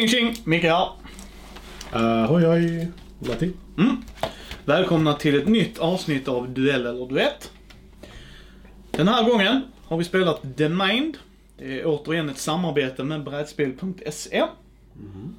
Tjing 0.00 0.08
tjing! 0.08 0.36
Micke 0.44 0.64
här. 0.64 0.88
Ahoj 1.92 2.44
hoj, 2.44 2.88
Matti. 3.18 3.52
Mm. 3.78 3.96
Välkomna 4.64 5.14
till 5.14 5.38
ett 5.38 5.48
nytt 5.48 5.78
avsnitt 5.78 6.28
av 6.28 6.48
Duell 6.48 6.86
eller 6.86 7.06
Duett. 7.06 7.52
Den 8.90 9.08
här 9.08 9.24
gången 9.30 9.62
har 9.84 9.96
vi 9.96 10.04
spelat 10.04 10.56
The 10.56 10.68
Mind. 10.68 11.18
Det 11.58 11.80
är 11.80 11.86
återigen 11.86 12.28
ett 12.28 12.38
samarbete 12.38 13.04
med 13.04 13.24
brädspel.se. 13.24 14.44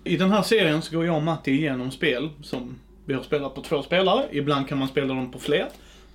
I 0.04 0.18
den 0.18 0.32
här 0.32 0.41
serien 0.41 0.82
så 0.82 0.96
går 0.96 1.05
jag 1.05 1.16
och 1.16 1.23
Matti 1.23 1.52
igenom 1.52 1.91
spel 1.91 2.30
som 2.43 2.75
vi 3.05 3.14
har 3.14 3.23
spelat 3.23 3.55
på 3.55 3.62
två 3.62 3.84
spelare. 3.84 4.25
Ibland 4.32 4.68
kan 4.68 4.78
man 4.78 4.88
spela 4.88 5.14
dem 5.14 5.32
på 5.32 5.40
fler. 5.40 5.68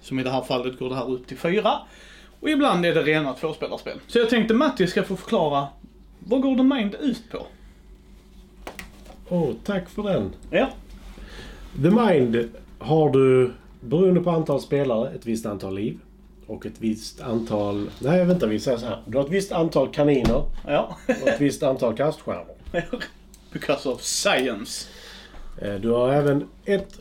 Som 0.03 0.19
i 0.19 0.23
det 0.23 0.31
här 0.31 0.42
fallet 0.42 0.78
går 0.78 0.89
det 0.89 0.97
här 0.97 1.11
upp 1.11 1.27
till 1.27 1.39
fyra. 1.39 1.73
Och 2.41 2.51
ibland 2.51 2.87
är 2.87 2.95
det 2.95 3.03
rena 3.03 3.33
tvåspelarspel. 3.33 3.98
Så 4.06 4.19
jag 4.19 4.31
tänkte 4.31 4.55
Matti 4.55 4.87
ska 4.87 5.03
få 5.03 5.17
förklara 5.17 5.67
vad 6.19 6.41
går 6.41 6.56
The 6.56 6.62
Mind 6.62 6.95
ut 7.01 7.31
på? 7.31 7.47
Åh, 9.29 9.51
tack 9.65 9.89
för 9.89 10.03
den. 10.03 10.33
Ja. 10.51 10.69
The 11.83 11.91
Mind 11.91 12.48
har 12.79 13.11
du, 13.11 13.53
beroende 13.80 14.21
på 14.21 14.30
antal 14.30 14.61
spelare, 14.61 15.11
ett 15.11 15.27
visst 15.27 15.47
antal 15.47 15.75
liv. 15.75 15.98
Och 16.47 16.67
ett 16.67 16.75
visst 16.79 17.21
antal... 17.21 17.91
Nej, 17.98 18.25
vänta, 18.25 18.47
vi 18.47 18.61
säger 18.61 18.79
så 18.79 18.87
här. 18.87 19.03
Du 19.07 19.19
har 19.19 19.25
ett 19.25 19.31
visst 19.31 19.53
antal 19.53 19.89
kaniner 19.89 20.43
Ja. 20.67 20.97
och 21.23 21.29
ett 21.29 21.41
visst 21.41 21.62
antal 21.62 21.95
kaststjärnor. 21.97 22.55
Because 23.53 23.89
of 23.89 24.03
science. 24.03 24.89
Eh, 25.62 25.75
Du 25.75 25.91
har 25.91 26.12
även 26.12 26.48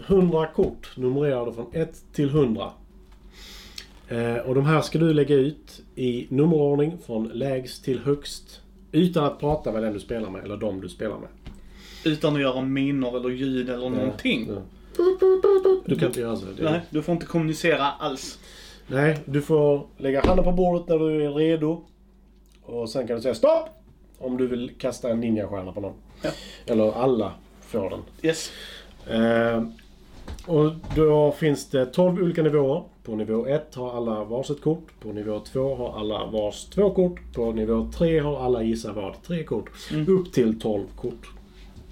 100 0.08 0.48
kort 0.48 0.92
numrerade 0.98 1.54
från 1.54 1.66
1 1.74 2.04
till 2.14 2.30
100. 2.30 2.70
Eh, 4.10 4.36
Och 4.36 4.56
de 4.56 4.66
här 4.66 4.82
ska 4.82 5.00
du 5.00 5.14
lägga 5.14 5.36
ut 5.36 5.82
i 5.96 6.28
nummerordning 6.30 6.98
från 7.06 7.28
lägst 7.28 7.84
till 7.86 8.00
högst. 8.00 8.62
Utan 8.92 9.24
att 9.24 9.40
prata 9.40 9.72
med 9.72 9.84
den 9.84 9.94
du 9.94 10.00
spelar 10.00 10.30
med, 10.30 10.44
eller 10.44 10.58
de 10.58 10.82
du 10.82 10.90
spelar 10.90 11.18
med. 11.18 11.30
Utan 12.06 12.36
att 12.36 12.42
göra 12.42 12.62
miner 12.62 13.18
eller 13.18 13.30
ljud 13.30 13.70
eller 13.70 13.90
någonting. 13.90 14.50
Ja. 14.50 14.62
Du 15.86 15.96
kan 15.96 16.08
inte 16.08 16.20
göra 16.20 16.36
så. 16.36 16.46
Det- 16.58 16.64
Nej, 16.64 16.82
du 16.90 17.02
får 17.02 17.14
inte 17.14 17.26
kommunicera 17.26 17.86
alls. 17.92 18.40
Nej, 18.88 19.18
du 19.26 19.42
får 19.42 19.88
lägga 19.98 20.22
handen 20.26 20.46
på 20.46 20.52
bordet 20.52 20.88
när 20.88 21.00
du 21.00 21.26
är 21.26 21.32
redo. 21.34 21.82
Och 22.64 22.90
sen 22.90 23.08
kan 23.08 23.16
du 23.16 23.22
säga 23.22 23.36
stopp! 23.36 23.70
Om 24.18 24.38
du 24.38 24.48
vill 24.48 24.72
kasta 24.80 25.10
en 25.10 25.20
ninjastjärna 25.20 25.72
på 25.72 25.82
någon. 25.82 25.94
Ja. 26.22 26.30
Eller 26.66 26.92
alla 26.92 27.32
får 27.62 27.90
den. 27.90 28.00
Yes. 28.22 28.52
Eh, 29.10 29.64
och 30.48 30.72
då 30.96 31.32
finns 31.32 31.70
det 31.70 31.86
12 31.86 32.24
olika 32.24 32.44
nivåer. 32.44 32.84
På 33.04 33.16
nivå 33.16 33.46
1 33.48 33.76
har 33.76 33.98
alla 33.98 34.24
varsitt 34.24 34.62
kort. 34.62 34.88
På 35.00 35.12
nivå 35.12 35.40
2 35.40 35.76
har 35.76 36.00
alla 36.00 36.26
vars 36.26 36.66
två 36.66 36.90
kort. 36.90 37.20
På 37.34 37.52
nivå 37.52 37.90
3 37.98 38.20
har 38.20 38.40
alla 38.46 38.64
gissa 38.64 38.94
vad 38.94 39.24
tre 39.24 39.44
kort. 39.44 39.70
Upp 40.08 40.34
till 40.34 40.60
12 40.60 40.84
kort. 40.96 41.28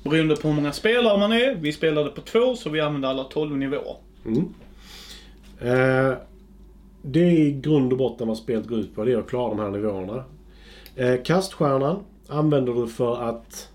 Beroende 0.03 0.35
på 0.35 0.47
hur 0.47 0.55
många 0.55 0.71
spelare 0.71 1.17
man 1.19 1.31
är. 1.31 1.55
Vi 1.55 1.73
spelade 1.73 2.09
på 2.09 2.21
två, 2.21 2.55
så 2.55 2.69
vi 2.69 2.79
använde 2.79 3.07
alla 3.07 3.23
12 3.23 3.57
nivåer. 3.57 3.95
Mm. 4.25 4.53
Eh, 5.61 6.17
det 7.01 7.19
är 7.19 7.31
i 7.31 7.51
grund 7.51 7.91
och 7.91 7.97
botten 7.97 8.27
vad 8.27 8.37
spelet 8.37 8.67
går 8.67 8.79
ut 8.79 8.95
på. 8.95 9.05
Det 9.05 9.11
är 9.11 9.17
att 9.17 9.29
klara 9.29 9.49
de 9.49 9.59
här 9.59 9.69
nivåerna. 9.69 10.23
Eh, 10.95 11.23
kaststjärnan 11.23 11.99
använder 12.27 12.73
du 12.73 12.87
för 12.87 13.29
att 13.29 13.69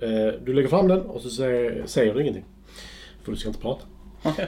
eh, 0.00 0.40
du 0.44 0.54
lägger 0.54 0.68
fram 0.68 0.88
den 0.88 1.00
och 1.00 1.20
så 1.20 1.30
säger, 1.30 1.82
säger 1.86 2.14
du 2.14 2.20
ingenting. 2.22 2.44
För 3.22 3.32
du 3.32 3.38
ska 3.38 3.48
inte 3.48 3.60
prata. 3.60 3.86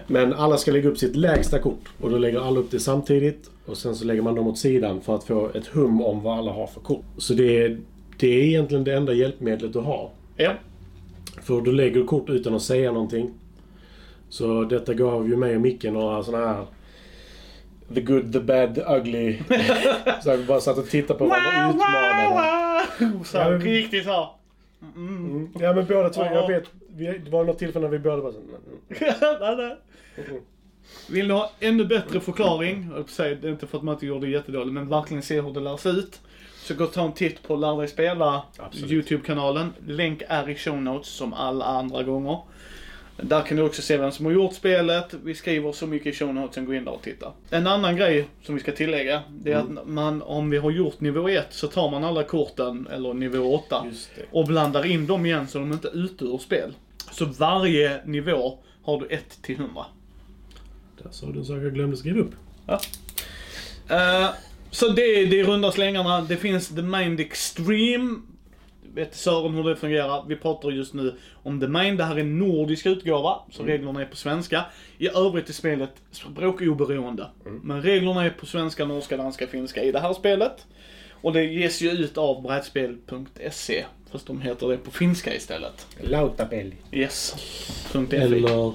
Men 0.07 0.33
alla 0.33 0.57
ska 0.57 0.73
lägga 0.73 0.89
upp 0.89 0.99
sitt 0.99 1.17
lägsta 1.17 1.59
kort. 1.59 1.89
Och 2.01 2.11
då 2.11 2.19
lägger 2.19 2.41
alla 2.41 2.61
upp 2.61 2.71
det 2.71 2.81
samtidigt. 2.81 3.51
Och 3.67 3.77
sen 3.77 3.95
så 3.95 4.05
lägger 4.05 4.23
man 4.23 4.35
dem 4.35 4.47
åt 4.47 4.59
sidan 4.59 5.01
för 5.01 5.15
att 5.15 5.25
få 5.25 5.51
ett 5.55 5.67
hum 5.67 6.03
om 6.03 6.23
vad 6.23 6.39
alla 6.39 6.53
har 6.53 6.67
för 6.67 6.81
kort. 6.81 7.05
Så 7.19 7.35
det 7.35 7.65
är, 7.65 7.79
det 8.19 8.27
är 8.27 8.45
egentligen 8.45 8.85
det 8.85 8.95
enda 8.95 9.13
hjälpmedlet 9.13 9.73
du 9.73 9.79
har. 9.79 10.11
Ja. 10.37 10.53
För 11.43 11.61
du 11.61 11.73
lägger 11.73 12.05
kort 12.05 12.31
utan 12.31 12.55
att 12.55 12.63
säga 12.63 12.93
någonting. 12.93 13.31
Så 14.29 14.65
detta 14.65 14.95
gav 14.95 15.29
ju 15.29 15.37
mig 15.37 15.55
och 15.55 15.61
Micke 15.61 15.85
några 15.85 16.23
såna 16.23 16.39
här... 16.39 16.67
The 17.95 18.01
good, 18.01 18.33
the 18.33 18.41
bad, 18.41 18.75
the 18.75 18.81
ugly. 18.81 19.39
så 20.23 20.37
vi 20.37 20.45
bara 20.45 20.61
satt 20.61 20.79
och 20.79 20.89
tittade 20.89 21.19
på 21.19 21.27
varandra 21.27 21.69
och 21.69 21.75
utmanade. 21.75 23.25
Så 23.25 23.39
här, 23.39 23.53
Ja, 23.53 23.59
riktigt 23.59 24.05
så. 24.05 24.31
Mm. 24.97 25.49
Ja 25.61 25.73
men 25.73 25.87
båda 25.87 26.11
två, 26.11 26.23
jag 26.25 26.49
vet. 26.49 26.65
Det 26.89 27.31
var 27.31 27.45
något 27.45 27.59
tillfälle 27.59 27.85
när 27.85 27.93
vi 27.93 27.99
båda 27.99 28.23
bara 28.23 28.33
så, 28.33 28.39
mm, 28.39 28.57
nej, 29.41 29.57
nej. 29.57 30.41
Vill 31.09 31.29
du 31.29 31.35
ha 31.35 31.51
ännu 31.61 31.85
bättre 31.85 32.21
förklaring, 32.21 32.91
jag 33.17 33.39
det 33.41 33.49
är 33.49 33.53
inte 33.53 33.67
för 33.67 33.79
att 33.79 33.85
man 33.85 33.95
inte 33.95 34.07
gjorde 34.07 34.27
det 34.27 34.33
jättedåligt, 34.33 34.73
men 34.73 34.89
verkligen 34.89 35.23
se 35.23 35.41
hur 35.41 35.53
det 35.53 35.61
lärs 35.61 35.87
ut. 35.87 36.21
Så 36.63 36.75
gå 36.75 36.85
och 36.85 36.93
ta 36.93 37.05
en 37.05 37.13
titt 37.13 37.43
på 37.43 37.57
Lär 37.57 37.79
dig 37.79 37.89
spela. 37.89 38.43
YouTube-kanalen. 38.87 39.73
Länk 39.87 40.23
är 40.29 40.49
i 40.51 40.55
show 40.55 40.83
notes 40.83 41.09
som 41.09 41.33
alla 41.33 41.65
andra 41.65 42.03
gånger. 42.03 42.39
Där 43.17 43.43
kan 43.43 43.57
du 43.57 43.63
också 43.63 43.83
se 43.83 43.97
vem 43.97 44.13
som 44.13 44.27
har 44.27 44.33
gjort 44.33 44.55
spelet. 44.55 45.15
Vi 45.25 45.35
skriver 45.35 45.73
så 45.73 45.87
mycket 45.87 46.15
i 46.15 46.17
show 46.17 46.35
notesen, 46.35 46.67
gå 46.67 46.75
in 46.75 46.85
där 46.85 46.93
och 46.93 47.03
titta. 47.03 47.33
En 47.51 47.67
annan 47.67 47.97
grej 47.97 48.29
som 48.43 48.55
vi 48.55 48.61
ska 48.61 48.73
tillägga, 48.73 49.23
det 49.31 49.53
är 49.53 49.57
att 49.57 49.87
man, 49.87 50.23
om 50.23 50.51
vi 50.51 50.59
har 50.59 50.71
gjort 50.71 51.01
nivå 51.01 51.29
1 51.29 51.47
så 51.51 51.67
tar 51.67 51.91
man 51.91 52.05
alla 52.05 52.23
korten, 52.23 52.89
eller 52.93 53.15
nivå 53.15 53.55
8, 53.55 53.83
Just 53.87 54.11
det. 54.17 54.23
och 54.31 54.47
blandar 54.47 54.87
in 54.87 55.07
dem 55.07 55.27
igen 55.27 55.49
så 55.49 55.59
de 55.59 55.73
inte 55.73 55.89
är 55.89 56.05
ute 56.05 56.25
ur 56.25 56.39
spel. 56.39 56.75
Så 57.13 57.25
varje 57.25 58.01
nivå 58.05 58.59
har 58.83 59.01
du 59.01 59.07
1 59.07 59.43
till 59.43 59.55
100. 59.57 59.87
Där 61.03 61.11
sa 61.11 61.27
du 61.27 61.39
en 61.39 61.45
sak 61.45 61.57
jag 61.63 61.75
glömde 61.75 61.97
skriva 61.97 62.21
upp. 62.21 62.35
Eh, 63.89 64.29
så 64.71 64.89
det 64.89 65.03
är, 65.03 65.27
det 65.27 65.41
är 65.41 65.45
runda 65.45 65.73
slängarna. 65.73 66.21
Det 66.21 66.37
finns 66.37 66.69
The 66.69 66.83
Mind 66.83 67.21
Extreme. 67.21 68.21
Vet 68.95 69.15
Sören 69.15 69.55
hur 69.55 69.65
det 69.65 69.77
fungerar. 69.77 70.25
Vi 70.29 70.37
pratar 70.37 70.71
just 70.71 70.95
nu 70.95 71.15
om 71.33 71.61
The 71.61 71.69
Mind. 71.69 71.99
Det 71.99 72.05
här 72.05 72.17
är 72.17 72.21
en 72.21 72.39
nordisk 72.39 72.87
utgåva, 72.87 73.39
så 73.51 73.63
reglerna 73.63 74.01
är 74.01 74.07
på 74.07 74.17
svenska. 74.17 74.65
I 74.99 75.09
övrigt 75.09 75.49
är 75.49 75.53
spelet 75.53 75.91
språkoberoende. 76.11 77.27
Men 77.63 77.83
reglerna 77.83 78.25
är 78.25 78.31
på 78.31 78.47
svenska, 78.47 78.85
norska, 78.85 79.17
danska, 79.17 79.47
finska 79.47 79.83
i 79.83 79.93
det 79.93 80.01
här 80.01 80.13
spelet. 80.13 80.67
Och 81.23 81.33
det 81.33 81.45
ges 81.45 81.81
ju 81.81 81.91
ut 81.91 82.19
av 82.19 82.43
brädspel.se. 82.43 83.85
Fast 84.11 84.27
de 84.27 84.41
heter 84.41 84.69
det 84.69 84.77
på 84.77 84.91
finska 84.91 85.35
istället. 85.35 85.87
Lautapeli. 86.01 86.77
Yes. 86.93 87.35
.fi. 88.11 88.17
Eller 88.17 88.73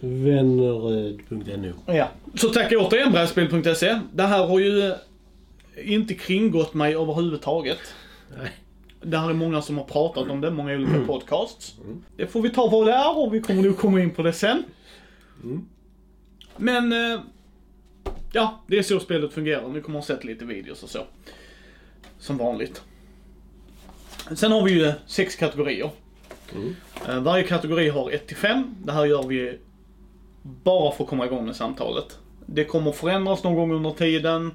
vänneröd.nu. 0.00 1.74
Ja. 1.86 2.08
Så 2.34 2.48
tack 2.48 2.72
återigen 2.72 3.12
brädspel.se. 3.12 4.00
Det 4.12 4.22
här 4.22 4.46
har 4.46 4.58
ju 4.58 4.94
inte 5.76 6.14
kringgått 6.14 6.74
mig 6.74 6.94
överhuvudtaget. 6.94 7.78
Nej. 8.38 8.50
Det 9.02 9.18
här 9.18 9.30
är 9.30 9.34
många 9.34 9.62
som 9.62 9.78
har 9.78 9.84
pratat 9.84 10.30
om 10.30 10.40
det, 10.40 10.50
många 10.50 10.74
olika 10.74 11.06
podcasts. 11.06 11.74
Det 12.16 12.26
får 12.26 12.42
vi 12.42 12.50
ta 12.50 12.68
vad 12.68 12.86
det 12.86 12.92
är 12.92 13.18
och 13.18 13.34
vi 13.34 13.40
kommer 13.40 13.62
nog 13.62 13.78
komma 13.78 14.00
in 14.00 14.10
på 14.10 14.22
det 14.22 14.32
sen. 14.32 14.62
Men, 16.56 16.92
eh, 16.92 17.20
ja, 18.32 18.60
det 18.66 18.78
är 18.78 18.82
så 18.82 19.00
spelet 19.00 19.32
fungerar. 19.32 19.68
Ni 19.68 19.80
kommer 19.80 19.98
ha 19.98 20.06
sett 20.06 20.24
lite 20.24 20.44
videos 20.44 20.82
och 20.82 20.88
så. 20.88 20.98
Som 22.18 22.36
vanligt. 22.36 22.82
Sen 24.34 24.52
har 24.52 24.62
vi 24.64 24.72
ju 24.72 24.92
sex 25.06 25.36
kategorier. 25.36 25.90
Eh, 27.08 27.20
Varje 27.20 27.42
kategori 27.44 27.88
har 27.88 28.10
1 28.10 28.26
till 28.26 28.36
5. 28.36 28.74
Det 28.84 28.92
här 28.92 29.04
gör 29.04 29.22
vi 29.22 29.58
bara 30.42 30.92
för 30.92 31.04
att 31.04 31.10
komma 31.10 31.26
igång 31.26 31.46
med 31.46 31.56
samtalet. 31.56 32.18
Det 32.46 32.64
kommer 32.64 32.92
förändras 32.92 33.44
någon 33.44 33.54
gång 33.54 33.72
under 33.72 33.90
tiden. 33.90 34.50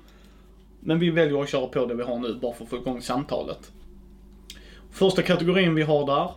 Men 0.80 1.00
vi 1.00 1.10
väljer 1.10 1.42
att 1.42 1.50
köra 1.50 1.68
på 1.68 1.86
det 1.86 1.96
vi 1.96 2.04
har 2.04 2.20
nu 2.20 2.34
bara 2.34 2.54
för 2.54 2.64
att 2.64 2.70
få 2.70 2.78
igång 2.78 3.02
samtalet. 3.02 3.72
Första 4.92 5.22
kategorin 5.22 5.76
vi 5.76 5.82
har 5.82 6.06
där 6.06 6.32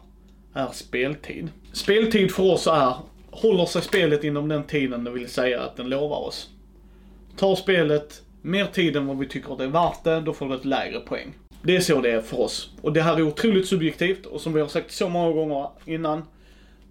är 0.52 0.72
speltid. 0.72 1.48
Speltid 1.72 2.30
för 2.30 2.42
oss 2.42 2.66
är, 2.66 2.94
håller 3.30 3.66
sig 3.66 3.82
spelet 3.82 4.24
inom 4.24 4.48
den 4.48 4.64
tiden 4.64 5.04
det 5.04 5.10
vill 5.10 5.28
säga 5.28 5.62
att 5.62 5.76
den 5.76 5.88
lovar 5.88 6.16
oss. 6.16 6.48
Tar 7.36 7.54
spelet 7.54 8.22
mer 8.42 8.64
tid 8.64 8.96
än 8.96 9.06
vad 9.06 9.18
vi 9.18 9.28
tycker 9.28 9.52
att 9.52 9.58
det 9.58 9.64
är 9.64 9.68
värt 9.68 10.04
det, 10.04 10.20
då 10.20 10.32
får 10.32 10.48
du 10.48 10.54
ett 10.54 10.64
lägre 10.64 11.00
poäng. 11.00 11.34
Det 11.62 11.76
är 11.76 11.80
så 11.80 12.00
det 12.00 12.10
är 12.10 12.20
för 12.20 12.40
oss. 12.40 12.70
Och 12.80 12.92
det 12.92 13.02
här 13.02 13.16
är 13.16 13.22
otroligt 13.22 13.68
subjektivt 13.68 14.26
och 14.26 14.40
som 14.40 14.52
vi 14.52 14.60
har 14.60 14.68
sagt 14.68 14.92
så 14.92 15.08
många 15.08 15.32
gånger 15.32 15.68
innan. 15.84 16.24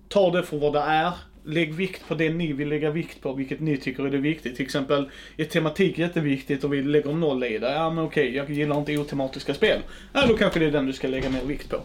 Ta 0.10 0.32
det 0.32 0.44
för 0.44 0.58
vad 0.58 0.74
det 0.74 0.80
är. 0.80 1.14
Lägg 1.48 1.74
vikt 1.74 2.08
på 2.08 2.16
det 2.16 2.30
ni 2.30 2.54
vill 2.54 2.70
lägga 2.70 2.90
vikt 2.92 3.22
på, 3.22 3.34
vilket 3.34 3.60
ni 3.60 3.78
tycker 3.78 4.06
är 4.06 4.10
det 4.10 4.18
viktigt. 4.18 4.56
Till 4.56 4.66
exempel, 4.66 5.10
är 5.38 5.46
tematik 5.46 5.98
jätteviktigt 5.98 6.64
och 6.64 6.74
vi 6.74 6.84
lägger 6.84 7.14
noll 7.14 7.44
i 7.44 7.58
det? 7.58 7.72
Ja 7.72 7.90
men 7.90 8.04
okej, 8.06 8.36
jag 8.36 8.50
gillar 8.50 8.78
inte 8.78 8.98
otematiska 8.98 9.54
spel. 9.54 9.80
Ja, 10.14 10.26
då 10.28 10.38
kanske 10.38 10.60
det 10.60 10.66
är 10.66 10.72
den 10.72 10.86
du 10.86 10.94
ska 10.94 11.08
lägga 11.08 11.30
mer 11.30 11.42
vikt 11.44 11.70
på. 11.70 11.78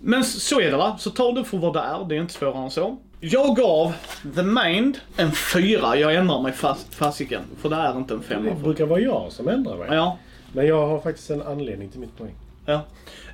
Men 0.00 0.24
så 0.24 0.60
är 0.60 0.70
det 0.70 0.76
va, 0.76 0.96
så 0.98 1.10
ta 1.10 1.32
det 1.32 1.44
för 1.44 1.58
vad 1.58 1.72
det 1.74 1.80
är, 1.80 2.04
det 2.08 2.16
är 2.16 2.20
inte 2.20 2.32
svårare 2.34 2.64
än 2.64 2.70
så. 2.70 2.96
Jag 3.20 3.56
gav 3.56 3.92
The 4.34 4.42
Mind 4.42 4.98
en 5.16 5.32
fyra, 5.32 5.96
jag 5.96 6.14
ändrar 6.14 6.42
mig 6.42 6.52
fast, 6.52 6.94
fasiken. 6.94 7.42
För 7.60 7.68
det 7.68 7.76
är 7.76 7.96
inte 7.96 8.14
en 8.14 8.20
Det 8.20 8.26
femma. 8.26 8.54
brukar 8.54 8.86
vara 8.86 9.00
jag 9.00 9.32
som 9.32 9.48
ändrar 9.48 9.76
mig. 9.76 9.88
Ja, 9.90 10.18
Men 10.52 10.66
jag 10.66 10.86
har 10.86 11.00
faktiskt 11.00 11.30
en 11.30 11.42
anledning 11.42 11.88
till 11.88 12.00
mitt 12.00 12.16
poäng. 12.18 12.34
ja. 12.66 12.86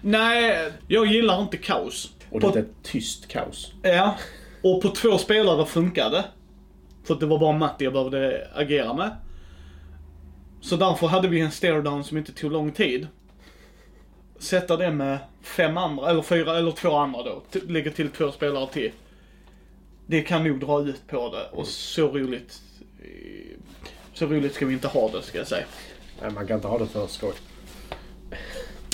Nej, 0.02 0.70
jag 0.88 1.06
gillar 1.06 1.42
inte 1.42 1.56
kaos. 1.56 2.12
Och 2.30 2.40
det 2.40 2.46
är 2.46 2.56
ett 2.62 2.68
tyst 2.82 3.28
kaos. 3.28 3.72
Ja, 3.82 4.16
och 4.62 4.82
på 4.82 4.88
två 4.88 5.18
spelare 5.18 5.66
funkade. 5.66 6.24
För 7.04 7.14
att 7.14 7.20
det 7.20 7.26
var 7.26 7.38
bara 7.38 7.58
Matti 7.58 7.84
jag 7.84 7.92
behövde 7.92 8.48
agera 8.54 8.94
med. 8.94 9.10
Så 10.60 10.76
därför 10.76 11.06
hade 11.06 11.28
vi 11.28 11.40
en 11.40 11.50
stare 11.50 11.82
down 11.82 12.04
som 12.04 12.16
inte 12.18 12.32
tog 12.32 12.52
lång 12.52 12.72
tid. 12.72 13.06
sätta 14.38 14.76
det 14.76 14.90
med 14.90 15.18
fem 15.42 15.76
andra, 15.76 16.10
eller 16.10 16.22
fyra, 16.22 16.56
eller 16.58 16.70
två 16.70 16.96
andra 16.96 17.22
då. 17.22 17.42
T- 17.50 17.60
Lägga 17.68 17.90
till 17.90 18.08
två 18.10 18.32
spelare 18.32 18.66
till. 18.72 18.90
Det 20.06 20.22
kan 20.22 20.44
nog 20.44 20.60
dra 20.60 20.80
ut 20.82 21.06
på 21.08 21.30
det 21.34 21.44
och 21.58 21.66
så 21.66 22.08
roligt, 22.08 22.60
eh, 23.02 23.58
så 24.14 24.26
roligt 24.26 24.54
ska 24.54 24.66
vi 24.66 24.72
inte 24.74 24.88
ha 24.88 25.08
det 25.08 25.22
ska 25.22 25.38
jag 25.38 25.46
säga. 25.46 25.64
Nej, 26.22 26.30
man 26.30 26.46
kan 26.46 26.56
inte 26.56 26.68
ha 26.68 26.78
det 26.78 26.86
för 26.86 27.06
skoj. 27.06 27.32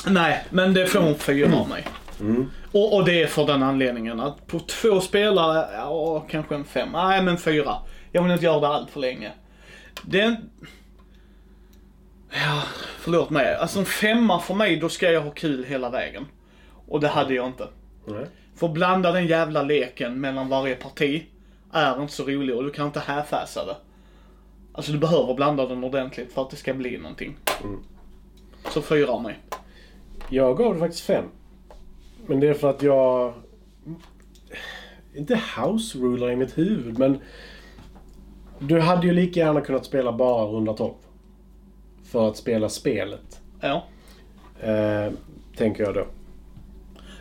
Nej, 0.07 0.45
men 0.51 0.75
det 0.75 0.87
får 0.87 1.01
en 1.01 1.15
fyra 1.15 1.57
av 1.57 1.69
mig. 1.69 1.87
Och, 2.73 2.97
och 2.97 3.05
det 3.05 3.23
är 3.23 3.27
för 3.27 3.47
den 3.47 3.63
anledningen 3.63 4.21
att 4.21 4.47
på 4.47 4.59
två 4.59 5.01
spelare, 5.01 5.69
ja 5.73 6.21
kanske 6.21 6.55
en 6.55 6.65
fem. 6.65 6.89
Nej 6.93 7.23
men 7.23 7.39
fyra. 7.39 7.77
Jag 8.13 8.23
vill 8.23 8.33
inte 8.33 8.45
göra 8.45 8.61
det 8.61 8.69
allt 8.69 8.91
för 8.91 9.01
länge. 9.01 9.33
Den... 10.03 10.37
Ja, 12.31 12.63
förlåt 12.99 13.31
mig. 13.31 13.55
Alltså 13.55 13.79
en 13.79 13.85
femma 13.85 14.41
för 14.41 14.55
mig, 14.55 14.77
då 14.77 14.89
ska 14.89 15.11
jag 15.11 15.21
ha 15.21 15.31
kul 15.31 15.65
hela 15.65 15.91
vägen. 15.91 16.27
Och 16.89 17.01
det 17.01 17.09
hade 17.09 17.35
jag 17.35 17.47
inte. 17.47 17.69
Nej. 18.07 18.27
För 18.57 18.69
blanda 18.69 19.13
den 19.13 19.27
jävla 19.27 19.63
leken 19.63 20.21
mellan 20.21 20.49
varje 20.49 20.75
parti 20.75 21.23
är 21.73 22.03
inte 22.03 22.13
så 22.13 22.25
rolig 22.25 22.57
och 22.57 22.65
du 22.65 22.71
kan 22.71 22.87
inte 22.87 23.01
half-assa 23.01 23.65
det. 23.67 23.77
Alltså 24.73 24.93
du 24.93 24.99
behöver 24.99 25.35
blanda 25.35 25.67
den 25.67 25.85
ordentligt 25.85 26.33
för 26.33 26.43
att 26.43 26.51
det 26.51 26.57
ska 26.57 26.75
bli 26.75 26.99
någonting. 26.99 27.37
Så 28.71 28.83
fyra 28.83 29.11
av 29.11 29.23
mig. 29.23 29.39
Jag 30.29 30.57
gav 30.57 30.75
det 30.75 30.81
faktiskt 30.81 31.07
fem. 31.07 31.25
Men 32.27 32.41
det 32.41 32.49
är 32.49 32.55
för 32.55 32.71
att 32.71 32.83
jag... 32.83 33.33
Inte 35.15 35.41
house 35.59 35.99
ruler 35.99 36.31
i 36.31 36.37
mitt 36.37 36.59
huvud, 36.59 36.99
men... 36.99 37.19
Du 38.59 38.81
hade 38.81 39.07
ju 39.07 39.13
lika 39.13 39.41
gärna 39.41 39.61
kunnat 39.61 39.85
spela 39.85 40.13
bara 40.13 40.45
runda 40.47 40.73
12. 40.73 40.95
För 42.05 42.29
att 42.29 42.37
spela 42.37 42.69
spelet. 42.69 43.41
Ja. 43.61 43.85
Eh, 44.63 45.13
tänker 45.57 45.85
jag 45.85 45.95
då. 45.95 46.07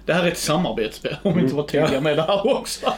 Det 0.05 0.13
här 0.13 0.23
är 0.23 0.31
ett 0.31 0.37
samarbetsspel 0.37 1.15
om 1.23 1.33
vi 1.35 1.41
inte 1.41 1.55
var 1.55 1.63
tydliga 1.63 1.93
Ja. 1.93 2.01
med 2.01 2.17
det 2.17 2.21
här 2.21 2.57
också. 2.59 2.85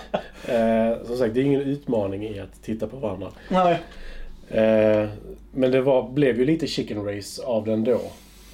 Eh, 0.48 1.06
som 1.06 1.18
sagt, 1.18 1.34
det 1.34 1.40
är 1.40 1.44
ingen 1.44 1.62
utmaning 1.62 2.24
i 2.24 2.40
att 2.40 2.64
titta 2.64 2.88
på 2.88 2.98
varandra. 2.98 3.32
Nej. 3.50 3.80
Eh, 4.50 5.10
men 5.52 5.72
det 5.72 5.82
var, 5.82 6.10
blev 6.10 6.40
ju 6.40 6.46
lite 6.46 6.68
chicken 6.68 7.06
race 7.06 7.44
av 7.46 7.66
den 7.66 7.84
då. 7.84 8.02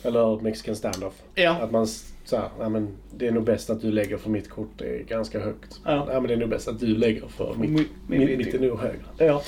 Eller 0.03 0.41
mexican 0.41 0.75
standoff. 0.75 1.21
Ja. 1.35 1.51
Att 1.51 1.71
man 1.71 1.87
så 2.25 2.37
här, 2.37 2.49
nej 2.59 2.69
men 2.69 2.97
det 3.15 3.27
är 3.27 3.31
nog 3.31 3.43
bäst 3.43 3.69
att 3.69 3.81
du 3.81 3.91
lägger 3.91 4.17
för 4.17 4.29
mitt 4.29 4.49
kort 4.49 4.69
det 4.77 4.99
är 4.99 5.03
ganska 5.03 5.39
högt. 5.39 5.79
Ja. 5.85 6.05
Nej 6.05 6.15
men 6.15 6.27
det 6.27 6.33
är 6.33 6.37
nog 6.37 6.49
bäst 6.49 6.67
att 6.67 6.79
du 6.79 6.87
lägger 6.87 7.27
för 7.27 7.55
mitt, 7.55 7.71
mitt, 7.71 7.89
vet 8.29 8.37
mitt 8.37 8.53
är 8.53 8.59
nog 8.59 8.79
högre. 8.79 9.01
Ja. 9.17 9.41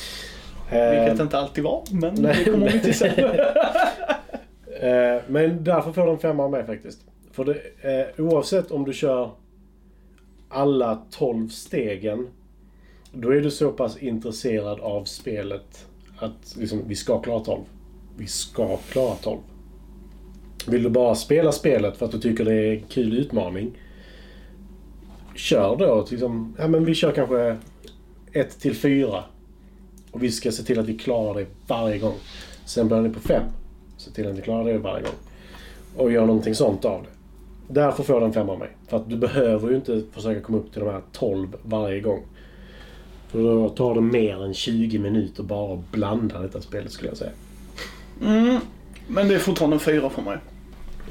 Eh, 0.71 0.99
Vilket 0.99 1.19
inte 1.19 1.37
alltid 1.37 1.63
var, 1.63 1.83
men 1.91 2.15
nej. 2.15 2.43
det 2.45 2.51
kommer 2.51 2.69
vi 2.69 2.79
till 2.79 2.93
sen. 2.93 3.09
eh, 4.79 5.21
men 5.27 5.63
därför 5.63 5.91
får 5.91 6.17
femma 6.17 6.43
av 6.43 6.51
mig 6.51 6.65
faktiskt. 6.65 6.99
För 7.31 7.45
det, 7.45 7.53
eh, 8.17 8.25
oavsett 8.25 8.71
om 8.71 8.85
du 8.85 8.93
kör 8.93 9.31
alla 10.49 11.01
12 11.11 11.49
stegen. 11.49 12.27
Då 13.11 13.29
är 13.29 13.41
du 13.41 13.51
så 13.51 13.71
pass 13.71 13.97
intresserad 13.97 14.79
av 14.79 15.03
spelet 15.03 15.87
att 16.17 16.55
liksom, 16.59 16.87
vi 16.87 16.95
ska 16.95 17.21
klara 17.21 17.39
12. 17.39 17.61
Vi 18.17 18.27
ska 18.27 18.77
klara 18.77 19.15
12. 19.15 19.39
Vill 20.67 20.83
du 20.83 20.89
bara 20.89 21.15
spela 21.15 21.51
spelet 21.51 21.97
för 21.97 22.05
att 22.05 22.11
du 22.11 22.19
tycker 22.19 22.45
det 22.45 22.53
är 22.53 22.73
en 22.73 22.83
kul 22.89 23.17
utmaning. 23.17 23.71
Kör 25.35 25.75
då. 25.75 26.07
Liksom, 26.11 26.55
ja, 26.57 26.67
men 26.67 26.85
vi 26.85 26.95
kör 26.95 27.11
kanske 27.11 27.57
1 28.31 28.59
till 28.59 28.75
4. 28.75 29.23
Och 30.11 30.23
vi 30.23 30.31
ska 30.31 30.51
se 30.51 30.63
till 30.63 30.79
att 30.79 30.85
vi 30.85 30.97
klarar 30.97 31.39
det 31.39 31.45
varje 31.67 31.97
gång. 31.97 32.15
Sen 32.65 32.87
börjar 32.87 33.03
ni 33.03 33.09
på 33.09 33.19
5. 33.19 33.43
Se 33.97 34.11
till 34.11 34.27
att 34.27 34.35
ni 34.35 34.41
klarar 34.41 34.65
det 34.65 34.77
varje 34.77 35.03
gång. 35.03 35.15
Och 35.97 36.11
gör 36.11 36.25
någonting 36.25 36.55
sånt 36.55 36.85
av 36.85 37.03
det. 37.03 37.09
Därför 37.73 38.03
får 38.03 38.21
den 38.21 38.33
5 38.33 38.49
av 38.49 38.59
mig. 38.59 38.69
För 38.87 38.97
att 38.97 39.09
du 39.09 39.17
behöver 39.17 39.69
ju 39.69 39.75
inte 39.75 40.03
försöka 40.11 40.41
komma 40.41 40.57
upp 40.57 40.73
till 40.73 40.81
de 40.81 40.89
här 40.89 41.01
12 41.11 41.47
varje 41.63 41.99
gång. 41.99 42.21
För 43.27 43.43
då 43.43 43.69
tar 43.69 43.95
det 43.95 44.01
mer 44.01 44.43
än 44.43 44.53
20 44.53 44.99
minuter 44.99 45.43
bara 45.43 45.73
att 45.73 45.91
blanda 45.91 46.41
detta 46.41 46.61
spelet 46.61 46.91
skulle 46.91 47.09
jag 47.09 47.17
säga. 47.17 47.31
Mm. 48.21 48.59
Men 49.07 49.27
det 49.27 49.35
är 49.35 49.39
fortfarande 49.39 49.75
en 49.75 49.79
fyra 49.79 50.09
för 50.09 50.21
mig. 50.21 50.37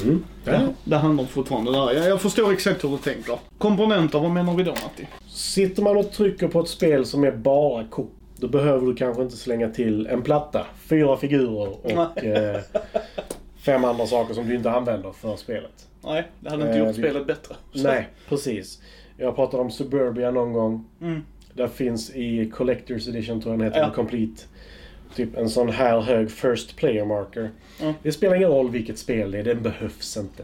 Mm. 0.02 0.24
Ja. 0.44 0.52
Det, 0.52 0.68
det 0.84 0.96
handlar 0.96 1.24
fortfarande 1.24 1.72
där. 1.72 1.92
Jag, 1.94 2.08
jag 2.08 2.20
förstår 2.20 2.52
exakt 2.52 2.84
hur 2.84 2.88
du 2.88 2.96
tänker. 2.98 3.38
Komponenter, 3.58 4.18
vad 4.20 4.30
menar 4.30 4.54
vi 4.54 4.62
då 4.62 4.70
Matti? 4.70 5.06
Sitter 5.28 5.82
man 5.82 5.96
och 5.96 6.12
trycker 6.12 6.48
på 6.48 6.60
ett 6.60 6.68
spel 6.68 7.04
som 7.06 7.24
är 7.24 7.32
bara 7.32 7.84
kort. 7.84 8.10
Då 8.36 8.48
behöver 8.48 8.86
du 8.86 8.94
kanske 8.94 9.22
inte 9.22 9.36
slänga 9.36 9.68
till 9.68 10.06
en 10.06 10.22
platta, 10.22 10.66
fyra 10.88 11.16
figurer 11.16 11.68
och 11.84 12.24
eh, 12.24 12.60
fem 13.56 13.84
andra 13.84 14.06
saker 14.06 14.34
som 14.34 14.48
du 14.48 14.54
inte 14.54 14.70
använder 14.70 15.12
för 15.12 15.36
spelet. 15.36 15.86
Nej, 16.04 16.28
det 16.40 16.50
hade 16.50 16.62
inte 16.62 16.78
Eh, 16.78 16.86
gjort 16.86 16.94
spelet 16.96 17.26
bättre. 17.26 17.54
Så- 17.74 17.82
Nej, 17.82 18.08
precis. 18.28 18.80
Jag 19.16 19.36
pratade 19.36 19.62
om 19.62 19.70
Suburbia 19.70 20.30
någon 20.30 20.52
gång. 20.52 20.84
Mm. 21.00 21.22
Där 21.54 21.68
finns 21.68 22.10
i 22.10 22.50
Collector's 22.56 23.08
Edition, 23.08 23.40
tror 23.40 23.52
jag 23.54 23.58
den 23.60 23.68
heter, 23.68 23.80
Ja. 23.80 23.90
Complete. 23.90 24.42
Typ 25.16 25.36
en 25.36 25.50
sån 25.50 25.68
här 25.68 26.00
hög 26.00 26.30
First 26.30 26.76
Player 26.76 27.04
Marker. 27.04 27.50
Mm. 27.80 27.94
Det 28.02 28.12
spelar 28.12 28.36
ingen 28.36 28.48
roll 28.48 28.70
vilket 28.70 28.98
spel 28.98 29.30
det 29.30 29.38
är, 29.38 29.44
den 29.44 29.62
behövs 29.62 30.16
inte. 30.16 30.42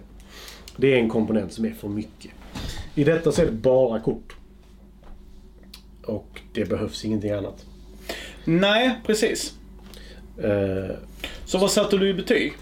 Det 0.76 0.94
är 0.94 0.98
en 0.98 1.08
komponent 1.08 1.52
som 1.52 1.64
är 1.64 1.70
för 1.72 1.88
mycket. 1.88 2.30
I 2.94 3.04
detta 3.04 3.32
så 3.32 3.42
är 3.42 3.46
det 3.46 3.52
bara 3.52 4.00
kort. 4.00 4.36
Och 6.04 6.40
det 6.52 6.64
behövs 6.68 7.04
ingenting 7.04 7.30
annat. 7.30 7.66
Nej, 8.44 9.00
precis. 9.06 9.54
Eh, 10.42 10.96
Så 11.44 11.58
vad 11.58 11.70
satte 11.70 11.96
du 11.96 12.08
i 12.08 12.14
betyg? 12.14 12.52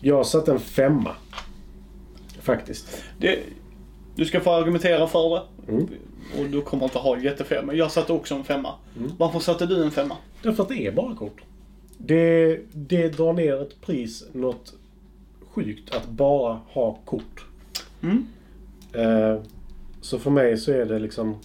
jag 0.00 0.26
satte 0.26 0.52
en 0.52 0.60
femma. 0.60 1.14
Faktiskt. 2.40 3.02
Det, 3.18 3.38
du 4.16 4.24
ska 4.24 4.40
få 4.40 4.50
argumentera 4.52 5.06
för 5.06 5.30
det. 5.30 5.72
Mm. 5.72 5.88
Och 6.38 6.44
du 6.44 6.62
kommer 6.62 6.84
inte 6.84 6.98
ha 6.98 7.18
jättefel. 7.18 7.66
Men 7.66 7.76
jag 7.76 7.90
satte 7.90 8.12
också 8.12 8.34
en 8.34 8.44
femma. 8.44 8.74
Mm. 8.98 9.12
Varför 9.18 9.38
satte 9.38 9.66
du 9.66 9.84
en 9.84 9.90
femma? 9.90 10.16
Därför 10.42 10.62
att 10.62 10.68
det 10.68 10.86
är 10.86 10.92
bara 10.92 11.14
kort. 11.14 11.40
Det, 12.06 12.60
det 12.72 13.08
drar 13.08 13.32
ner 13.32 13.62
ett 13.62 13.80
pris 13.80 14.24
något 14.32 14.74
sjukt 15.50 15.94
att 15.94 16.08
bara 16.08 16.60
ha 16.68 16.98
kort. 17.04 17.44
Mm. 18.02 18.26
Eh, 18.92 19.42
så 20.00 20.18
för 20.18 20.30
mig 20.30 20.56
så 20.56 20.72
är 20.72 20.84
det 20.84 20.98
liksom... 20.98 21.36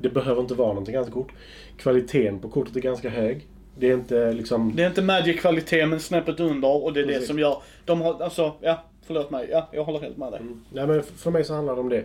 Det 0.00 0.08
behöver 0.08 0.40
inte 0.42 0.54
vara 0.54 0.68
någonting 0.68 0.94
annat 0.94 1.10
kort. 1.10 1.32
Kvaliteten 1.76 2.38
på 2.38 2.48
kortet 2.48 2.76
är 2.76 2.80
ganska 2.80 3.08
hög. 3.08 3.46
Det 3.78 3.90
är 3.90 3.94
inte 3.94 4.32
liksom... 4.32 4.72
Det 4.76 4.82
är 4.82 4.86
inte 4.86 5.02
Magic-kvalitet 5.02 5.86
men 5.86 6.00
snäppet 6.00 6.40
under 6.40 6.84
och 6.84 6.92
det 6.92 7.00
är 7.00 7.06
det 7.06 7.12
Precis. 7.12 7.28
som 7.28 7.38
gör... 7.38 7.62
De 7.84 8.00
har, 8.00 8.22
alltså, 8.22 8.52
ja, 8.60 8.84
förlåt 9.02 9.30
mig. 9.30 9.48
Ja, 9.50 9.68
jag 9.72 9.84
håller 9.84 10.00
helt 10.00 10.16
med 10.16 10.32
dig. 10.32 10.40
Nej 10.72 10.86
men 10.86 11.02
för 11.02 11.30
mig 11.30 11.44
så 11.44 11.54
handlar 11.54 11.74
det 11.74 11.80
om 11.80 11.88
det. 11.88 12.04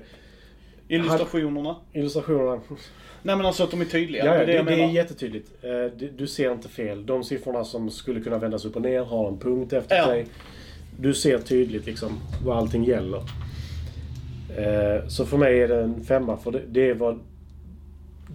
Illustrationerna. 0.88 1.75
Illustrationerna. 1.94 2.62
Nej 3.24 3.36
men 3.36 3.46
alltså 3.46 3.64
att 3.64 3.72
de 3.72 3.82
är 3.82 3.86
tydliga. 3.86 4.26
Ja, 4.26 4.34
det 4.34 4.46
det 4.46 4.64
det, 4.64 4.84
är 4.84 4.90
jättetydligt. 4.90 5.52
Eh, 5.64 6.10
du, 6.18 6.28
ser 6.28 6.52
inte 6.52 6.70
fel. 6.70 7.06
De 7.06 7.24
siffrorna 7.24 7.64
som 7.64 7.90
skulle 7.92 8.20
kunna 8.22 8.38
vändas 8.38 8.66
upp 8.66 8.76
och 8.76 8.82
ner 8.82 9.02
har 9.04 9.28
en 9.28 9.38
punkt 9.40 9.74
efter 9.74 9.96
Ja. 9.96 10.06
sig. 10.06 10.26
Du 11.00 11.14
ser 11.14 11.38
tydligt 11.40 11.86
liksom 11.86 12.20
vad 12.46 12.58
allting 12.58 12.84
gäller. 12.84 13.18
Eh, 14.58 15.08
Så 15.08 15.26
för 15.26 15.38
mig 15.38 15.62
är 15.62 15.68
det 15.68 15.82
en 15.82 16.04
femma. 16.04 16.38
För 16.38 16.52
det, 16.52 16.62
det, 16.68 16.90
är 16.90 16.94
vad, 16.94 17.20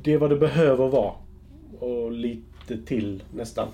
det 0.03 0.13
är 0.13 0.19
vad 0.19 0.31
det 0.31 0.37
behöver 0.37 0.89
vara. 0.89 1.13
Och 1.81 2.13
lite 2.13 2.77
till 2.87 3.23
nästan. 3.35 3.69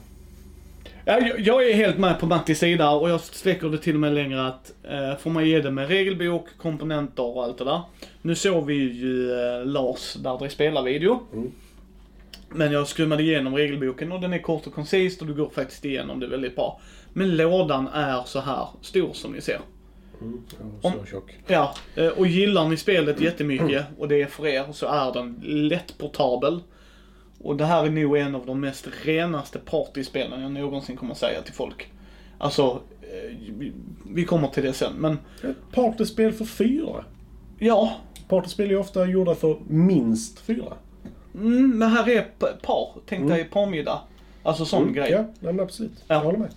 Ja, 1.04 1.18
jag, 1.20 1.40
jag 1.40 1.70
är 1.70 1.74
helt 1.74 1.98
med 1.98 2.20
på 2.20 2.26
Mattis 2.26 2.58
sida 2.58 2.90
och 2.90 3.10
jag 3.10 3.20
sträcker 3.20 3.68
det 3.68 3.78
till 3.78 3.94
och 3.94 4.00
med 4.00 4.14
längre 4.14 4.46
att 4.46 4.72
eh, 4.82 5.16
får 5.16 5.30
man 5.30 5.48
ge 5.48 5.60
det 5.60 5.70
med 5.70 5.88
regelbok, 5.88 6.46
komponenter 6.58 7.22
och 7.36 7.44
allt 7.44 7.58
det 7.58 7.64
där. 7.64 7.80
Nu 8.22 8.34
såg 8.34 8.66
vi 8.66 8.74
ju 8.74 9.32
eh, 9.32 9.66
Lars 9.66 10.14
där 10.14 10.38
det 10.38 10.48
spelar 10.50 10.82
video. 10.82 11.20
Mm. 11.32 11.52
Men 12.48 12.72
jag 12.72 12.88
skrummade 12.88 13.22
igenom 13.22 13.56
regelboken 13.56 14.12
och 14.12 14.20
den 14.20 14.32
är 14.32 14.38
kort 14.38 14.66
och 14.66 14.74
koncis 14.74 15.20
och 15.20 15.26
du 15.26 15.34
går 15.34 15.50
faktiskt 15.50 15.84
igenom 15.84 16.20
det 16.20 16.26
väldigt 16.26 16.56
bra. 16.56 16.80
Men 17.12 17.36
lådan 17.36 17.88
är 17.88 18.22
så 18.26 18.40
här 18.40 18.66
stor 18.80 19.12
som 19.12 19.32
ni 19.32 19.40
ser. 19.40 19.60
Mm. 20.20 20.40
Så 20.82 20.88
Om- 20.88 21.06
tjock. 21.10 21.36
Ja, 21.46 21.74
eh, 21.96 22.08
och 22.08 22.26
gillar 22.26 22.68
ni 22.68 22.76
spelet 22.76 23.20
jättemycket 23.20 23.84
och 23.98 24.08
det 24.08 24.22
är 24.22 24.26
för 24.26 24.46
er 24.46 24.64
så 24.72 24.86
är 24.86 25.12
den 25.12 25.40
lättportabel. 25.44 26.60
Och 27.42 27.56
det 27.56 27.64
här 27.64 27.84
är 27.86 27.90
nog 27.90 28.16
en 28.16 28.34
av 28.34 28.46
de 28.46 28.60
mest 28.60 28.88
renaste 29.04 29.58
partyspelen 29.58 30.42
jag 30.42 30.52
någonsin 30.52 30.96
kommer 30.96 31.14
säga 31.14 31.42
till 31.42 31.54
folk. 31.54 31.88
Alltså, 32.38 32.82
eh, 33.02 33.36
vi- 33.48 33.72
kommer 34.24 34.48
till 34.48 34.62
det 34.62 34.72
sen, 34.72 34.92
men 34.98 35.12
Ett 35.42 35.56
partyspel 35.72 36.32
för 36.32 36.44
fyra. 36.44 37.04
ja. 37.58 37.92
Partyspel 38.28 38.70
är 38.70 38.76
ofta 38.78 39.06
gjorda 39.06 39.34
för 39.34 39.56
minst 39.68 40.38
fyra. 40.40 40.72
Mm, 41.34 41.78
men 41.78 41.90
här 41.90 42.08
är 42.08 42.18
par. 42.62 42.88
Tänk 43.06 43.28
dig 43.28 43.44
parmiddag. 43.44 44.00
Alltså 44.42 44.64
sån 44.64 44.92
grej. 44.92 45.10
Ja, 45.10 45.18
nej, 45.18 45.52
men 45.52 45.60
absolut. 45.60 46.04
Ja. 46.06 46.14
Jag 46.14 46.20
håller 46.20 46.38
med. 46.38 46.50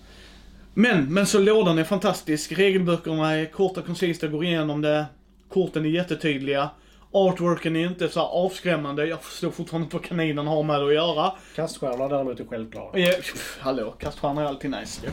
Men, 0.74 1.14
men 1.14 1.26
så 1.26 1.40
lådan 1.40 1.78
är 1.78 1.84
fantastisk. 1.84 2.52
Regelböckerna 2.52 3.32
är 3.32 3.46
korta 3.46 3.80
och 3.80 3.86
koncisa, 3.86 4.28
går 4.28 4.46
igenom 4.46 4.82
det. 4.82 5.06
Korten 5.50 5.86
är 5.86 5.90
jättetydliga. 5.90 6.70
Artworken 7.14 7.76
är 7.76 7.86
inte 7.88 8.10
så 8.10 8.20
avskrämmande. 8.22 9.06
Jag 9.06 9.24
förstår 9.24 9.52
fortfarande 9.52 9.86
inte 9.86 9.96
vad 9.96 10.06
kaninen 10.06 10.48
har 10.48 10.64
med 10.64 10.80
det 10.80 10.86
att 10.88 10.94
göra. 10.94 11.32
Kaststjärnorna 11.56 12.08
däremot 12.08 12.40
är 12.40 12.46
självklara. 12.46 13.00
Ja, 13.00 13.12
pff, 13.12 13.58
hallå, 13.62 13.92
kaststjärna 13.92 14.42
är 14.42 14.46
alltid 14.46 14.72
nice. 14.72 15.08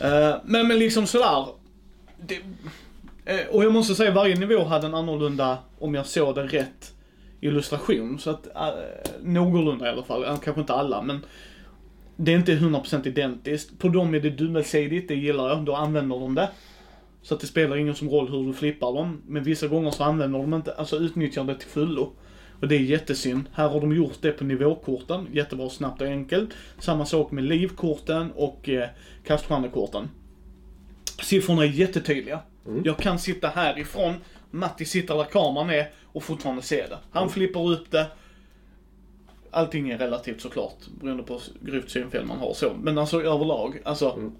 Eh, 0.00 0.36
men, 0.44 0.68
men 0.68 0.78
liksom 0.78 1.06
sådär. 1.06 1.46
Det, 2.20 2.40
Eh, 3.28 3.46
Och 3.52 3.64
jag 3.64 3.72
måste 3.72 3.94
säga, 3.94 4.10
varje 4.10 4.34
nivå 4.34 4.64
hade 4.64 4.86
en 4.86 4.94
annorlunda, 4.94 5.58
om 5.78 5.94
jag 5.94 6.06
såg 6.06 6.34
det 6.34 6.42
rätt, 6.46 6.92
illustration. 7.40 8.18
Så 8.18 8.30
att, 8.30 8.46
äh, 8.56 8.68
någorlunda 9.22 9.86
i 9.86 9.88
alla 9.90 10.02
fall. 10.02 10.24
Kanske 10.44 10.60
inte 10.60 10.74
alla, 10.74 11.02
men 11.02 11.24
det 12.16 12.32
är 12.32 12.36
inte 12.36 12.52
100% 12.52 13.06
identiskt. 13.06 13.78
På 13.78 13.88
dem 13.88 14.14
är 14.14 14.20
det 14.20 14.30
dubbelsidigt, 14.30 15.08
det 15.08 15.14
gillar 15.14 15.48
jag. 15.48 15.64
Då 15.64 15.74
använder 15.74 16.20
de 16.20 16.34
det. 16.34 16.48
Så 17.28 17.34
att 17.34 17.40
det 17.40 17.46
spelar 17.46 17.76
ingen 17.76 17.94
som 17.94 18.08
roll 18.08 18.28
hur 18.28 18.46
du 18.46 18.52
flippar 18.52 18.92
dem. 18.92 19.22
Men 19.26 19.42
vissa 19.42 19.66
gånger 19.66 19.90
så 19.90 20.04
använder 20.04 20.38
de 20.38 20.54
inte, 20.54 20.74
alltså 20.74 20.96
utnyttjar 20.96 21.44
det 21.44 21.54
till 21.54 21.68
fullo. 21.68 22.12
Och 22.60 22.68
det 22.68 22.76
är 22.76 22.80
jättesynd. 22.80 23.44
Här 23.52 23.68
har 23.68 23.80
de 23.80 23.96
gjort 23.96 24.18
det 24.20 24.32
på 24.32 24.44
nivåkorten. 24.44 25.26
Jättebra, 25.32 25.68
snabbt 25.70 26.00
och 26.00 26.06
enkelt. 26.06 26.50
Samma 26.78 27.06
sak 27.06 27.30
med 27.30 27.44
livkorten 27.44 28.32
och 28.32 28.68
eh, 28.68 28.88
kaststjärnekorten. 29.26 30.08
Siffrorna 31.22 31.62
är 31.62 31.68
jättetydliga. 31.68 32.40
Jag 32.84 32.96
kan 32.98 33.18
sitta 33.18 33.48
härifrån, 33.48 34.14
Matti 34.50 34.84
sitter 34.84 35.14
där 35.14 35.24
kameran 35.24 35.70
är 35.70 35.90
och 36.04 36.22
fortfarande 36.22 36.62
se 36.62 36.86
det. 36.86 36.98
Han 37.10 37.28
flippar 37.28 37.70
upp 37.70 37.90
det. 37.90 38.06
Allting 39.50 39.90
är 39.90 39.98
relativt 39.98 40.40
såklart, 40.40 40.76
beroende 41.00 41.22
på 41.22 41.40
grovt 41.60 41.90
synfel 41.90 42.24
man 42.24 42.38
har 42.38 42.54
så. 42.54 42.72
Men 42.82 42.98
alltså 42.98 43.22
överlag, 43.22 43.80
alltså. 43.84 44.32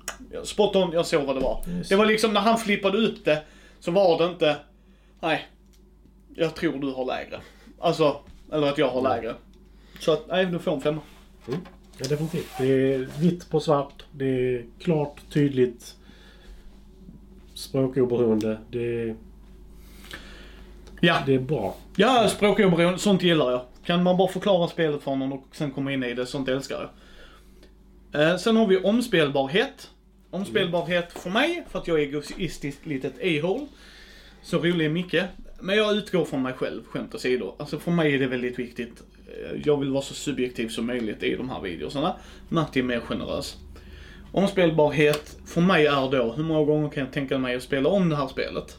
Spot 0.44 0.76
on, 0.76 0.92
jag 0.92 1.06
såg 1.06 1.24
vad 1.24 1.36
det 1.36 1.40
var. 1.40 1.64
Yes. 1.68 1.88
Det 1.88 1.96
var 1.96 2.06
liksom 2.06 2.32
när 2.32 2.40
han 2.40 2.58
flippade 2.58 2.98
upp 2.98 3.24
det, 3.24 3.42
så 3.80 3.90
var 3.90 4.18
det 4.18 4.24
inte, 4.24 4.56
nej, 5.20 5.48
jag 6.34 6.54
tror 6.54 6.78
du 6.78 6.92
har 6.92 7.04
lägre. 7.04 7.40
Alltså, 7.78 8.16
eller 8.52 8.66
att 8.66 8.78
jag 8.78 8.88
har 8.90 9.02
lägre. 9.02 9.34
Så 10.00 10.12
att, 10.12 10.28
nej, 10.28 10.46
du 10.46 10.58
får 10.58 10.72
en 10.72 10.80
femma. 10.80 11.00
Ja, 11.98 12.08
definitivt. 12.08 12.50
Det 12.58 12.66
är 12.66 13.08
vitt 13.20 13.50
på 13.50 13.60
svart. 13.60 14.04
Det 14.12 14.24
är 14.24 14.64
klart, 14.78 15.20
tydligt. 15.30 15.94
Språkoberoende. 17.54 18.58
Det, 18.70 19.14
Ja, 21.00 21.16
det 21.26 21.34
är 21.34 21.38
bra. 21.38 21.74
Ja, 21.96 22.28
språkoberoende, 22.28 22.98
sånt 22.98 23.22
gillar 23.22 23.50
jag. 23.50 23.60
Kan 23.88 24.02
man 24.02 24.16
bara 24.16 24.28
förklara 24.28 24.68
spelet 24.68 25.02
för 25.02 25.16
någon 25.16 25.32
och 25.32 25.46
sen 25.52 25.70
komma 25.70 25.92
in 25.92 26.04
i 26.04 26.14
det, 26.14 26.26
sånt 26.26 26.48
älskar 26.48 26.90
jag. 28.12 28.22
Eh, 28.22 28.36
sen 28.36 28.56
har 28.56 28.66
vi 28.66 28.76
omspelbarhet. 28.76 29.90
Omspelbarhet 30.30 31.12
för 31.12 31.30
mig, 31.30 31.64
för 31.70 31.78
att 31.78 31.88
jag 31.88 31.98
är 31.98 32.02
egoistiskt 32.02 32.86
litet 32.86 33.14
a-hole. 33.22 33.66
Så 34.42 34.58
rolig 34.58 34.84
är 34.86 34.90
Micke. 34.90 35.22
Men 35.60 35.76
jag 35.76 35.96
utgår 35.96 36.24
från 36.24 36.42
mig 36.42 36.52
själv, 36.52 36.84
skämt 36.84 37.14
åsido. 37.14 37.54
Alltså 37.58 37.78
för 37.78 37.90
mig 37.90 38.14
är 38.14 38.18
det 38.18 38.26
väldigt 38.26 38.58
viktigt. 38.58 39.02
Eh, 39.26 39.60
jag 39.64 39.76
vill 39.76 39.90
vara 39.90 40.02
så 40.02 40.14
subjektiv 40.14 40.68
som 40.68 40.86
möjligt 40.86 41.22
i 41.22 41.36
de 41.36 41.50
här 41.50 41.60
videorna. 41.60 42.16
Matti 42.48 42.80
är 42.80 42.84
mer 42.84 43.00
generös. 43.00 43.56
Omspelbarhet 44.32 45.36
för 45.46 45.60
mig 45.60 45.86
är 45.86 46.10
då, 46.10 46.32
hur 46.32 46.44
många 46.44 46.64
gånger 46.64 46.88
kan 46.88 47.04
jag 47.04 47.12
tänka 47.12 47.38
mig 47.38 47.56
att 47.56 47.62
spela 47.62 47.88
om 47.88 48.08
det 48.08 48.16
här 48.16 48.28
spelet? 48.28 48.78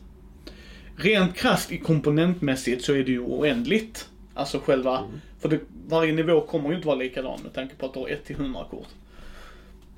Rent 0.95 1.35
krasst 1.35 1.71
i 1.71 1.77
komponentmässigt 1.77 2.83
så 2.83 2.93
är 2.93 3.03
det 3.03 3.11
ju 3.11 3.19
oändligt. 3.19 4.09
Alltså 4.33 4.59
själva, 4.59 5.03
för 5.39 5.49
det, 5.49 5.59
varje 5.87 6.13
nivå 6.13 6.41
kommer 6.41 6.69
ju 6.69 6.75
inte 6.75 6.87
vara 6.87 6.97
likadan 6.97 7.39
med 7.43 7.53
tanke 7.53 7.75
på 7.75 7.85
att 7.85 7.93
du 7.93 7.99
har 7.99 8.07
1 8.07 8.25
till 8.25 8.35
100 8.35 8.65
kort. 8.69 8.87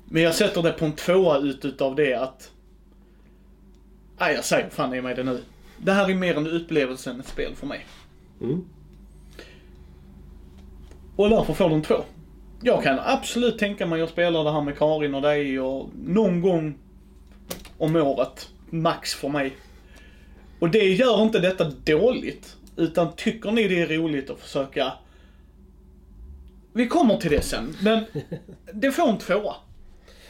Men 0.04 0.22
jag 0.22 0.34
sätter 0.34 0.62
det 0.62 0.72
på 0.72 0.84
en 0.84 0.92
tvåa 0.92 1.38
ut 1.38 1.64
utav 1.64 1.96
det 1.96 2.14
att... 2.14 2.50
Nej, 4.18 4.34
jag 4.34 4.44
säger 4.44 4.68
fan 4.68 4.94
i 4.94 5.00
mig 5.00 5.14
det 5.14 5.24
nu. 5.24 5.42
Det 5.78 5.92
här 5.92 6.10
är 6.10 6.14
mer 6.14 6.36
en 6.36 6.46
upplevelse 6.46 7.10
än 7.10 7.20
ett 7.20 7.28
spel 7.28 7.54
för 7.54 7.66
mig. 7.66 7.86
Mm. 8.40 8.64
Och 11.16 11.30
därför 11.30 11.54
får 11.54 11.70
de 11.70 11.82
två. 11.82 12.04
Jag 12.62 12.82
kan 12.82 12.98
absolut 12.98 13.58
tänka 13.58 13.86
mig 13.86 14.02
att 14.02 14.10
spela 14.10 14.42
det 14.42 14.52
här 14.52 14.62
med 14.62 14.78
Karin 14.78 15.14
och 15.14 15.22
dig 15.22 15.60
och 15.60 15.88
någon 16.04 16.40
gång 16.40 16.78
om 17.78 17.96
året. 17.96 18.48
Max 18.70 19.14
för 19.14 19.28
mig. 19.28 19.56
Och 20.60 20.70
det 20.70 20.84
gör 20.84 21.22
inte 21.22 21.38
detta 21.38 21.64
dåligt. 21.64 22.56
Utan 22.76 23.12
tycker 23.16 23.50
ni 23.50 23.68
det 23.68 23.82
är 23.82 23.86
roligt 23.86 24.30
att 24.30 24.40
försöka... 24.40 24.92
Vi 26.72 26.86
kommer 26.86 27.16
till 27.16 27.30
det 27.30 27.42
sen, 27.42 27.76
men 27.82 28.04
det 28.72 28.92
får 28.92 29.08
en 29.08 29.18
tvåa. 29.18 29.54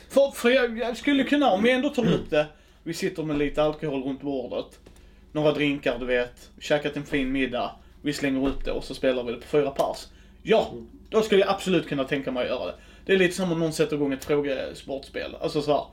För, 0.08 0.30
för 0.30 0.50
jag, 0.50 0.78
jag 0.78 0.96
skulle 0.96 1.24
kunna, 1.24 1.50
om 1.50 1.62
vi 1.62 1.70
ändå 1.70 1.88
tar 1.88 2.04
ut 2.04 2.30
det, 2.30 2.46
vi 2.82 2.94
sitter 2.94 3.22
med 3.22 3.38
lite 3.38 3.62
alkohol 3.62 4.02
runt 4.02 4.22
bordet, 4.22 4.80
några 5.32 5.52
drinkar 5.52 5.98
du 5.98 6.06
vet, 6.06 6.50
käkat 6.60 6.96
en 6.96 7.04
fin 7.04 7.32
middag, 7.32 7.70
vi 8.02 8.12
slänger 8.12 8.48
upp 8.48 8.64
det 8.64 8.72
och 8.72 8.84
så 8.84 8.94
spelar 8.94 9.24
vi 9.24 9.32
det 9.32 9.38
på 9.38 9.46
fyra 9.46 9.70
pers. 9.70 10.06
Ja, 10.42 10.72
då 11.10 11.22
skulle 11.22 11.40
jag 11.40 11.50
absolut 11.50 11.88
kunna 11.88 12.04
tänka 12.04 12.32
mig 12.32 12.42
att 12.42 12.48
göra 12.48 12.66
det. 12.66 12.74
Det 13.06 13.12
är 13.12 13.18
lite 13.18 13.34
som 13.34 13.52
om 13.52 13.58
någon 13.58 13.72
sätter 13.72 13.96
igång 13.96 14.12
ett 14.12 14.24
frågesportspel. 14.24 15.36
Alltså 15.40 15.62
så 15.62 15.72
här, 15.72 15.84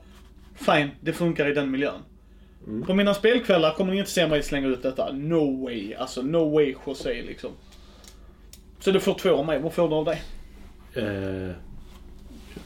fine, 0.54 0.90
det 1.00 1.12
funkar 1.12 1.50
i 1.50 1.54
den 1.54 1.70
miljön. 1.70 2.00
På 2.86 2.94
mina 2.94 3.14
spelkvällar 3.14 3.74
kommer 3.74 3.92
ni 3.92 3.98
inte 3.98 4.10
se 4.10 4.28
mig 4.28 4.42
slänga 4.42 4.68
ut 4.68 4.82
detta. 4.82 5.12
No 5.12 5.64
way. 5.64 5.94
Alltså 5.94 6.22
no 6.22 6.50
way 6.54 6.74
José 6.86 7.22
liksom. 7.22 7.50
Så 8.80 8.90
du 8.90 9.00
får 9.00 9.14
två 9.14 9.30
av 9.30 9.46
mig. 9.46 9.58
Vad 9.58 9.72
får 9.72 9.88
du 9.88 9.94
av 9.94 10.04
dig? 10.04 10.22
Eh, 10.94 11.54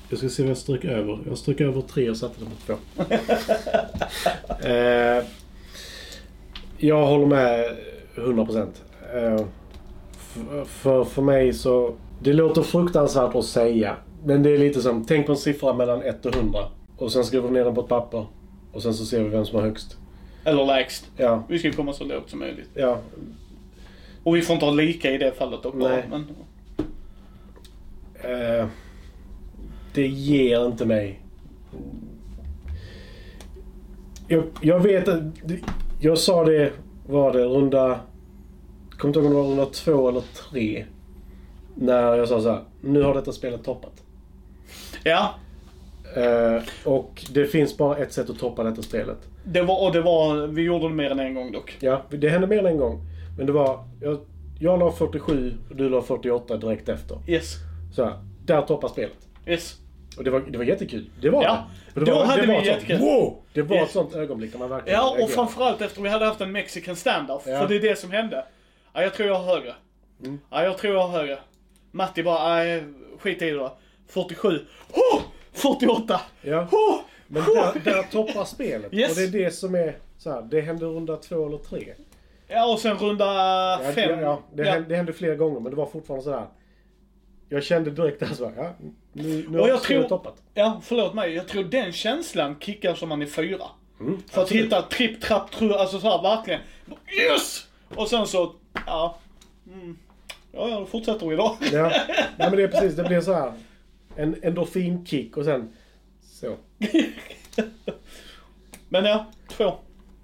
jag 0.08 0.18
ska 0.18 0.28
se 0.28 0.42
vad 0.42 0.50
jag 0.50 0.56
stryker 0.56 0.88
över. 0.88 1.18
Jag 1.26 1.38
strök 1.38 1.60
över 1.60 1.80
tre 1.80 2.10
och 2.10 2.16
satte 2.16 2.34
det 2.40 2.46
på 2.46 2.56
två. 2.66 2.76
eh, 4.68 5.24
jag 6.78 7.06
håller 7.06 7.26
med 7.26 7.76
100%. 8.14 8.68
Eh, 9.14 9.46
för, 10.18 10.64
för, 10.64 11.04
för 11.04 11.22
mig 11.22 11.52
så... 11.52 11.94
Det 12.20 12.32
låter 12.32 12.62
fruktansvärt 12.62 13.34
att 13.34 13.44
säga. 13.44 13.96
Men 14.24 14.42
det 14.42 14.50
är 14.50 14.58
lite 14.58 14.82
som, 14.82 15.04
tänk 15.04 15.26
på 15.26 15.32
en 15.32 15.38
siffra 15.38 15.72
mellan 15.72 16.02
1 16.02 16.26
och 16.26 16.36
100. 16.36 16.60
Och 16.96 17.12
sen 17.12 17.24
skriver 17.24 17.48
vi 17.48 17.54
ner 17.54 17.64
den 17.64 17.74
på 17.74 17.80
ett 17.80 17.88
papper. 17.88 18.26
Och 18.74 18.82
sen 18.82 18.94
så 18.94 19.04
ser 19.04 19.22
vi 19.22 19.28
vem 19.28 19.44
som 19.44 19.56
har 19.58 19.62
högst. 19.66 19.96
Eller 20.44 20.64
lägst. 20.66 21.10
Ja, 21.16 21.42
Vi 21.48 21.58
ska 21.58 21.72
komma 21.72 21.92
så 21.92 22.04
lågt 22.04 22.30
som 22.30 22.38
möjligt. 22.38 22.68
ja. 22.74 22.98
Och 24.22 24.36
vi 24.36 24.42
får 24.42 24.54
inte 24.54 24.66
ha 24.66 24.72
lika 24.72 25.10
i 25.10 25.18
det 25.18 25.32
fallet 25.32 25.62
dock 25.62 25.74
bara. 25.74 25.88
Nej. 25.92 26.04
Men, 26.10 26.26
Eh, 28.14 28.66
det 29.94 30.06
ger 30.06 30.66
inte 30.66 30.86
mig... 30.86 31.20
Jag, 34.28 34.44
jag 34.60 34.80
vet 34.80 35.08
att... 35.08 35.22
Jag 36.00 36.18
sa 36.18 36.44
det, 36.44 36.72
var 37.06 37.32
det 37.32 37.44
runda... 37.44 38.00
Kommer 38.98 39.08
inte 39.10 39.18
ihåg 39.20 39.26
om 39.26 39.32
det 39.34 39.42
var 39.42 39.48
runda 39.48 39.66
två 39.66 40.08
eller 40.08 40.20
tre. 40.50 40.84
När 41.74 42.14
jag 42.16 42.28
sa 42.28 42.40
så 42.40 42.50
här, 42.50 42.64
nu 42.80 43.02
har 43.02 43.14
detta 43.14 43.32
spelet 43.32 43.64
toppat. 43.64 44.02
ja, 45.04 45.34
Eh, 46.16 46.62
och 46.84 47.24
det 47.30 47.46
finns 47.46 47.76
bara 47.76 47.96
ett 47.96 48.12
sätt 48.12 48.30
att 48.30 48.38
toppa 48.38 48.62
detta 48.62 48.82
spelet. 48.82 49.18
det 49.44 49.62
var, 49.62 49.86
och 49.86 49.92
det 49.92 50.00
var, 50.00 50.46
vi 50.46 50.62
gjorde 50.62 50.88
det 50.88 50.94
mer 50.94 51.10
än 51.10 51.20
en 51.20 51.34
gång 51.34 51.52
dock. 51.52 51.76
Ja, 51.80 52.02
det 52.10 52.28
hände 52.28 52.46
mer 52.46 52.58
än 52.58 52.66
en 52.66 52.76
gång. 52.78 53.00
Men 53.38 53.46
det 53.46 53.52
var... 53.52 53.84
Jag, 54.02 54.18
jag 54.60 54.78
la 54.78 54.92
47 54.92 55.54
och 55.70 55.76
du 55.76 55.88
la 55.88 56.02
48 56.02 56.56
direkt 56.56 56.88
efter. 56.88 57.18
Yes. 57.28 57.54
Så 57.94 58.04
här, 58.04 58.18
där 58.44 58.62
toppar 58.62 58.88
spelet. 58.88 59.16
Yes. 59.46 59.74
Och 60.16 60.24
det 60.24 60.30
var, 60.30 60.40
det 60.40 60.58
var 60.58 60.64
jättekul. 60.64 61.10
Det 61.20 61.30
var 61.30 61.42
Ja, 61.42 61.64
det. 61.94 62.00
Det 62.00 62.06
då 62.06 62.14
var, 62.14 62.24
hade 62.24 62.42
det 62.42 62.46
vi 62.46 62.52
var 62.52 62.60
ett 62.60 62.66
sånt, 62.66 62.76
jättekul. 62.82 62.98
Wow! 62.98 63.36
Det 63.52 63.62
var 63.62 63.76
Yes. 63.76 63.86
ett 63.86 63.92
sånt 63.92 64.14
ögonblick 64.14 64.52
när 64.52 64.58
man 64.58 64.68
verkligen 64.70 64.98
Ja, 64.98 65.02
och 65.10 65.16
reagerade. 65.16 65.32
framförallt 65.34 65.80
efter 65.82 66.02
vi 66.02 66.08
hade 66.08 66.24
haft 66.24 66.40
en 66.40 66.52
mexican 66.52 66.96
standoff. 66.96 67.42
Ja. 67.46 67.60
För 67.60 67.68
det 67.68 67.76
är 67.76 67.80
det 67.80 67.98
som 67.98 68.10
hände. 68.10 68.44
Ja, 68.92 69.02
jag 69.02 69.14
tror 69.14 69.28
jag 69.28 69.34
har 69.38 69.54
högre. 69.54 69.74
Mm. 70.24 70.40
Ja, 70.50 70.62
jag 70.64 70.78
tror 70.78 70.94
jag 70.94 71.06
har 71.06 71.18
högre. 71.20 71.38
Matti 71.90 72.22
bara, 72.22 72.48
nej, 72.54 72.84
skit 73.18 73.42
i 73.42 73.44
det 73.50 73.56
då. 73.56 73.76
47. 74.08 74.48
Oh! 74.92 75.20
48! 75.54 76.20
Ja. 76.42 76.68
Oh! 76.72 77.00
Men 77.26 77.42
där, 77.42 77.80
där 77.84 78.02
toppar 78.02 78.44
spelet. 78.44 78.94
Yes. 78.94 79.10
Och 79.10 79.16
det 79.16 79.22
är 79.38 79.44
det 79.44 79.50
som 79.50 79.74
är 79.74 79.96
så 80.18 80.30
här, 80.30 80.42
det 80.42 80.60
hände 80.60 80.84
runda 80.86 81.16
två 81.16 81.46
eller 81.46 81.58
tre. 81.58 81.94
Ja, 82.48 82.72
och 82.72 82.78
sen 82.78 82.96
runda 82.98 83.24
Ja, 83.84 83.92
fem. 83.94 84.10
Ja, 84.10 84.20
ja, 84.20 84.42
det, 84.54 84.62
Ja. 84.64 84.72
Hände, 84.72 84.88
det 84.88 84.96
hände 84.96 85.12
flera 85.12 85.34
gånger 85.34 85.60
men 85.60 85.70
det 85.70 85.76
var 85.76 85.86
fortfarande 85.86 86.24
så 86.24 86.30
här. 86.30 86.46
Jag 87.48 87.64
kände 87.64 87.90
direkt 87.90 88.20
där 88.20 88.26
så 88.26 88.44
här, 88.44 88.52
ja, 88.56 88.72
nu, 89.12 89.46
nu 89.48 89.58
Och 89.60 89.68
jag 89.68 89.82
tror- 89.82 90.02
toppat. 90.02 90.42
Ja, 90.54 90.80
förlåt 90.84 91.14
mig. 91.14 91.34
Jag 91.34 91.48
tror 91.48 91.64
den 91.64 91.92
känslan 91.92 92.56
kickar 92.60 92.94
som 92.94 93.08
man 93.08 93.22
är 93.22 93.26
fyra. 93.26 93.64
Mm, 94.00 94.22
För 94.30 94.40
att 94.40 94.44
absolut. 94.44 94.64
hitta 94.64 94.82
tripp, 94.82 95.20
trapp, 95.20 95.50
tru, 95.50 95.72
alltså 95.74 96.00
så 96.00 96.08
här 96.10 96.22
verkligen. 96.22 96.60
Yes! 97.30 97.66
Och 97.94 98.08
sen 98.08 98.26
så, 98.26 98.52
ja. 98.86 99.16
Mm. 99.66 99.98
Ja, 100.52 100.68
ja, 100.68 100.80
då 100.80 100.86
fortsätter 100.86 101.26
vi 101.26 101.36
då. 101.36 101.56
Ja, 101.72 101.92
ja, 102.08 102.50
men 102.50 102.56
det 102.56 102.62
är 102.62 102.68
precis, 102.68 102.94
det 102.96 103.04
blir 103.04 103.20
så 103.20 103.32
här. 103.32 103.52
En 104.16 104.36
endorfinkick 104.42 105.36
och 105.36 105.44
sen 105.44 105.68
så. 106.22 106.56
Men 108.88 109.04
ja, 109.04 109.26
två. 109.48 109.64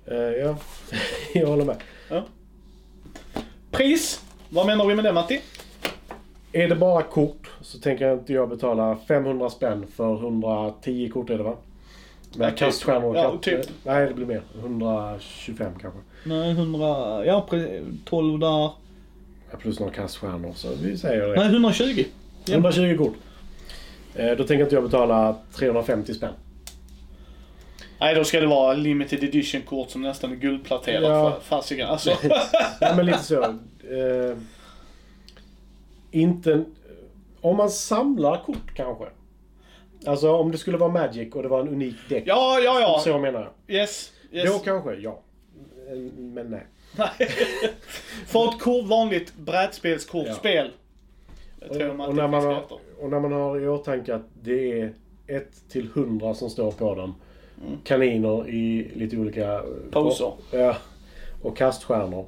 Eh, 0.07 0.17
ja, 0.19 0.57
jag 1.35 1.47
håller 1.47 1.65
med. 1.65 1.77
Pris? 3.71 4.25
Vad 4.49 4.67
menar 4.67 4.87
vi 4.87 4.95
med 4.95 5.05
det 5.05 5.13
Matti? 5.13 5.41
Är 6.53 6.69
det 6.69 6.77
bara 6.77 7.03
kort 7.03 7.51
så 7.61 7.79
tänker 7.79 8.07
jag 8.09 8.19
inte 8.19 8.33
jag 8.33 8.49
betala 8.49 8.97
500 9.09 9.51
spänn 9.51 9.87
för 9.97 10.15
110 10.15 11.09
kort 11.13 11.31
är 11.31 11.39
det 11.39 11.45
va? 11.45 11.57
Med 12.37 12.47
Ja, 12.47 12.51
typ. 12.51 12.59
kaststjärnor 12.59 13.17
Ja, 13.17 13.39
typ. 13.43 13.61
Nej, 13.85 14.07
det 14.07 14.15
blir 14.15 14.27
mer. 14.27 14.43
125 14.59 15.73
kanske. 15.81 16.01
Nej, 16.25 16.51
100, 16.51 16.79
ja 17.27 17.47
pre- 17.51 17.97
12 18.05 18.39
där. 18.39 18.71
Ja, 19.51 19.57
plus 19.59 19.81
några 19.81 19.93
kaststjärnor 19.93 20.53
så 20.55 20.69
vi 20.83 20.97
säger 20.99 21.27
det. 21.29 21.35
Nej, 21.37 21.47
120. 21.53 22.05
120 22.51 22.97
kort. 22.99 23.15
Eh, 24.15 24.37
då 24.37 24.45
tänker 24.45 24.63
inte 24.65 24.75
jag 24.75 24.85
betala 24.85 25.37
350 25.55 26.15
spänn. 26.15 26.33
Nej, 28.01 28.15
då 28.15 28.25
ska 28.25 28.41
det 28.41 28.47
vara 28.47 28.73
limited 28.75 29.25
edition-kort 29.25 29.91
som 29.91 30.03
nästan 30.03 30.33
är 30.33 30.37
guldpläterat 30.37 31.03
Ja. 31.03 31.33
för 31.33 31.41
fasiken. 31.41 31.89
Alltså. 31.89 32.11
Nej 32.81 32.97
men 32.97 33.07
lite 33.07 33.19
så. 33.23 33.43
Eh, 33.43 34.37
inte... 36.11 36.65
Om 37.41 37.57
man 37.57 37.71
samlar 37.71 38.43
kort 38.45 38.75
kanske. 38.75 39.05
Alltså 40.07 40.33
om 40.33 40.53
det 40.53 40.59
skulle 40.59 40.77
vara 40.77 40.91
Magic 40.91 41.35
och 41.35 41.43
det 41.43 41.49
var 41.49 41.61
en 41.61 41.69
unik 41.69 41.97
däck. 42.09 42.23
ja, 42.27 42.61
ja, 42.65 42.81
ja. 42.81 43.01
Så 43.05 43.19
menar 43.19 43.41
jag. 43.67 43.77
Yes. 43.77 44.13
yes. 44.33 44.53
Då 44.53 44.59
kanske, 44.59 44.95
ja. 44.95 45.21
Eh, 45.91 45.97
Men 46.19 46.47
nej. 46.51 46.67
Nej. 46.97 47.11
För 48.27 48.49
ett 48.49 48.89
vanligt 48.89 49.37
brädspelskortspel. 49.37 50.67
Jag 50.67 50.71
Och, 51.69 51.77
och, 52.09 52.15
när 52.15 52.29
man 52.29 52.45
har... 52.45 52.65
och 53.01 53.11
när 53.11 53.21
man 53.21 53.33
har 53.33 53.61
i 53.61 53.69
åtanke 53.69 54.15
att 54.15 54.27
det 54.43 54.81
är 54.81 54.93
1 55.27 55.49
till 55.69 55.87
100 55.95 56.35
som 56.35 56.51
står 56.51 56.73
på 56.73 56.95
dem. 56.95 57.15
Kaniner 57.85 58.49
i 58.49 58.91
lite 58.95 59.17
olika... 59.17 59.55
eh, 59.55 59.63
Poser. 59.91 60.33
Ja. 60.51 60.77
Och 61.43 61.57
kaststjärnor. 61.57 62.27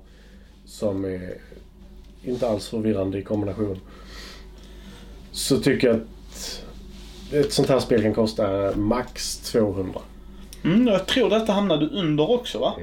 Som 0.65 1.05
är 1.05 1.35
inte 2.25 2.49
alls 2.49 2.69
förvirrande 2.69 3.19
i 3.19 3.23
kombination. 3.23 3.81
Så 5.31 5.61
tycker 5.61 5.89
jag 5.89 5.97
att 5.97 6.65
ett 7.33 7.53
sånt 7.53 7.69
här 7.69 7.79
spel 7.81 8.03
kan 8.03 8.15
kosta 8.15 8.77
max 8.77 9.39
200. 9.53 10.01
Mm, 10.65 10.87
jag 10.87 11.07
tror 11.07 11.31
detta 11.31 11.53
hamnade 11.53 11.87
under 11.89 12.31
också 12.31 12.59
va? 12.59 12.75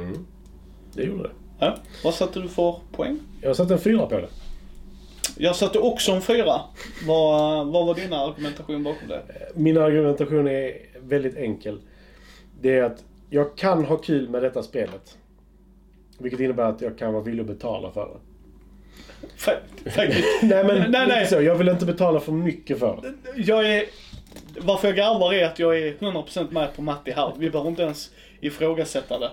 Det 0.93 1.03
gjorde 1.03 1.23
det. 1.23 1.29
Ja. 1.59 1.77
Vad 2.03 2.13
satte 2.13 2.39
du 2.39 2.47
för 2.47 2.75
poäng? 2.91 3.19
Jag 3.41 3.49
har 3.49 3.53
satt 3.53 3.71
en 3.71 3.79
fyra 3.79 4.05
på 4.05 4.15
det. 4.17 4.27
Jag 5.41 5.55
satte 5.55 5.79
också 5.79 6.11
en 6.11 6.21
fyra. 6.21 6.61
Vad, 7.07 7.67
vad 7.67 7.85
var 7.85 7.95
din 7.95 8.13
argumentation 8.13 8.83
bakom 8.83 9.07
det? 9.07 9.23
Min 9.55 9.77
argumentation 9.77 10.47
är 10.47 10.73
väldigt 10.99 11.37
enkel. 11.37 11.79
Det 12.61 12.77
är 12.77 12.83
att 12.83 13.03
jag 13.29 13.57
kan 13.57 13.85
ha 13.85 13.97
kul 13.97 14.29
med 14.29 14.41
detta 14.41 14.63
spelet. 14.63 15.17
Vilket 16.17 16.39
innebär 16.39 16.63
att 16.63 16.81
jag 16.81 16.97
kan 16.97 17.13
vara 17.13 17.23
villig 17.23 17.41
att 17.41 17.47
betala 17.47 17.91
för 17.91 18.05
det. 18.05 18.19
Nej 20.41 20.63
men 20.63 20.91
nej, 20.91 21.07
nej. 21.07 21.27
så. 21.27 21.41
Jag 21.41 21.55
vill 21.55 21.69
inte 21.69 21.85
betala 21.85 22.19
för 22.19 22.31
mycket 22.31 22.79
för 22.79 22.99
det. 23.01 23.41
Jag 23.41 23.69
är... 23.69 23.83
Varför 24.57 24.87
jag 24.87 24.97
garvar 24.97 25.33
är 25.33 25.45
att 25.45 25.59
jag 25.59 25.79
är 25.79 25.93
100% 25.93 26.51
med 26.51 26.75
på 26.75 26.81
Matti 26.81 27.11
här. 27.11 27.33
Vi 27.37 27.49
behöver 27.49 27.69
inte 27.69 27.81
ens 27.81 28.11
ifrågasätta 28.41 29.19
det. 29.19 29.31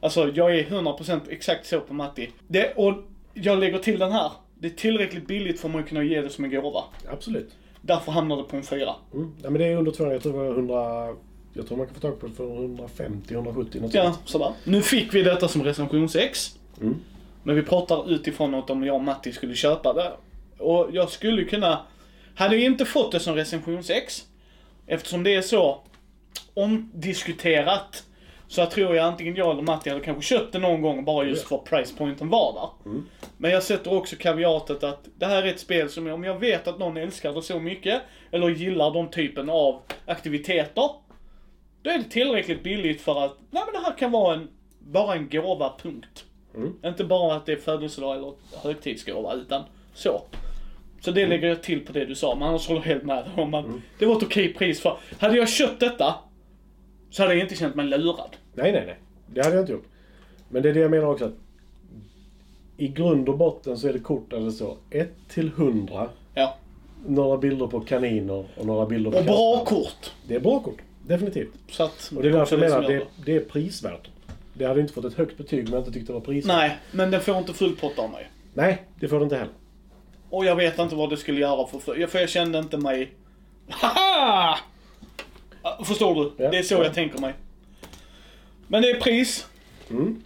Alltså, 0.00 0.30
jag 0.34 0.58
är 0.58 0.64
100% 0.64 1.20
exakt 1.28 1.66
så 1.66 1.80
på 1.80 1.94
Matti. 1.94 2.30
Det, 2.48 2.72
och 2.76 2.94
jag 3.34 3.58
lägger 3.58 3.78
till 3.78 3.98
den 3.98 4.12
här. 4.12 4.30
Det 4.62 4.68
är 4.68 4.70
tillräckligt 4.70 5.26
billigt 5.26 5.60
för 5.60 5.78
att 5.78 5.88
kunna 5.88 6.02
ge 6.02 6.20
det 6.20 6.30
som 6.30 6.44
en 6.44 6.50
gåva. 6.50 6.84
Absolut. 7.10 7.50
Därför 7.80 8.12
hamnar 8.12 8.36
det 8.36 8.42
på 8.42 8.56
en 8.56 8.62
fyra. 8.62 8.94
Mm. 9.14 9.32
Ja, 9.42 9.50
men 9.50 9.60
det 9.60 9.66
är 9.66 9.76
under 9.76 9.92
200. 9.92 10.14
Jag 10.14 10.22
tror 10.22 10.32
det 10.32 10.38
var 10.38 10.50
100... 10.50 11.16
Jag 11.54 11.66
tror 11.66 11.78
man 11.78 11.86
kan 11.86 11.94
få 11.94 12.00
tag 12.00 12.20
på 12.20 12.26
det 12.26 12.32
för 12.32 12.44
150, 12.44 13.34
170 13.34 13.80
något 13.80 13.94
Ja, 13.94 14.16
sådär. 14.24 14.52
Nu 14.64 14.82
fick 14.82 15.14
vi 15.14 15.22
detta 15.22 15.48
som 15.48 15.62
recensionsex. 15.62 16.58
Mm. 16.80 16.94
Men 17.42 17.56
vi 17.56 17.62
pratar 17.62 18.10
utifrån 18.10 18.54
att 18.54 18.70
om 18.70 18.84
jag 18.84 18.94
och 18.94 19.02
Matti 19.02 19.32
skulle 19.32 19.54
köpa 19.54 19.92
det. 19.92 20.12
Och 20.58 20.88
jag 20.92 21.10
skulle 21.10 21.44
kunna... 21.44 21.86
Hade 22.34 22.56
jag 22.56 22.64
inte 22.64 22.84
fått 22.84 23.12
det 23.12 23.20
som 23.20 23.34
recensionsex, 23.34 24.24
eftersom 24.86 25.22
det 25.22 25.34
är 25.34 25.42
så 25.42 25.80
omdiskuterat, 26.54 28.04
så 28.52 28.60
jag 28.60 28.70
tror 28.70 28.96
jag 28.96 29.06
antingen 29.06 29.36
jag 29.36 29.50
eller 29.50 29.62
Matti 29.62 29.90
hade 29.90 30.02
kanske 30.02 30.22
köpt 30.22 30.52
det 30.52 30.58
någon 30.58 30.82
gång 30.82 31.04
bara 31.04 31.24
just 31.24 31.48
för 31.48 31.58
price 31.58 31.94
pointen 31.98 32.28
var 32.28 32.52
där. 32.52 32.92
Men 33.36 33.50
jag 33.50 33.62
sätter 33.62 33.94
också 33.94 34.16
kaviatet 34.16 34.84
att 34.84 35.08
det 35.18 35.26
här 35.26 35.42
är 35.42 35.46
ett 35.46 35.60
spel 35.60 35.88
som 35.90 36.06
om 36.06 36.24
jag 36.24 36.38
vet 36.38 36.68
att 36.68 36.78
någon 36.78 36.96
älskar 36.96 37.32
det 37.32 37.42
så 37.42 37.60
mycket, 37.60 38.02
eller 38.30 38.48
gillar 38.48 38.94
de 38.94 39.10
typen 39.10 39.50
av 39.50 39.80
aktiviteter, 40.06 40.90
då 41.82 41.90
är 41.90 41.98
det 41.98 42.04
tillräckligt 42.04 42.62
billigt 42.62 43.00
för 43.00 43.24
att, 43.24 43.36
nej 43.50 43.62
men 43.66 43.82
det 43.82 43.88
här 43.88 43.98
kan 43.98 44.10
vara 44.12 44.34
en, 44.34 44.48
bara 44.78 45.14
en 45.14 45.28
gåva, 45.28 45.72
punkt. 45.82 46.24
Inte 46.84 47.04
bara 47.04 47.34
att 47.34 47.46
det 47.46 47.52
är 47.52 47.56
födelsedag 47.56 48.16
eller 48.16 48.32
högtidsgåva, 48.62 49.34
utan 49.34 49.62
så. 49.94 50.22
Så 51.00 51.10
det 51.10 51.26
lägger 51.26 51.48
jag 51.48 51.62
till 51.62 51.86
på 51.86 51.92
det 51.92 52.04
du 52.04 52.14
sa, 52.14 52.34
men 52.34 52.48
annars 52.48 52.68
håller 52.68 52.80
jag 52.80 52.86
helt 52.86 53.04
med 53.04 53.30
om 53.36 53.54
att 53.54 53.66
det 53.98 54.06
var 54.06 54.16
ett 54.16 54.22
okej 54.22 54.54
pris 54.54 54.80
för, 54.80 54.96
hade 55.20 55.36
jag 55.36 55.48
köpt 55.48 55.80
detta, 55.80 56.14
så 57.12 57.22
hade 57.22 57.34
jag 57.34 57.42
inte 57.44 57.54
känt 57.56 57.74
mig 57.74 57.86
lurad. 57.86 58.36
Nej, 58.54 58.72
nej, 58.72 58.84
nej. 58.86 58.96
Det 59.26 59.42
hade 59.44 59.54
jag 59.56 59.62
inte 59.62 59.72
gjort. 59.72 59.86
Men 60.48 60.62
det 60.62 60.68
är 60.68 60.74
det 60.74 60.80
jag 60.80 60.90
menar 60.90 61.06
också 61.06 61.24
att 61.24 61.34
i 62.76 62.88
grund 62.88 63.28
och 63.28 63.38
botten 63.38 63.78
så 63.78 63.88
är 63.88 63.92
det 63.92 63.98
kort 63.98 64.32
eller 64.32 64.50
så. 64.50 64.76
1 64.90 65.10
till 65.28 65.46
100. 65.48 66.08
Ja. 66.34 66.56
Några 67.06 67.38
bilder 67.38 67.66
på 67.66 67.80
kaniner 67.80 68.44
och 68.56 68.66
några 68.66 68.86
bilder 68.86 69.10
på 69.10 69.18
Och 69.18 69.24
bra 69.24 69.58
katter. 69.58 69.76
kort. 69.76 70.12
Det 70.28 70.34
är 70.34 70.40
bra 70.40 70.60
kort. 70.60 70.78
Definitivt. 71.06 71.52
Så 71.70 71.82
att, 71.84 72.12
Och 72.16 72.22
det 72.22 72.28
är 72.28 72.32
därför 72.32 72.56
jag 72.56 72.60
menar 72.60 72.74
som 72.82 72.84
att 72.84 72.88
det, 72.88 73.24
det 73.32 73.36
är 73.36 73.40
prisvärt. 73.40 74.10
Det 74.54 74.64
hade 74.64 74.80
inte 74.80 74.92
fått 74.92 75.04
ett 75.04 75.14
högt 75.14 75.36
betyg 75.38 75.66
om 75.66 75.72
jag 75.72 75.80
inte 75.80 75.92
tyckte 75.92 76.12
det 76.12 76.14
var 76.18 76.20
prisvärt. 76.20 76.56
Nej, 76.56 76.78
men 76.92 77.10
den 77.10 77.20
får 77.20 77.38
inte 77.38 77.52
full 77.52 77.76
pott 77.76 77.98
av 77.98 78.10
mig. 78.10 78.30
Nej, 78.54 78.82
det 79.00 79.08
får 79.08 79.18
det 79.18 79.22
inte 79.24 79.36
heller. 79.36 79.52
Och 80.30 80.44
jag 80.44 80.56
vet 80.56 80.78
inte 80.78 80.94
vad 80.94 81.10
det 81.10 81.16
skulle 81.16 81.40
göra 81.40 81.66
för, 81.66 82.06
för 82.06 82.18
jag 82.18 82.28
kände 82.28 82.58
inte 82.58 82.76
mig... 82.78 83.12
Haha! 83.68 84.58
Förstår 85.84 86.14
du? 86.14 86.44
Ja, 86.44 86.50
det 86.50 86.58
är 86.58 86.62
så 86.62 86.74
ja. 86.74 86.84
jag 86.84 86.94
tänker 86.94 87.18
mig. 87.18 87.34
Men 88.66 88.82
det 88.82 88.90
är 88.90 89.00
pris. 89.00 89.46
Mm. 89.90 90.22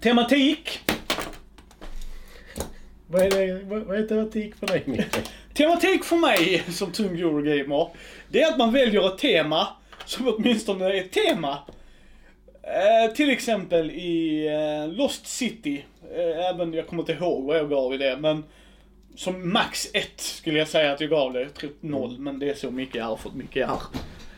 Tematik. 0.00 0.80
Vad 3.06 3.22
är, 3.22 3.30
det, 3.30 3.64
vad, 3.64 3.82
vad 3.82 3.96
är 3.96 4.06
tematik 4.06 4.54
för 4.54 4.66
dig 4.66 4.82
Micke? 4.86 5.16
Tematik 5.54 6.04
för 6.04 6.16
mig 6.16 6.62
som 6.68 6.92
tung 6.92 7.18
Eurogamer, 7.18 7.88
det 8.28 8.42
är 8.42 8.52
att 8.52 8.58
man 8.58 8.72
väljer 8.72 9.06
ett 9.06 9.18
tema 9.18 9.68
som 10.04 10.28
åtminstone 10.28 10.84
är 10.84 10.94
ett 10.94 11.12
tema. 11.12 11.58
Eh, 12.62 13.14
till 13.14 13.30
exempel 13.30 13.90
i 13.90 14.46
eh, 14.46 14.96
Lost 14.96 15.26
City, 15.26 15.84
eh, 16.16 16.46
även 16.46 16.72
jag 16.72 16.86
kommer 16.86 17.02
inte 17.02 17.12
ihåg 17.12 17.44
vad 17.44 17.58
jag 17.58 17.70
gav 17.70 17.94
i 17.94 17.98
det, 17.98 18.16
men 18.16 18.44
som 19.16 19.52
max 19.52 19.88
1 19.92 20.08
skulle 20.16 20.58
jag 20.58 20.68
säga 20.68 20.92
att 20.92 21.00
jag 21.00 21.10
gav 21.10 21.32
det. 21.32 21.40
Jag 21.40 21.54
tror 21.54 21.70
0, 21.80 22.18
men 22.18 22.38
det 22.38 22.50
är 22.50 22.54
så 22.54 22.70
mycket 22.70 22.94
jag 22.94 23.04
har 23.04 23.16
fått 23.16 23.34
mycket 23.34 23.56
jag 23.56 23.68
har. 23.68 23.82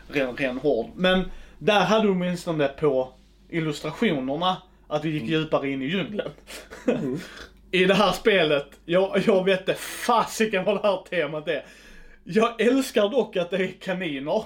Ren, 0.08 0.36
ren 0.36 0.58
hård. 0.58 0.90
Men 0.94 1.30
där 1.58 1.80
hade 1.80 2.02
du 2.06 2.10
åtminstone 2.10 2.68
på 2.68 3.12
illustrationerna 3.48 4.56
att 4.86 5.04
vi 5.04 5.10
gick 5.10 5.22
djupare 5.22 5.70
in 5.70 5.82
i 5.82 5.86
djungeln. 5.86 6.30
I 7.70 7.84
det 7.84 7.94
här 7.94 8.12
spelet, 8.12 8.66
jag, 8.84 9.22
jag 9.26 9.44
vet 9.44 9.60
inte 9.60 9.74
fasiken 9.74 10.64
vad 10.64 10.82
det 10.82 10.88
här 10.88 11.04
temat 11.10 11.48
är. 11.48 11.64
Jag 12.24 12.60
älskar 12.60 13.08
dock 13.08 13.36
att 13.36 13.50
det 13.50 13.56
är 13.56 13.72
kaniner. 13.80 14.44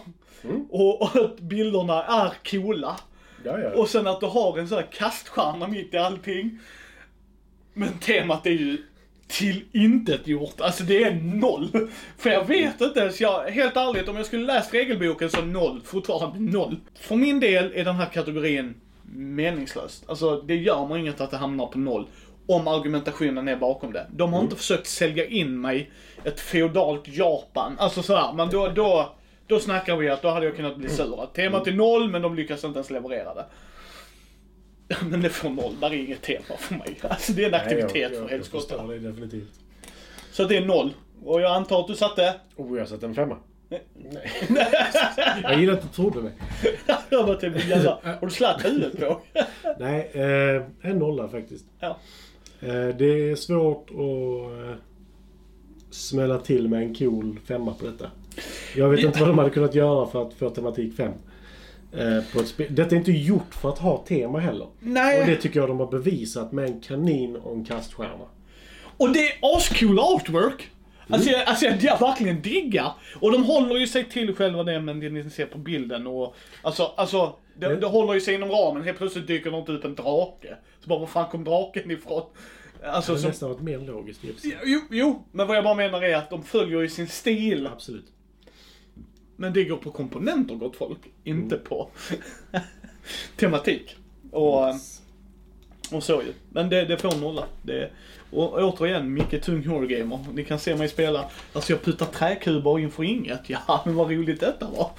Och, 0.71 1.03
och 1.03 1.17
att 1.17 1.41
bilderna 1.41 2.05
är 2.05 2.33
coola. 2.51 2.97
Ja, 3.45 3.59
ja. 3.59 3.71
Och 3.71 3.89
sen 3.89 4.07
att 4.07 4.21
du 4.21 4.27
har 4.27 4.59
en 4.59 4.69
sån 4.69 4.79
här 4.79 4.87
kaststjärna 4.93 5.69
mitt 5.69 5.95
i 5.95 5.99
allting. 5.99 6.59
Men 7.73 7.99
temat 7.99 8.47
är 8.47 8.51
ju 8.51 8.79
till 9.33 9.65
intet 9.73 10.27
gjort. 10.27 10.61
Alltså 10.61 10.85
det 10.85 11.03
är 11.05 11.15
noll. 11.15 11.91
För 12.19 12.31
jag 12.31 12.45
vet 12.45 12.81
inte 12.81 13.01
ens, 13.01 13.21
jag, 13.21 13.43
helt 13.43 13.77
ärligt, 13.77 14.09
om 14.09 14.17
jag 14.17 14.27
skulle 14.27 14.47
läst 14.47 14.75
regelboken 14.75 15.31
så 15.31 15.43
noll, 15.43 15.81
fortfarande 15.85 16.41
noll. 16.41 16.77
För 16.95 17.17
min 17.17 17.41
del 17.41 17.73
är 17.75 17.85
den 17.85 17.95
här 17.95 18.07
kategorin 18.07 18.75
meningslöst. 19.15 20.05
Alltså 20.09 20.41
det 20.41 20.57
gör 20.57 20.87
mig 20.87 21.01
inget 21.01 21.21
att 21.21 21.31
det 21.31 21.37
hamnar 21.37 21.67
på 21.67 21.79
noll. 21.79 22.07
Om 22.47 22.69
argumentationen 22.69 23.49
är 23.49 23.57
bakom 23.57 23.93
det. 23.93 24.07
De 24.11 24.33
har 24.33 24.41
inte 24.41 24.57
försökt 24.57 24.87
sälja 24.87 25.27
in 25.27 25.61
mig 25.61 25.91
ett 26.25 26.41
feodalt 26.41 27.09
Japan. 27.09 27.77
Alltså 27.79 28.03
sådär, 28.03 28.33
men 28.33 28.49
då, 28.49 28.69
då, 28.69 29.15
då 29.47 29.61
snackar 29.61 29.97
vi 29.97 30.11
att 30.11 30.23
då 30.23 30.29
hade 30.29 30.47
jag 30.47 30.57
kunnat 30.57 30.77
bli 30.77 30.89
sur. 30.89 31.27
Temat 31.35 31.67
är 31.67 31.73
noll, 31.73 32.09
men 32.09 32.23
de 32.23 32.35
lyckas 32.35 32.65
inte 32.65 32.77
ens 32.77 32.91
leverera 32.91 33.35
det. 33.35 33.45
Men 35.11 35.21
det 35.21 35.29
får 35.29 35.51
noll, 35.51 35.81
där 35.81 35.91
är 35.91 35.95
inget 35.95 36.23
tema 36.23 36.57
för 36.59 36.75
mig. 36.75 36.99
Alltså 37.03 37.33
det 37.33 37.45
är 37.45 37.49
en 37.49 37.55
aktivitet 37.55 37.93
Nej, 37.93 38.03
jag, 38.03 38.11
för 38.11 38.17
jag, 38.17 38.25
jag 38.25 38.29
helskotta. 38.29 38.69
förstår 38.69 38.93
det 38.93 38.99
definitivt. 38.99 39.61
Så 40.33 40.45
det 40.45 40.57
är 40.57 40.67
noll. 40.67 40.95
Och 41.25 41.41
jag 41.41 41.57
antar 41.57 41.81
att 41.81 41.87
du 41.87 41.97
satte? 41.97 42.35
Oh, 42.57 42.77
jag 42.77 42.83
har 42.83 42.87
satt 42.87 43.03
en 43.03 43.15
femma. 43.15 43.37
Nej. 43.69 44.31
jag 45.43 45.61
gillar 45.61 45.75
att 45.75 45.83
du 45.83 45.89
trodde 45.89 46.23
mig. 46.23 46.33
jag 47.11 47.27
bara 47.27 47.37
typ, 47.37 47.69
jävlar, 47.69 47.99
har 48.21 48.27
du 48.27 48.31
slatt 48.31 48.65
huvudet 48.65 49.01
på? 49.01 49.21
Nej, 49.79 50.11
eh, 50.13 50.63
en 50.91 50.99
nolla 50.99 51.29
faktiskt. 51.29 51.65
ja. 51.81 51.99
Eh, 52.61 52.89
det 52.89 53.31
är 53.31 53.37
svårt 53.37 53.91
att 53.91 54.69
eh, 54.69 54.77
smälla 55.91 56.39
till 56.39 56.69
med 56.69 56.83
en 56.83 56.95
cool 56.95 57.39
femma 57.45 57.75
på 57.75 57.87
detta. 57.87 58.11
Jag 58.77 58.89
vet 58.89 59.01
inte 59.01 59.21
vad 59.21 59.29
de 59.29 59.39
hade 59.39 59.51
kunnat 59.51 59.75
göra 59.75 60.07
för 60.07 60.27
att 60.27 60.35
få 60.35 60.51
tematik 60.51 60.97
5. 60.97 61.13
Eh, 61.97 62.25
på 62.33 62.41
ett 62.41 62.49
spel. 62.49 62.67
Detta 62.71 62.95
är 62.95 62.99
inte 62.99 63.13
gjort 63.13 63.55
för 63.55 63.69
att 63.69 63.79
ha 63.79 64.05
tema 64.09 64.39
heller. 64.41 64.67
Nej. 64.81 65.21
Och 65.21 65.27
det 65.27 65.37
tycker 65.37 65.61
jag 65.61 65.69
de 65.69 65.79
har 65.81 65.87
bevisat 65.87 66.53
med 66.53 66.65
en 66.65 66.81
kanin 66.81 67.37
och 67.37 67.53
en 67.57 67.65
kaststjärna. 67.65 68.25
Och 68.97 69.13
det 69.13 69.19
är 69.27 69.57
ascool 69.57 69.99
artwork. 69.99 70.69
Alltså, 71.09 71.31
jag, 71.31 71.49
alltså 71.49 71.65
jag, 71.67 71.83
jag 71.83 72.01
verkligen 72.01 72.43
diggar. 72.43 72.93
Och 73.21 73.33
de 73.33 73.45
håller 73.45 73.77
ju 73.77 73.87
sig 73.87 74.05
till 74.05 74.35
själva 74.35 74.63
det 74.63 74.81
men 74.81 75.01
det 75.01 75.11
ni 75.11 75.31
ser 75.31 75.47
på 75.47 75.59
bilden 75.59 76.07
och 76.07 76.35
alltså, 76.63 76.93
alltså 76.97 77.35
det, 77.57 77.67
Mm. 77.67 77.81
det 77.81 77.87
håller 77.87 78.15
ju 78.15 78.21
sig 78.21 78.35
inom 78.35 78.51
ramen. 78.51 78.83
Helt 78.85 78.99
plötsligt 78.99 79.27
dyker 79.27 79.51
det 79.51 79.59
inte 79.59 79.73
upp 79.73 79.85
en 79.85 79.95
drake. 79.95 80.57
Så 80.81 80.89
bara, 80.89 80.99
var 80.99 81.07
fan 81.07 81.31
kom 81.31 81.45
draken 81.45 81.91
ifrån? 81.91 82.23
Alltså, 82.85 83.13
Det 83.13 83.17
hade 83.17 83.19
som, 83.19 83.29
nästan 83.31 83.49
varit 83.49 83.63
mer 83.63 83.79
logiskt 83.79 84.21
sig. 84.21 84.57
jo, 84.65 84.81
jo, 84.91 85.25
men 85.33 85.47
vad 85.47 85.57
jag 85.57 85.65
bara 85.65 85.75
menar 85.75 86.03
är 86.05 86.17
att 86.17 86.31
de 86.31 86.43
följer 86.43 86.81
ju 86.81 86.89
sin 86.89 87.09
stil. 87.09 87.67
Absolut. 87.73 88.05
Men 89.37 89.53
det 89.53 89.65
går 89.65 89.77
på 89.77 89.91
komponenter 89.91 90.55
gott 90.55 90.77
folk, 90.77 90.99
inte 91.25 91.55
Mm. 91.55 91.67
på... 91.69 91.91
tematik. 93.37 93.97
Och, 94.31 94.69
eh, 94.69 94.75
och 95.93 96.03
så 96.03 96.23
ju. 96.23 96.33
Men 96.51 96.69
det, 96.69 96.85
det 96.85 96.99
får 96.99 97.21
nolla. 97.21 97.45
Det, 97.63 97.91
och 98.31 98.53
återigen, 98.55 99.15
Micke 99.15 99.43
Tung 99.43 99.67
Horrorgamer. 99.67 100.19
Ni 100.33 100.45
kan 100.45 100.59
se 100.59 100.77
mig 100.77 100.89
spela. 100.89 101.25
Alltså 101.53 101.73
jag 101.73 101.83
puttar 101.83 102.07
träkuber 102.07 102.79
inför 102.79 103.05
inget. 103.05 103.51
Ja, 103.51 103.83
men 103.85 103.95
vad 103.95 104.11
roligt 104.11 104.41
detta 104.41 104.67
var. 104.71 104.91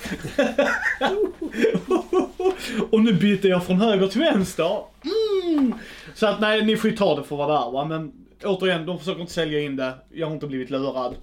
och 2.92 3.00
nu 3.02 3.14
byter 3.14 3.48
jag 3.48 3.66
från 3.66 3.82
höger 3.82 4.08
till 4.08 4.22
vänster. 4.22 4.84
Mm. 5.04 5.74
Så 6.16 6.28
att 6.28 6.40
nej, 6.42 6.66
ni 6.66 6.78
får 6.78 6.90
ju 6.90 6.96
ta 6.98 7.16
det 7.16 7.24
för 7.24 7.36
vad 7.36 7.50
det 7.50 7.54
är 7.54 7.72
va. 7.72 7.86
Men 7.86 8.12
återigen, 8.44 8.86
de 8.86 9.00
försöker 9.00 9.22
inte 9.22 9.34
sälja 9.34 9.60
in 9.60 9.76
det. 9.76 9.94
Jag 10.12 10.28
har 10.28 10.34
inte 10.34 10.48
blivit 10.48 10.70
lurad. 10.70 11.16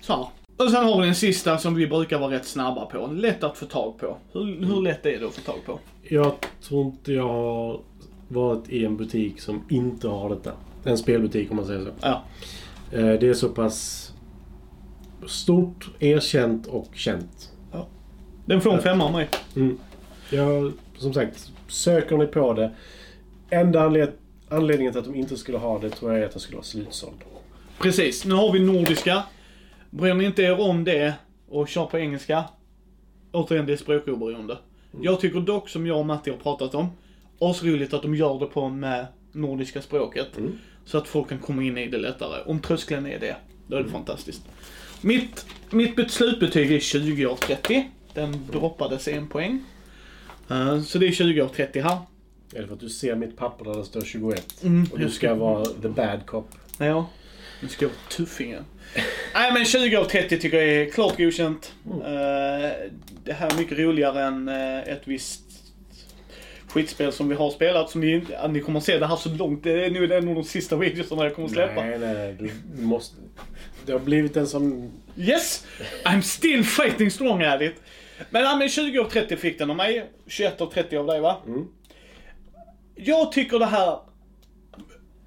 Så 0.00 0.12
här. 0.12 0.26
Och 0.64 0.70
sen 0.70 0.84
har 0.84 1.00
vi 1.00 1.06
den 1.06 1.14
sista 1.14 1.58
som 1.58 1.74
vi 1.74 1.86
brukar 1.86 2.18
vara 2.18 2.30
rätt 2.34 2.46
snabba 2.46 2.86
på. 2.86 3.06
Lätt 3.06 3.44
att 3.44 3.58
få 3.58 3.66
tag 3.66 3.98
på. 3.98 4.16
Hur, 4.32 4.66
hur 4.66 4.82
lätt 4.82 5.06
är 5.06 5.20
det 5.20 5.26
att 5.26 5.34
få 5.34 5.40
tag 5.40 5.64
på? 5.66 5.78
Jag 6.02 6.32
tror 6.62 6.86
inte 6.86 7.12
jag 7.12 7.28
har 7.28 7.80
varit 8.28 8.68
i 8.68 8.84
en 8.84 8.96
butik 8.96 9.40
som 9.40 9.64
inte 9.68 10.08
har 10.08 10.28
detta. 10.30 10.52
En 10.84 10.98
spelbutik 10.98 11.50
om 11.50 11.56
man 11.56 11.66
säger 11.66 11.80
så. 11.84 11.90
Ja. 12.00 12.22
Eh, 12.92 13.06
Det 13.06 13.28
är 13.28 13.34
så 13.34 13.48
pass 13.48 14.12
stort, 15.26 15.90
erkänt 16.00 16.66
och 16.66 16.88
känt. 16.94 17.52
Den 18.44 18.60
får 18.60 18.72
en 18.72 18.82
femma 18.82 19.04
av 19.04 19.12
mig. 19.12 19.28
Mm. 19.56 19.78
Jag, 20.30 20.72
som 20.98 21.14
sagt, 21.14 21.50
söker 21.68 22.16
ni 22.16 22.26
på 22.26 22.52
det. 22.52 22.72
Enda 23.50 23.82
anled 23.82 24.12
anledningen 24.48 24.92
till 24.92 24.98
att 25.00 25.04
de 25.06 25.14
inte 25.14 25.36
skulle 25.36 25.58
ha 25.58 25.78
det 25.78 25.90
tror 25.90 26.12
jag 26.12 26.20
är 26.22 26.26
att 26.26 26.32
det 26.34 26.40
skulle 26.40 26.56
vara 26.56 26.64
slutsåld. 26.64 27.16
Precis, 27.78 28.24
nu 28.24 28.34
har 28.34 28.52
vi 28.52 28.60
nordiska. 28.60 29.22
Bryr 29.92 30.14
ni 30.14 30.24
inte 30.24 30.42
er 30.42 30.60
om 30.60 30.84
det 30.84 31.14
och 31.48 31.68
kör 31.68 31.86
på 31.86 31.98
engelska. 31.98 32.44
Återigen, 33.32 33.66
det 33.66 33.72
är 33.72 33.76
språkoberoende. 33.76 34.58
Jag 35.00 35.20
tycker 35.20 35.40
dock, 35.40 35.68
som 35.68 35.86
jag 35.86 35.98
och 35.98 36.06
Matti 36.06 36.30
har 36.30 36.38
pratat 36.38 36.74
om, 36.74 36.86
asroligt 37.40 37.94
att 37.94 38.02
de 38.02 38.14
gör 38.14 38.38
det 38.40 38.46
på 38.46 38.68
med 38.68 39.06
nordiska 39.32 39.82
språket. 39.82 40.36
Mm. 40.38 40.58
Så 40.84 40.98
att 40.98 41.08
folk 41.08 41.28
kan 41.28 41.38
komma 41.38 41.62
in 41.62 41.78
i 41.78 41.88
det 41.88 41.98
lättare. 41.98 42.42
Om 42.46 42.60
tröskeln 42.60 43.06
är 43.06 43.18
det, 43.18 43.36
då 43.66 43.76
är 43.76 43.82
det 43.82 43.88
fantastiskt. 43.90 44.42
Mitt, 45.00 45.46
mitt 45.70 45.96
bet- 45.96 46.10
slutbetyg 46.10 46.72
är 46.72 46.78
20 46.80 47.26
av 47.26 47.36
30. 47.36 47.90
Den 48.14 48.46
droppades 48.52 49.08
en 49.08 49.28
poäng. 49.28 49.64
Eh, 50.50 50.80
så 50.82 50.98
det 50.98 51.06
är 51.06 51.12
20 51.12 51.40
av 51.40 51.48
30 51.48 51.80
här. 51.80 51.98
Är 52.54 52.60
det 52.60 52.66
för 52.66 52.74
att 52.74 52.80
du 52.80 52.88
ser 52.88 53.14
mitt 53.16 53.36
papper 53.36 53.64
där 53.64 53.74
det 53.78 53.84
står 53.84 54.00
21? 54.00 54.62
Mm, 54.64 54.86
och 54.92 54.98
du 54.98 55.10
ska 55.10 55.34
vara 55.34 55.64
the 55.64 55.88
bad 55.88 56.26
cop. 56.26 56.48
Ja, 56.78 57.06
nu 57.62 57.68
ska 57.68 57.86
vara 57.86 57.96
tuffingen. 58.10 58.64
Nej 59.34 59.52
men 59.52 59.64
20 59.64 59.96
av 59.96 60.04
30 60.04 60.38
tycker 60.38 60.56
jag 60.56 60.68
är 60.68 60.90
klart 60.90 61.16
godkänt. 61.16 61.72
Mm. 61.86 62.00
Eh, 62.00 62.70
det 63.24 63.32
här 63.32 63.50
är 63.52 63.56
mycket 63.56 63.78
roligare 63.78 64.22
än 64.22 64.48
eh, 64.48 64.78
ett 64.78 65.02
visst 65.04 65.42
skitspel 66.68 67.12
som 67.12 67.28
vi 67.28 67.34
har 67.34 67.50
spelat. 67.50 67.90
Som 67.90 68.00
ni, 68.00 68.24
ni 68.48 68.60
kommer 68.60 68.78
att 68.78 68.84
se 68.84 68.98
det 68.98 69.06
här 69.06 69.16
så 69.16 69.28
långt. 69.28 69.64
Det 69.64 69.84
är 69.84 69.90
nu 69.90 70.14
en 70.14 70.28
av 70.28 70.34
de 70.34 70.44
sista 70.44 70.76
videorna 70.76 71.24
jag 71.24 71.34
kommer 71.34 71.48
att 71.48 71.54
släppa. 71.54 71.84
Nej, 71.84 71.98
nej, 71.98 72.14
nej. 72.14 72.52
Du 72.74 72.82
måste... 72.82 73.16
Det 73.86 73.92
har 73.92 73.98
blivit 73.98 74.36
en 74.36 74.46
som... 74.46 74.90
Yes! 75.16 75.66
I'm 76.04 76.20
still 76.20 76.64
fighting 76.64 77.10
strong 77.10 77.42
at 77.42 77.62
it. 77.62 77.74
Men, 78.30 78.42
ja, 78.42 78.56
men 78.56 78.68
20 78.68 78.98
av 78.98 79.04
30 79.04 79.36
fick 79.36 79.58
den 79.58 79.70
av 79.70 79.76
mig. 79.76 80.04
21 80.26 80.60
av 80.60 80.66
30 80.66 80.96
av 80.96 81.06
dig 81.06 81.20
va? 81.20 81.36
Mm. 81.46 81.66
Jag 82.94 83.32
tycker 83.32 83.58
det 83.58 83.66
här... 83.66 83.98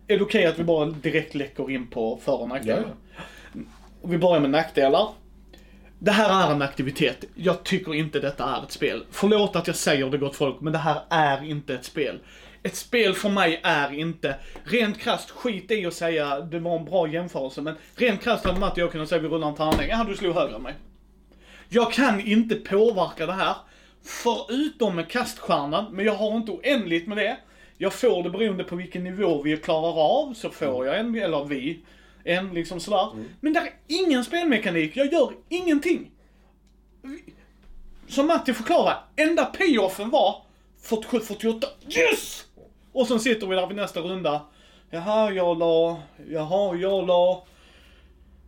Är 0.08 0.18
det 0.18 0.24
okej 0.24 0.46
att 0.46 0.60
vi 0.60 0.64
bara 0.64 0.86
direkt 0.86 1.36
läcker 1.36 1.72
in 1.72 1.88
på 1.88 2.20
för 2.24 2.42
och 2.42 2.50
nackdelar? 2.50 2.96
Och 4.06 4.14
vi 4.14 4.18
börjar 4.18 4.40
med 4.40 4.50
nackdelar. 4.50 5.08
Det 6.00 6.12
här 6.12 6.48
är 6.48 6.54
en 6.54 6.62
aktivitet. 6.62 7.26
Jag 7.36 7.64
tycker 7.64 7.94
inte 7.94 8.20
detta 8.20 8.44
är 8.44 8.64
ett 8.64 8.72
spel. 8.72 9.06
Förlåt 9.12 9.56
att 9.56 9.68
jag 9.68 9.76
säger 9.76 10.10
det 10.10 10.18
gott 10.18 10.36
folk, 10.36 10.62
men 10.62 10.74
det 10.74 10.80
här 10.80 11.02
är 11.10 11.44
inte 11.44 11.74
ett 11.74 11.86
spel. 11.86 12.20
Ett 12.64 12.76
spel 12.76 13.14
för 13.14 13.30
mig 13.30 13.62
är 13.64 13.94
inte, 13.94 14.36
rent 14.64 15.00
krasst, 15.00 15.32
skit 15.32 15.72
i 15.72 15.86
att 15.86 15.94
säga, 15.94 16.40
det 16.40 16.60
var 16.60 16.80
en 16.80 16.86
bra 16.86 17.08
jämförelse, 17.08 17.62
men 17.62 17.76
rent 17.96 18.22
krasst 18.22 18.46
hade 18.46 18.60
Matt 18.60 18.72
och 18.72 18.78
jag 18.78 18.92
kunnat 18.92 19.10
säga 19.10 19.22
vi 19.22 19.28
rullar 19.28 19.48
en 19.48 19.56
tärning, 19.56 19.90
ja 19.90 20.06
du 20.08 20.16
slog 20.16 20.36
högre 20.36 20.56
än 20.56 20.62
mig. 20.62 20.74
Jag 21.70 21.94
kan 21.94 22.20
inte 22.20 22.56
påverka 22.56 23.26
det 23.26 23.34
här, 23.34 23.56
förutom 24.04 24.96
med 24.96 25.10
kaststjärnan, 25.10 25.86
men 25.92 26.06
jag 26.06 26.16
har 26.16 26.38
inte 26.38 26.52
oändligt 26.52 27.08
med 27.08 27.18
det. 27.18 27.38
Jag 27.78 27.94
får 27.94 28.24
det 28.24 28.30
beroende 28.30 28.64
på 28.64 28.76
vilken 28.76 29.04
nivå 29.04 29.42
vi 29.42 29.58
klarar 29.58 30.00
av, 30.00 30.34
så 30.34 30.50
får 30.50 30.86
jag 30.86 31.00
en, 31.00 31.16
eller 31.16 31.46
vi, 31.46 31.80
en 32.26 32.54
liksom 32.54 32.80
sådär. 32.80 33.10
Men 33.40 33.54
där 33.54 33.62
är 33.62 33.74
ingen 33.88 34.24
spelmekanik, 34.24 34.98
jag 34.98 35.14
gör 35.14 35.34
ingenting. 35.50 36.12
Som 38.08 38.28
Matti 38.28 38.54
förklarade, 38.54 38.98
enda 39.16 39.46
payoffen 39.46 40.10
var 40.10 40.42
47-48, 40.84 41.64
yes! 41.90 42.46
Och 42.92 43.08
sen 43.08 43.20
sitter 43.20 43.48
vi 43.48 43.56
där 43.56 43.68
vid 43.68 43.78
nästa 43.78 44.00
runda. 44.00 44.42
Jaha, 44.90 45.32
jag 45.32 45.60
la, 45.60 46.02
jaha, 46.30 46.76
jag 46.76 47.08
la, 47.08 47.46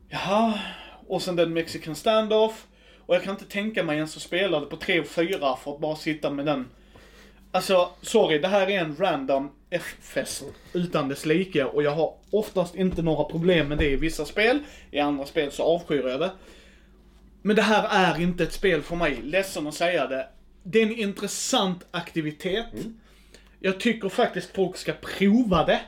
jaha. 0.09 0.59
Och 1.07 1.21
sen 1.21 1.35
den 1.35 1.53
Mexican 1.53 1.95
standoff. 1.95 2.67
Och 3.05 3.15
jag 3.15 3.23
kan 3.23 3.33
inte 3.33 3.45
tänka 3.45 3.83
mig 3.83 3.95
ens 3.95 4.15
att 4.15 4.21
spela 4.21 4.59
det 4.59 4.65
på 4.65 4.75
3 4.75 4.99
och 4.99 5.07
4 5.07 5.55
för 5.63 5.73
att 5.73 5.79
bara 5.79 5.95
sitta 5.95 6.29
med 6.29 6.45
den. 6.45 6.67
Alltså, 7.57 7.89
sorry, 8.01 8.39
det 8.39 8.47
här 8.47 8.69
är 8.69 8.79
en 8.79 8.95
random 8.99 9.51
F-fest 9.69 10.43
utan 10.73 11.09
dess 11.09 11.25
like 11.25 11.63
och 11.63 11.83
jag 11.83 11.91
har 11.91 12.13
oftast 12.29 12.75
inte 12.75 13.01
några 13.01 13.23
problem 13.23 13.67
med 13.67 13.77
det 13.77 13.89
i 13.89 13.95
vissa 13.95 14.25
spel. 14.25 14.59
I 14.91 14.99
andra 14.99 15.25
spel 15.25 15.51
så 15.51 15.63
avskyr 15.63 16.07
jag 16.07 16.19
det. 16.19 16.31
Men 17.41 17.55
det 17.55 17.61
här 17.61 17.87
är 17.89 18.21
inte 18.21 18.43
ett 18.43 18.53
spel 18.53 18.81
för 18.81 18.95
mig, 18.95 19.21
ledsen 19.23 19.67
att 19.67 19.73
säga 19.73 20.07
det. 20.07 20.27
Det 20.63 20.81
är 20.81 20.85
en 20.85 20.95
intressant 20.95 21.85
aktivitet. 21.91 22.65
Jag 23.59 23.79
tycker 23.79 24.09
faktiskt 24.09 24.55
folk 24.55 24.77
ska 24.77 24.93
prova 24.93 25.65
det. 25.65 25.81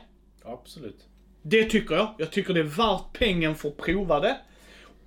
Absolut. 0.44 1.06
Det 1.42 1.64
tycker 1.64 1.94
jag. 1.94 2.14
Jag 2.18 2.30
tycker 2.30 2.54
det 2.54 2.60
är 2.60 2.64
värt 2.64 3.12
pengen 3.12 3.54
för 3.54 3.68
att 3.68 3.76
prova 3.76 4.20
det. 4.20 4.36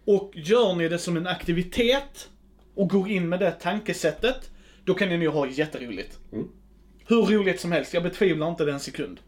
Och 0.06 0.32
gör 0.36 0.76
ni 0.76 0.90
det 0.90 1.00
som 1.00 1.18
en 1.18 1.28
aktivitet 1.28 2.30
och 2.76 2.90
går 2.90 3.10
in 3.10 3.30
med 3.30 3.40
det 3.40 3.52
tankesättet, 3.52 4.50
då 4.86 4.94
kan 4.94 5.10
ni 5.10 5.18
nog 5.18 5.34
ha 5.34 5.48
jätteroligt. 5.48 6.20
Mm. 6.32 6.50
Hur 7.08 7.22
roligt 7.22 7.60
som 7.60 7.72
helst, 7.72 7.94
jag 7.94 8.04
betvivlar 8.04 8.50
inte 8.50 8.66
det 8.66 8.72
en 8.72 8.80
sekund. 8.80 9.20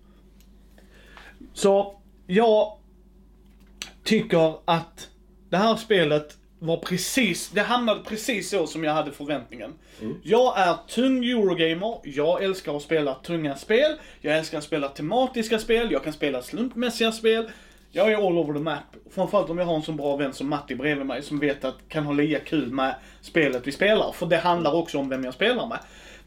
Så, 1.53 1.99
jag 2.27 2.77
tycker 4.03 4.53
att 4.65 5.09
det 5.49 5.57
här 5.57 5.75
spelet 5.75 6.37
var 6.59 6.77
precis, 6.77 7.49
det 7.49 7.61
hamnade 7.61 8.03
precis 8.03 8.49
så 8.49 8.67
som 8.67 8.83
jag 8.83 8.93
hade 8.93 9.11
förväntningen. 9.11 9.73
Jag 10.23 10.59
är 10.59 10.75
tung 10.87 11.25
Eurogamer, 11.25 11.99
jag 12.03 12.43
älskar 12.43 12.77
att 12.77 12.83
spela 12.83 13.13
tunga 13.13 13.55
spel, 13.55 13.95
jag 14.21 14.37
älskar 14.37 14.57
att 14.57 14.63
spela 14.63 14.87
tematiska 14.87 15.59
spel, 15.59 15.91
jag 15.91 16.03
kan 16.03 16.13
spela 16.13 16.41
slumpmässiga 16.41 17.11
spel. 17.11 17.49
Jag 17.97 18.11
är 18.11 18.27
all 18.27 18.37
over 18.37 18.53
the 18.53 18.59
map. 18.59 18.83
Framförallt 19.11 19.49
om 19.49 19.57
jag 19.57 19.65
har 19.65 19.75
en 19.75 19.81
så 19.81 19.91
bra 19.91 20.15
vän 20.15 20.33
som 20.33 20.49
Matti 20.49 20.75
bredvid 20.75 21.05
mig 21.05 21.23
som 21.23 21.39
vet 21.39 21.65
att 21.65 21.89
kan 21.89 22.05
ha 22.05 22.13
lika 22.13 22.39
kul 22.39 22.71
med 22.71 22.95
spelet 23.21 23.67
vi 23.67 23.71
spelar. 23.71 24.11
För 24.11 24.25
det 24.25 24.37
handlar 24.37 24.73
också 24.75 24.97
om 24.97 25.09
vem 25.09 25.23
jag 25.23 25.33
spelar 25.33 25.67
med. 25.67 25.79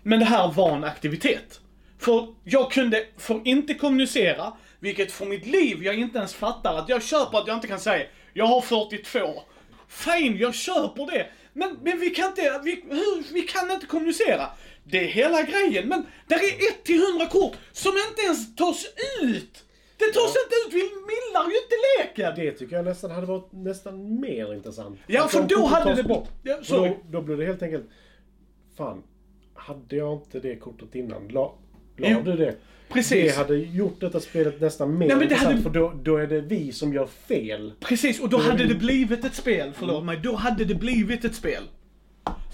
Men 0.02 0.18
det 0.18 0.24
här 0.24 0.52
var 0.52 0.70
en 0.70 0.84
aktivitet. 0.84 1.60
För 1.98 2.34
jag 2.44 2.72
kunde, 2.72 3.06
för 3.18 3.40
inte 3.44 3.74
kommunicera, 3.74 4.52
vilket 4.78 5.12
för 5.12 5.26
mitt 5.26 5.46
liv 5.46 5.84
jag 5.84 5.94
inte 5.94 6.18
ens 6.18 6.34
fattar 6.34 6.74
att 6.78 6.88
jag 6.88 7.02
köper 7.02 7.38
att 7.38 7.46
jag 7.46 7.56
inte 7.56 7.68
kan 7.68 7.80
säga 7.80 8.06
jag 8.32 8.46
har 8.46 8.60
42. 8.60 9.18
Fine, 9.88 10.38
jag 10.38 10.54
köper 10.54 11.06
det. 11.06 11.26
Men, 11.52 11.78
men 11.82 12.00
vi 12.00 12.10
kan 12.10 12.28
inte, 12.28 12.60
vi, 12.64 12.84
hur, 12.90 13.32
vi 13.32 13.42
kan 13.42 13.70
inte 13.70 13.86
kommunicera. 13.86 14.46
Det 14.84 14.98
är 14.98 15.08
hela 15.08 15.42
grejen, 15.42 15.88
men 15.88 16.06
där 16.26 16.36
är 16.36 16.70
1 16.70 16.84
till 16.84 17.02
100 17.02 17.26
kort 17.26 17.56
som 17.72 17.92
inte 18.08 18.22
ens 18.22 18.56
tas 18.56 18.86
ut. 19.22 19.64
Det 19.98 20.04
tas 20.12 20.28
inte 20.44 20.54
ut, 20.66 20.74
vi 20.74 20.82
mildrar 20.82 21.50
ju 21.50 21.56
inte 21.56 21.76
leken. 21.98 22.32
Det 22.36 22.58
tycker 22.58 22.76
jag 22.76 22.84
nästan 22.84 23.10
hade 23.10 23.26
varit 23.26 23.48
nästan 23.52 24.20
mer 24.20 24.54
intressant. 24.54 24.98
Ja, 25.06 25.24
Att 25.24 25.30
för 25.30 25.42
då 25.42 25.66
hade 25.66 25.94
det- 25.94 26.02
bort. 26.02 26.28
ja, 26.42 26.58
då, 26.68 26.96
då 27.10 27.22
blir 27.22 27.36
det 27.36 27.44
helt 27.46 27.62
enkelt... 27.62 27.84
Fan, 28.76 29.02
hade 29.54 29.96
jag 29.96 30.12
inte 30.12 30.40
det 30.40 30.56
kortet 30.56 30.94
innan? 30.94 31.28
La, 31.28 31.52
la 31.96 32.08
Jo, 32.08 32.20
du 32.24 32.36
det? 32.36 32.54
precis. 32.88 33.32
Det 33.34 33.38
hade 33.38 33.56
gjort 33.56 34.00
detta 34.00 34.20
spelet 34.20 34.60
nästan 34.60 34.98
mer 34.98 34.98
Nej, 34.98 35.08
men 35.08 35.18
det 35.18 35.24
intressant. 35.24 35.50
hade- 35.50 35.62
För 35.62 35.70
då, 35.70 35.92
då 36.02 36.16
är 36.16 36.26
det 36.26 36.40
vi 36.40 36.72
som 36.72 36.92
gör 36.94 37.06
fel. 37.06 37.72
Precis, 37.80 38.20
och 38.20 38.28
då 38.28 38.38
hade 38.38 38.64
det 38.66 38.74
blivit 38.74 39.24
ett 39.24 39.34
spel, 39.34 39.72
förlåt 39.78 40.04
mig, 40.04 40.16
då 40.22 40.34
hade 40.34 40.64
det 40.64 40.74
blivit 40.74 41.24
ett 41.24 41.34
spel. 41.34 41.62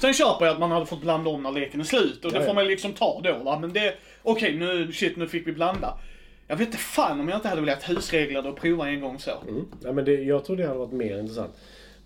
Sen 0.00 0.14
köper 0.14 0.44
jag 0.46 0.52
att 0.52 0.61
man 0.61 0.70
hade 0.70 0.87
fått 0.87 1.00
blanda 1.00 1.30
om 1.30 1.42
när 1.42 1.52
leken 1.52 1.80
är 1.80 1.85
slut 1.85 2.24
och 2.24 2.30
det 2.33 2.37
Ja, 2.37 2.42
ja. 2.42 2.46
får 2.48 2.54
man 2.54 2.66
liksom 2.66 2.92
ta 2.92 3.20
då 3.24 3.38
va, 3.44 3.59
men 3.61 3.72
det, 3.72 3.94
okej 4.22 4.57
nu, 4.57 4.92
shit 4.92 5.16
nu 5.16 5.28
fick 5.28 5.46
vi 5.46 5.52
blanda. 5.52 5.98
Jag 6.46 6.57
vet 6.57 6.66
inte 6.66 6.78
fan 6.78 7.20
om 7.20 7.28
jag 7.28 7.38
inte 7.38 7.48
hade 7.48 7.61
velat 7.61 7.88
husregla 7.88 8.42
det 8.42 8.48
och 8.48 8.57
prova 8.57 8.88
en 8.88 9.00
gång 9.00 9.18
så. 9.18 9.30
Mm. 9.48 9.64
Ja, 9.83 9.92
men 9.92 10.04
det, 10.04 10.22
jag 10.22 10.44
tror 10.44 10.57
det 10.57 10.66
hade 10.66 10.78
varit 10.78 10.92
mer 10.92 11.18
intressant. 11.18 11.57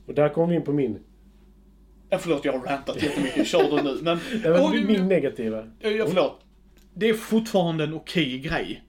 Och 0.07 0.15
där 0.15 0.29
kommer 0.29 0.49
vi 0.49 0.55
in 0.55 0.63
på 0.63 0.73
min, 0.73 0.99
Ja, 2.11 2.19
förlåt 2.19 2.45
jag 2.45 2.53
har 2.53 2.61
rantat 2.61 3.03
jättemycket, 3.03 3.47
kör 3.47 3.77
du 3.77 3.83
nu. 3.83 3.99
Men, 4.03 4.19
ja, 4.45 4.51
men 4.51 4.61
och, 4.61 4.71
min 4.71 5.09
negativa. 5.09 5.59
ja, 5.79 6.05
förlåt. 6.07 6.41
Det 6.95 7.09
är 7.09 7.15
fortfarande 7.15 7.85
en 7.85 7.95
okej 7.95 8.39
grej. 8.39 8.85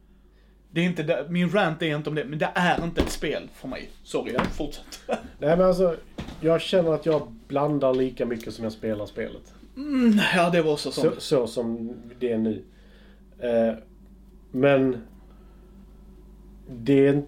Det 0.71 0.81
är 0.81 0.85
inte 0.85 1.03
det, 1.03 1.25
min 1.29 1.49
rant 1.49 1.81
är 1.81 1.95
inte 1.95 2.09
om 2.09 2.15
det, 2.15 2.25
men 2.25 2.39
det 2.39 2.49
är 2.55 2.83
inte 2.83 3.01
ett 3.01 3.09
spel 3.09 3.49
för 3.53 3.67
mig. 3.67 3.89
Sorry, 4.03 4.37
fortsätt. 4.57 5.01
Nej 5.07 5.57
men 5.57 5.61
alltså, 5.61 5.95
jag 6.41 6.61
känner 6.61 6.93
att 6.93 7.05
jag 7.05 7.31
blandar 7.47 7.93
lika 7.93 8.25
mycket 8.25 8.53
som 8.53 8.63
jag 8.63 8.73
spelar 8.73 9.05
spelet. 9.05 9.53
Mm, 9.77 10.19
ja, 10.35 10.49
det 10.49 10.61
var 10.61 10.77
så 10.77 10.91
som... 10.91 11.03
Så, 11.03 11.19
så 11.19 11.47
som 11.47 11.93
det 12.19 12.31
är 12.31 12.37
nu. 12.37 12.63
Eh, 13.39 13.73
men 14.51 14.97
det 16.69 17.21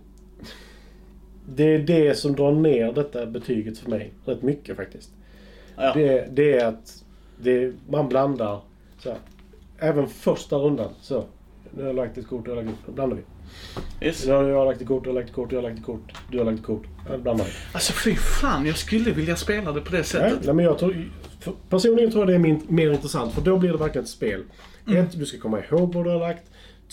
det 1.45 1.63
är 1.75 1.80
det 1.80 2.15
som 2.17 2.36
drar 2.36 2.51
ner 2.51 2.93
detta 2.93 3.25
betyget 3.25 3.77
för 3.77 3.89
mig 3.89 4.13
rätt 4.25 4.41
mycket 4.41 4.77
faktiskt. 4.77 5.10
Ja. 5.75 5.93
Det, 5.93 6.27
det 6.32 6.54
är 6.54 6.65
att 6.65 7.04
det, 7.43 7.73
man 7.89 8.10
blandar 8.10 8.60
så 8.99 9.10
här, 9.10 9.17
Även 9.80 10.08
första 10.08 10.56
rundan. 10.56 10.89
Så. 11.01 11.23
Nu 11.71 11.82
har 11.82 11.88
jag 11.88 11.95
lagt 11.95 12.17
ett 12.17 12.27
kort, 12.27 12.45
du 12.45 12.51
har 12.51 12.56
lagt 12.63 12.69
ett 12.69 12.86
kort. 12.86 12.95
Blandar 12.95 13.17
vi. 13.17 13.23
Yes. 14.08 14.25
Nu 14.27 14.34
har 14.34 14.43
jag 14.43 14.65
lagt 14.65 14.82
ett 14.82 14.88
kort, 14.88 15.04
du 15.04 15.10
har 15.10 15.15
lagt 15.15 15.30
ett 15.30 15.36
kort, 15.36 15.51
jag 15.51 15.58
har 15.62 15.69
lagt 15.69 15.80
ett 15.80 15.86
kort. 15.86 16.13
Du 16.32 16.38
har 16.38 16.45
lagt 16.45 16.60
ett 16.60 16.65
kort. 16.65 16.84
Blandar 17.21 17.45
vi. 17.45 17.51
Alltså 17.73 17.93
fy 17.93 18.15
fan, 18.15 18.65
jag 18.65 18.77
skulle 18.77 19.12
vilja 19.12 19.36
spela 19.36 19.71
det 19.71 19.82
på 19.82 19.91
det 19.91 20.04
sättet. 20.04 20.45
nej, 20.45 20.54
men 20.54 20.65
jag 20.65 20.77
tror, 20.77 21.10
för- 21.39 21.54
personligen 21.69 22.12
tror 22.12 22.21
jag 22.21 22.27
det 22.27 22.36
är 22.36 22.39
min, 22.39 22.62
mer 22.67 22.91
intressant 22.91 23.34
för 23.34 23.41
då 23.41 23.58
blir 23.58 23.71
det 23.71 23.77
verkligen 23.77 24.04
ett 24.04 24.10
spel. 24.10 24.43
Ett, 24.95 25.19
du 25.19 25.25
ska 25.25 25.39
komma 25.39 25.60
ihåg 25.60 25.93
vad 25.93 26.06
du 26.06 26.10
har 26.10 26.19
lagt. 26.19 26.43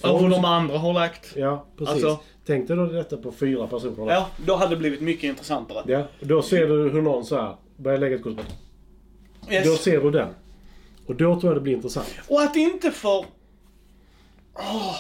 Två, 0.02 0.18
hur 0.18 0.28
de 0.30 0.44
andra 0.44 0.78
har 0.78 0.92
lagt. 0.92 1.32
Ja, 1.37 1.66
precis. 1.78 1.94
Alltså- 1.94 2.18
Tänk 2.48 2.68
dig 2.68 2.76
då 2.76 2.87
detta 2.87 3.16
på 3.16 3.32
fyra 3.32 3.66
personer. 3.66 4.12
Ja, 4.12 4.30
då 4.46 4.56
hade 4.56 4.70
det 4.70 4.76
blivit 4.76 5.00
mycket 5.00 5.24
intressantare. 5.24 5.82
Ja, 5.87 6.06
då 6.20 6.42
ser 6.42 6.66
du 6.66 6.90
hur 6.90 7.02
någon 7.02 7.24
så 7.24 7.37
här 7.40 7.56
börjar 7.76 7.98
lägga 7.98 8.16
ett 8.16 8.22
kort 8.22 8.37
på 8.37 8.42
Då 9.46 9.52
Yes. 9.52 9.82
ser 9.82 10.00
du 10.00 10.11
den. 10.11 10.28
Och 11.06 11.14
då 11.14 11.40
tror 11.40 11.52
jag 11.52 11.56
det 11.56 11.61
blir 11.61 11.72
intressant. 11.72 12.14
Och 12.28 12.42
att 12.42 12.56
inte 12.56 12.90
för... 12.90 13.24
Åh. 14.54 14.96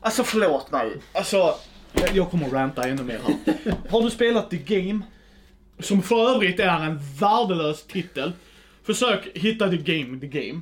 Alltså 0.00 0.24
förlåt 0.24 0.70
mig. 0.70 0.96
Alltså, 1.12 1.54
jag, 1.92 2.08
jag 2.14 2.30
kommer 2.30 2.46
att 2.46 2.52
ranta 2.52 2.88
ännu 2.88 3.02
mer 3.02 3.20
här. 3.26 3.74
Har 3.90 4.02
du 4.02 4.10
spelat 4.10 4.50
The 4.50 4.56
Game? 4.56 5.00
Som 5.78 6.02
för 6.02 6.34
övrigt 6.34 6.60
är 6.60 6.80
en 6.86 6.98
värdelös 7.20 7.82
titel. 7.86 8.32
Försök 8.82 9.28
hitta 9.34 9.70
The 9.70 9.76
Game, 9.76 10.20
The 10.20 10.26
Game. 10.26 10.60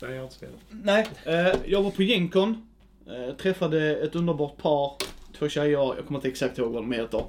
Nej, 0.00 0.10
jag 0.10 0.16
har 0.16 0.22
inte 0.22 0.34
spelat. 0.34 0.60
Nej, 0.70 1.06
eh, 1.24 1.54
jag 1.66 1.82
var 1.82 1.90
på 1.90 2.02
Gencon. 2.02 2.65
Eh, 3.08 3.34
träffade 3.36 3.96
ett 3.96 4.14
underbart 4.14 4.56
par. 4.56 4.92
Två 5.38 5.48
tjejer, 5.48 5.78
jag 5.78 6.06
kommer 6.06 6.18
inte 6.18 6.28
exakt 6.28 6.58
ihåg 6.58 6.72
vad 6.72 6.82
de 6.82 6.92
heter. 6.92 7.24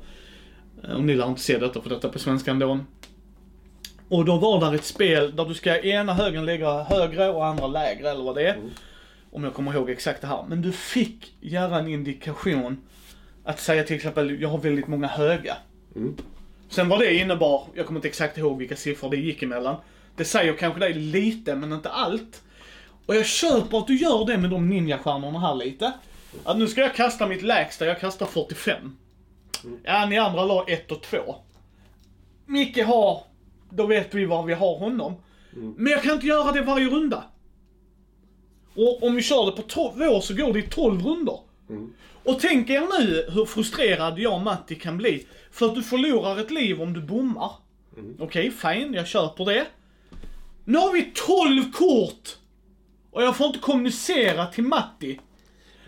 Eh, 0.84 0.96
och 0.96 1.04
ni 1.04 1.16
lär 1.16 1.28
inte 1.28 1.42
se 1.42 1.58
detta 1.58 1.82
för 1.82 1.90
detta 1.90 2.10
på 2.10 2.20
svenska 2.20 2.52
ändå. 2.52 2.80
Och 4.10 4.26
då 4.26 4.38
var 4.38 4.60
där 4.60 4.76
ett 4.76 4.84
spel 4.84 5.36
där 5.36 5.46
du 5.46 5.54
ska 5.54 5.82
ena 5.82 6.14
högen 6.14 6.46
lägga 6.46 6.84
högre 6.84 7.30
och 7.30 7.46
andra 7.46 7.68
lägre 7.68 8.10
eller 8.10 8.24
vad 8.24 8.36
det 8.36 8.48
är. 8.48 8.58
Om 9.32 9.44
jag 9.44 9.54
kommer 9.54 9.74
ihåg 9.74 9.90
exakt 9.90 10.22
det 10.22 10.28
här. 10.28 10.46
Men 10.50 10.62
du 10.62 10.72
fick 10.72 11.34
göra 11.40 11.80
en 11.80 11.88
indikation. 11.88 12.82
Att 13.44 13.60
säga 13.60 13.84
till 13.84 13.96
exempel, 13.96 14.42
jag 14.42 14.50
har 14.50 14.58
väldigt 14.58 14.88
många 14.88 15.08
höga. 15.08 15.58
Mm. 15.96 16.18
Sen 16.70 16.90
vad 16.90 17.00
det 17.00 17.14
innebar, 17.14 17.64
jag 17.74 17.86
kommer 17.86 17.98
inte 17.98 18.08
exakt 18.08 18.38
ihåg 18.38 18.58
vilka 18.58 18.76
siffror 18.76 19.10
det 19.10 19.18
gick 19.18 19.44
emellan. 19.44 19.76
Det 20.16 20.26
säger 20.26 20.54
kanske 20.54 20.80
dig 20.80 20.94
lite, 20.94 21.56
men 21.56 21.74
inte 21.74 21.90
allt. 21.90 22.44
Och 23.08 23.16
jag 23.16 23.26
köper 23.26 23.78
att 23.78 23.88
du 23.88 23.98
gör 23.98 24.26
det 24.26 24.38
med 24.38 24.50
de 24.50 24.70
ninjastjärnorna 24.70 25.40
här 25.40 25.56
lite. 25.56 25.94
Att 26.44 26.58
nu 26.58 26.68
ska 26.68 26.82
jag 26.82 26.96
kasta 26.96 27.28
mitt 27.28 27.42
lägsta, 27.42 27.86
jag 27.86 28.00
kastar 28.00 28.26
45. 28.26 28.98
Ja, 29.84 30.06
ni 30.06 30.18
andra 30.18 30.46
la 30.46 30.66
1 30.68 30.92
och 30.92 31.02
2. 31.02 31.18
Micke 32.46 32.84
har, 32.86 33.24
då 33.70 33.86
vet 33.86 34.14
vi 34.14 34.26
var 34.26 34.44
vi 34.44 34.54
har 34.54 34.78
honom. 34.78 35.14
Men 35.78 35.92
jag 35.92 36.04
kan 36.04 36.14
inte 36.14 36.28
göra 36.28 36.52
det 36.52 36.62
varje 36.62 36.90
runda. 36.90 37.24
Och 38.76 39.04
om 39.04 39.16
vi 39.16 39.22
kör 39.22 39.46
det 39.46 39.52
på 39.52 39.62
två 39.62 39.84
år 39.84 40.22
så 40.22 40.34
går 40.34 40.54
det 40.54 40.60
i 40.60 40.68
12 40.70 41.06
runder. 41.06 41.40
Och 42.24 42.40
tänk 42.40 42.70
er 42.70 43.00
nu 43.00 43.26
hur 43.32 43.46
frustrerad 43.46 44.20
jag 44.20 44.34
och 44.34 44.42
Matti 44.42 44.76
kan 44.76 44.98
bli. 44.98 45.26
För 45.52 45.66
att 45.66 45.76
du 45.76 45.84
förlorar 45.84 46.40
ett 46.40 46.52
liv 46.52 46.82
om 46.82 46.94
du 46.94 47.02
bommar. 47.02 47.52
Okej, 48.20 48.52
fine, 48.52 48.94
jag 48.94 49.08
köper 49.08 49.46
det. 49.46 49.66
Nu 50.66 50.78
har 50.78 50.94
vi 50.94 51.12
12 51.28 51.72
kort! 51.72 52.38
Och 53.18 53.24
jag 53.24 53.38
får 53.38 53.48
inte 53.48 53.60
kommunicera 53.60 54.46
till 54.46 54.64
Matti. 54.64 55.20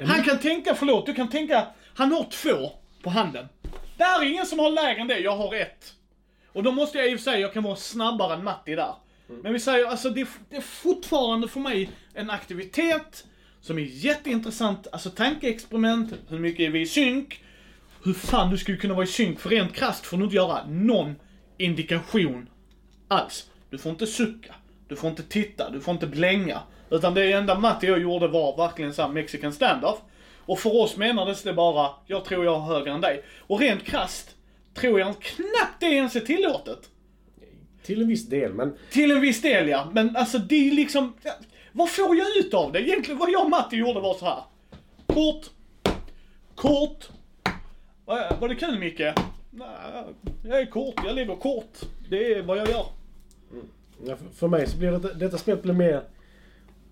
Han 0.06 0.24
kan 0.24 0.39
tänka, 0.39 0.76
förlåt, 0.76 1.06
du 1.06 1.13
kan 1.13 1.30
tänka, 1.30 1.68
han 1.96 2.12
har 2.12 2.24
två 2.24 2.72
på 3.04 3.10
handen. 3.10 3.48
Det 3.98 4.04
här 4.04 4.22
är 4.22 4.26
ingen 4.26 4.46
som 4.46 4.60
har 4.60 4.70
lägre 4.70 5.02
än 5.02 5.08
det, 5.08 5.20
jag 5.20 5.36
har 5.36 5.56
ett. 5.56 5.94
Och 6.54 6.63
då 6.63 6.72
måste 6.72 6.98
jag 6.98 7.12
i 7.12 7.15
och 7.15 7.20
för 7.20 7.32
sig, 7.32 7.42
jag 7.42 7.54
kan 7.54 7.63
vara 7.63 7.76
snabbare 7.76 8.34
än 8.34 8.44
Matti 8.44 8.76
där. 8.76 8.94
Men 9.44 9.54
vi 9.54 9.60
säger, 9.60 9.86
alltså 9.86 10.10
det, 10.10 10.28
det 10.50 10.56
är 10.56 10.62
fortfarande 10.62 11.48
för 11.48 11.60
mig 11.60 11.89
en 12.13 12.30
aktivitet 12.30 13.26
som 13.62 13.78
är 13.78 13.84
jätteintressant, 13.84 14.88
alltså 14.92 15.10
tankeexperiment, 15.10 16.13
hur 16.30 16.39
mycket 16.39 16.60
är 16.60 16.70
vi 16.70 16.82
i 16.82 16.88
synk? 16.88 17.44
Hur 18.04 18.13
fan 18.13 18.50
du 18.50 18.58
skulle 18.58 18.78
kunna 18.78 18.94
vara 18.94 19.06
i 19.06 19.08
synk, 19.08 19.39
för 19.39 19.50
rent 19.50 19.74
krasst 19.74 20.06
får 20.06 20.18
du 20.18 20.24
inte 20.24 20.36
göra 20.36 20.65
någon 20.68 21.15
indikation 21.58 22.50
alls. 23.08 23.50
Du 23.70 23.78
får 23.78 23.92
inte 23.92 24.08
sucka, 24.08 24.56
du 24.88 24.96
får 24.96 25.10
inte 25.10 25.24
titta, 25.24 25.70
du 25.70 25.82
får 25.82 25.94
inte 25.94 26.08
blänga. 26.08 26.62
Utan 26.91 27.13
det 27.13 27.32
enda 27.32 27.60
Matti 27.60 27.88
jag 27.88 27.99
gjorde 28.02 28.28
var 28.28 28.58
verkligen 28.58 28.93
såhär 28.93 29.10
mexican 29.10 29.54
standoff. 29.54 29.97
Och 30.45 30.60
för 30.60 30.82
oss 30.82 30.97
menades 30.97 31.43
det 31.43 31.54
bara, 31.54 31.89
jag 32.06 32.25
tror 32.25 32.45
jag 32.45 32.60
har 32.60 32.73
högre 32.75 32.91
än 32.91 33.02
dig. 33.02 33.23
Och 33.39 33.60
rent 33.60 33.84
krasst 33.84 34.36
tror 34.73 34.99
jag 34.99 35.21
knappt 35.21 35.80
det 35.80 35.86
ens 35.86 36.15
är 36.15 36.19
tillåtet. 36.19 36.80
Till 37.84 38.02
en 38.02 38.08
viss 38.08 38.28
del, 38.30 38.54
men 38.54 38.75
Till 38.91 39.12
en 39.12 39.21
viss 39.21 39.41
del 39.41 39.67
ja, 39.69 39.88
men 39.93 40.15
alltså 40.15 40.38
det 40.38 40.67
är 40.69 40.71
liksom... 40.71 41.13
ja, 41.23 41.32
Vad 41.71 41.89
får 41.89 42.15
jag 42.17 42.38
ut 42.38 42.54
av 42.54 42.71
det? 42.71 42.82
Egentligen 42.82 43.17
vad 43.19 43.30
jag 43.32 43.43
och 43.43 43.49
Matti 43.49 43.75
gjorde 43.75 43.99
var 43.99 44.13
så 44.13 44.25
här. 44.25 44.43
Kort. 45.08 45.45
Kort. 46.56 47.10
Var, 48.39 48.47
det 48.49 48.56
kul 48.56 48.80
Micke? 48.80 48.99
Nej, 49.52 49.67
jag 50.43 50.60
är 50.60 50.65
kort, 50.65 50.93
jag 51.06 51.15
lägger 51.15 51.36
kort. 51.36 51.73
Det 52.10 52.34
är 52.34 52.41
vad 52.41 52.58
jag 52.58 52.69
gör. 52.69 52.86
ja, 54.06 54.15
för- 54.15 54.36
för 54.36 54.47
mig 54.47 54.67
så 54.67 54.78
blir 54.78 54.91
det, 54.91 55.13
detta 55.13 55.38
spelet 55.38 55.63
blir 55.63 55.73
mer... 55.73 56.02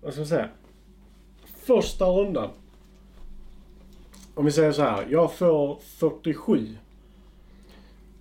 Vad 0.00 0.12
ska 0.12 0.20
man 0.20 0.28
säga? 0.28 0.48
Första 1.44 2.04
rundan. 2.04 2.50
Om 4.34 4.44
vi 4.44 4.52
säger 4.52 4.72
så 4.72 4.82
här. 4.82 5.06
Jag 5.10 5.34
får 5.34 5.78
47. 5.82 6.66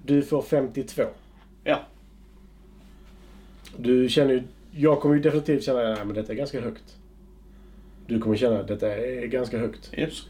Du 0.06 0.22
får 0.22 0.42
52. 0.42 1.04
Ja. 1.64 1.80
Du 3.78 4.10
känner 4.10 4.34
ju... 4.34 4.44
Jag 4.72 5.02
kommer 5.02 5.16
ju 5.16 5.22
definitivt 5.22 5.64
känna 5.64 5.94
att 5.94 6.16
detta 6.16 6.32
är 6.32 6.38
ganska 6.38 6.62
högt. 6.62 6.98
Du 8.08 8.20
kommer 8.20 8.36
känna 8.36 8.60
att 8.60 8.68
detta 8.68 8.96
är 8.96 9.26
ganska 9.26 9.58
högt. 9.58 9.94
Yes. 9.94 10.24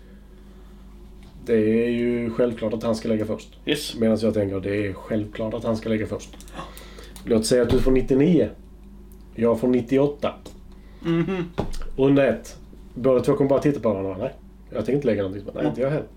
Det 1.46 1.86
är 1.86 1.90
ju 1.90 2.30
självklart 2.30 2.74
att 2.74 2.84
han 2.84 2.96
ska 2.96 3.08
lägga 3.08 3.26
först. 3.26 3.60
Yes. 3.66 3.96
Medan 3.96 4.18
jag 4.22 4.34
tänker 4.34 4.56
att 4.56 4.64
det 4.64 4.88
är 4.88 4.94
självklart 4.94 5.54
att 5.54 5.64
han 5.64 5.78
ska 5.78 5.90
lägga 5.90 6.08
först. 6.08 6.38
Låt 7.26 7.46
säga 7.46 7.62
att 7.62 7.70
du 7.70 7.80
får 7.80 7.92
99. 7.92 8.50
Jag 9.36 9.60
får 9.60 9.68
98. 9.68 10.34
Mhm. 11.08 11.52
Runda 11.98 12.28
ett. 12.28 12.58
Båda 12.94 13.20
två 13.20 13.34
kommer 13.34 13.50
bara 13.50 13.60
titta 13.60 13.80
på 13.80 13.90
varandra. 13.90 14.18
Nej, 14.20 14.34
jag 14.70 14.78
tänker 14.86 14.94
inte 14.94 15.08
lägga 15.08 15.24
någonting. 15.24 15.48
Nej, 15.56 15.68
inte 15.68 15.82
jag 15.82 15.90
heller. 15.90 16.08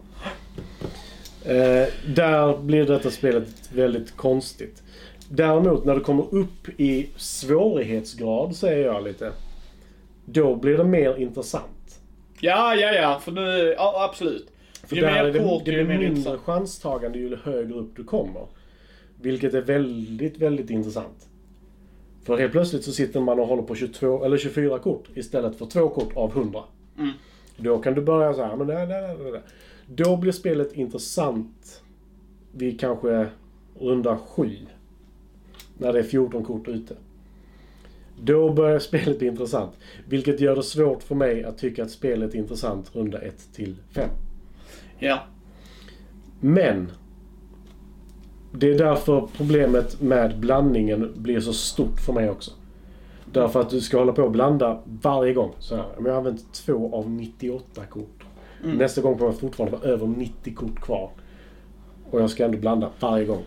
Eh, 1.45 1.89
där 2.07 2.59
blir 2.59 2.87
detta 2.87 3.11
spelet 3.11 3.49
väldigt 3.73 4.17
konstigt. 4.17 4.83
Däremot 5.29 5.85
när 5.85 5.95
det 5.95 6.01
kommer 6.01 6.35
upp 6.35 6.69
i 6.81 7.09
svårighetsgrad, 7.17 8.57
säger 8.57 8.87
jag 8.87 9.05
lite. 9.05 9.33
Då 10.25 10.57
blir 10.57 10.77
det 10.77 10.85
mer 10.85 11.17
intressant. 11.17 12.01
Ja, 12.41 12.75
ja, 12.75 12.93
ja, 12.93 13.21
för 13.25 13.33
nu, 13.33 13.75
ja 13.79 14.05
absolut. 14.11 14.49
För 14.83 14.97
ju 14.97 15.03
där 15.03 15.09
är 15.09 15.25
mer 15.25 15.33
det, 15.33 15.39
kort, 15.39 15.65
det 15.65 15.71
ju 15.71 15.77
mer 15.77 15.85
mindre 15.89 16.07
intressant. 16.09 16.41
chanstagande 16.41 17.19
ju 17.19 17.37
högre 17.45 17.75
upp 17.75 17.97
du 17.97 18.05
kommer. 18.05 18.47
Vilket 19.21 19.55
är 19.55 19.61
väldigt, 19.61 20.39
väldigt 20.39 20.71
intressant. 20.71 21.29
För 22.23 22.39
helt 22.39 22.53
plötsligt 22.53 22.85
så 22.85 22.93
sitter 22.93 23.21
man 23.21 23.41
och 23.41 23.47
håller 23.47 23.63
på 23.63 23.75
22, 23.75 24.25
eller 24.25 24.39
24 24.39 24.79
kort 24.79 25.09
istället 25.15 25.57
för 25.57 25.67
två 25.67 25.89
kort 25.89 26.17
av 26.17 26.31
100. 26.31 26.61
Mm. 26.99 27.11
Då 27.57 27.79
kan 27.79 27.95
du 27.95 28.01
börja 28.01 28.35
så 28.35 28.43
här, 28.43 28.57
men 28.57 28.67
nej, 28.67 28.87
nej, 28.87 29.17
nej, 29.19 29.33
nej. 29.33 29.41
Då 29.87 30.17
blir 30.17 30.33
spelet 30.33 30.73
intressant 30.73 31.83
vid 32.53 32.81
kanske 32.81 33.27
runda 33.79 34.19
7. 34.19 34.57
När 35.79 35.93
det 35.93 35.99
är 35.99 36.03
14 36.03 36.45
kort 36.45 36.69
ute. 36.69 36.97
Då 38.21 38.53
börjar 38.53 38.79
spelet 38.89 39.19
bli 39.19 39.29
intressant. 39.29 39.73
Vilket 40.09 40.41
gör 40.41 40.57
det 40.57 40.63
svårt 40.63 41.03
för 41.03 41.15
mig 41.15 41.45
att 41.45 41.59
tycka 41.59 41.85
att 41.85 41.91
spelet 41.91 42.35
är 42.35 42.39
intressant 42.39 42.97
runda 42.97 43.19
1 43.19 43.53
till 43.53 43.77
5. 43.91 44.11
Ja. 44.99 45.23
Men 46.41 46.91
det 48.53 48.71
är 48.71 48.79
därför 48.79 49.29
problemet 49.37 50.01
med 50.01 50.39
blandningen 50.39 51.13
blir 51.17 51.41
så 51.41 51.53
stort 51.53 52.01
för 52.01 52.13
mig 52.13 52.31
också. 52.31 52.51
Därför 53.33 53.61
att 53.61 53.71
du 53.71 53.81
ska 53.81 53.99
hålla 53.99 54.13
på 54.13 54.23
och 54.23 54.31
blanda 54.31 54.81
varje 55.03 55.35
gång. 55.35 55.51
Så 55.59 55.77
här, 55.77 55.85
jag 55.99 56.11
har 56.11 56.19
använt 56.19 56.53
två 56.53 56.95
av 56.95 57.11
98 57.11 57.85
kort. 57.85 58.25
Nästa 58.63 59.01
gång 59.01 59.15
kommer 59.15 59.31
jag 59.31 59.41
fortfarande 59.41 59.77
vara 59.77 59.91
över 59.91 60.07
90 60.07 60.55
kort 60.55 60.81
kvar. 60.81 61.11
Och 62.11 62.21
jag 62.21 62.31
ska 62.31 62.45
ändå 62.45 62.59
blanda 62.59 62.91
varje 63.01 63.25
gång. 63.25 63.43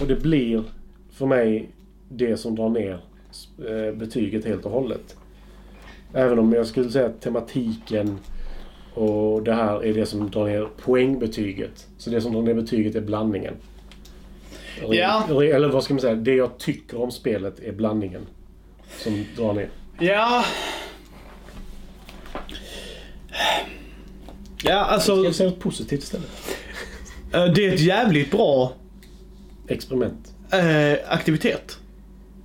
Och 0.00 0.06
det 0.06 0.22
blir 0.22 0.62
för 1.10 1.26
mig 1.26 1.70
det 2.08 2.36
som 2.36 2.54
drar 2.54 2.68
ner 2.68 3.00
eh, 3.58 3.94
betyget 3.94 4.44
helt 4.44 4.64
och 4.64 4.72
hållet. 4.72 5.16
Även 6.12 6.38
om 6.38 6.52
jag 6.52 6.66
skulle 6.66 6.90
säga 6.90 7.06
att 7.06 7.20
tematiken 7.20 8.18
och 8.94 9.42
det 9.42 9.54
här 9.54 9.84
är 9.84 9.94
det 9.94 10.06
som 10.06 10.30
drar 10.30 10.46
ner 10.46 10.68
poängbetyget. 10.84 11.88
Så 11.98 12.10
det 12.10 12.20
som 12.20 12.32
drar 12.32 12.42
ner 12.42 12.54
betyget 12.54 12.94
är 12.94 13.00
blandningen. 13.00 13.54
Ja. 14.90 15.42
Eller 15.42 15.68
vad 15.68 15.84
ska 15.84 15.94
man 15.94 16.00
säga? 16.00 16.14
Det 16.14 16.34
jag 16.34 16.58
tycker 16.58 17.00
om 17.02 17.10
spelet 17.10 17.60
är 17.60 17.72
blandningen. 17.72 18.26
som 18.98 19.24
drar 19.36 19.52
ner. 19.52 19.68
Ja. 20.00 20.44
Ja, 23.30 24.54
Ska 24.58 24.72
alltså. 24.74 25.22
vi 25.22 25.32
säga 25.32 25.50
något 25.50 25.60
positivt 25.60 26.02
istället? 26.02 26.28
eh, 27.32 27.44
Det 27.44 27.66
är 27.66 27.74
ett 27.74 27.80
jävligt 27.80 28.30
bra 28.30 28.72
Experiment. 29.68 30.34
eh, 30.52 31.12
aktivitet. 31.12 31.78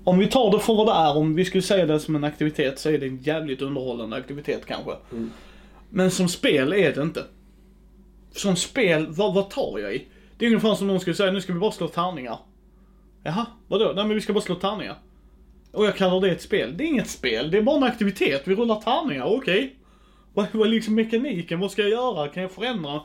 Om 0.04 0.18
vi 0.20 0.28
tar 0.28 0.52
det 0.52 0.60
för 0.60 0.74
vad 0.76 0.88
det 0.88 0.92
är, 0.94 1.18
om 1.18 1.36
vi 1.36 1.46
skulle 1.46 1.62
säga 1.62 1.86
det 1.86 2.00
som 2.00 2.16
en 2.16 2.24
aktivitet 2.24 2.80
så 2.80 2.90
är 2.90 2.98
det 2.98 3.06
en 3.06 3.18
jävligt 3.18 3.62
underhållande 3.62 4.16
aktivitet 4.16 4.62
kanske. 4.68 4.92
Mm. 5.12 5.32
Men 5.90 6.12
som 6.12 6.28
spel 6.30 6.74
är 6.74 6.96
det 6.96 7.02
inte. 7.02 7.24
Som 8.32 8.56
spel, 8.56 9.06
vad, 9.10 9.34
vad 9.34 9.50
tar 9.50 9.80
jag 9.80 9.96
i? 9.96 10.06
Det 10.38 10.46
är 10.46 10.50
ungefär 10.50 10.76
som 10.76 10.88
någon 10.88 11.00
skulle 11.00 11.16
säga, 11.16 11.32
nu 11.32 11.42
ska 11.42 11.54
vi 11.54 11.60
bara 11.60 11.72
slå 11.72 11.88
tärningar. 11.88 12.38
Jaha, 13.24 13.46
vadå? 13.68 13.92
Nej 13.96 14.06
men 14.06 14.16
vi 14.16 14.22
ska 14.22 14.34
bara 14.34 14.42
slå 14.42 14.56
tärningar. 14.56 14.96
Och 15.72 15.86
jag 15.86 15.96
kallar 15.96 16.22
det 16.22 16.32
ett 16.32 16.42
spel. 16.42 16.78
Det 16.78 16.84
är 16.84 16.88
inget 16.88 17.10
spel, 17.10 17.52
det 17.52 17.58
är 17.58 17.62
bara 17.62 17.78
en 17.78 17.84
aktivitet. 17.84 18.42
Vi 18.46 18.56
rullar 18.56 18.76
tärningar, 18.76 19.26
okej. 19.26 19.76
Vad, 20.34 20.46
vad 20.52 20.68
är 20.68 20.72
liksom 20.72 20.96
mekaniken? 20.96 21.60
Vad 21.60 21.72
ska 21.72 21.82
jag 21.82 21.92
göra? 21.92 22.28
Kan 22.28 22.44
jag 22.44 22.52
förändra? 22.52 23.02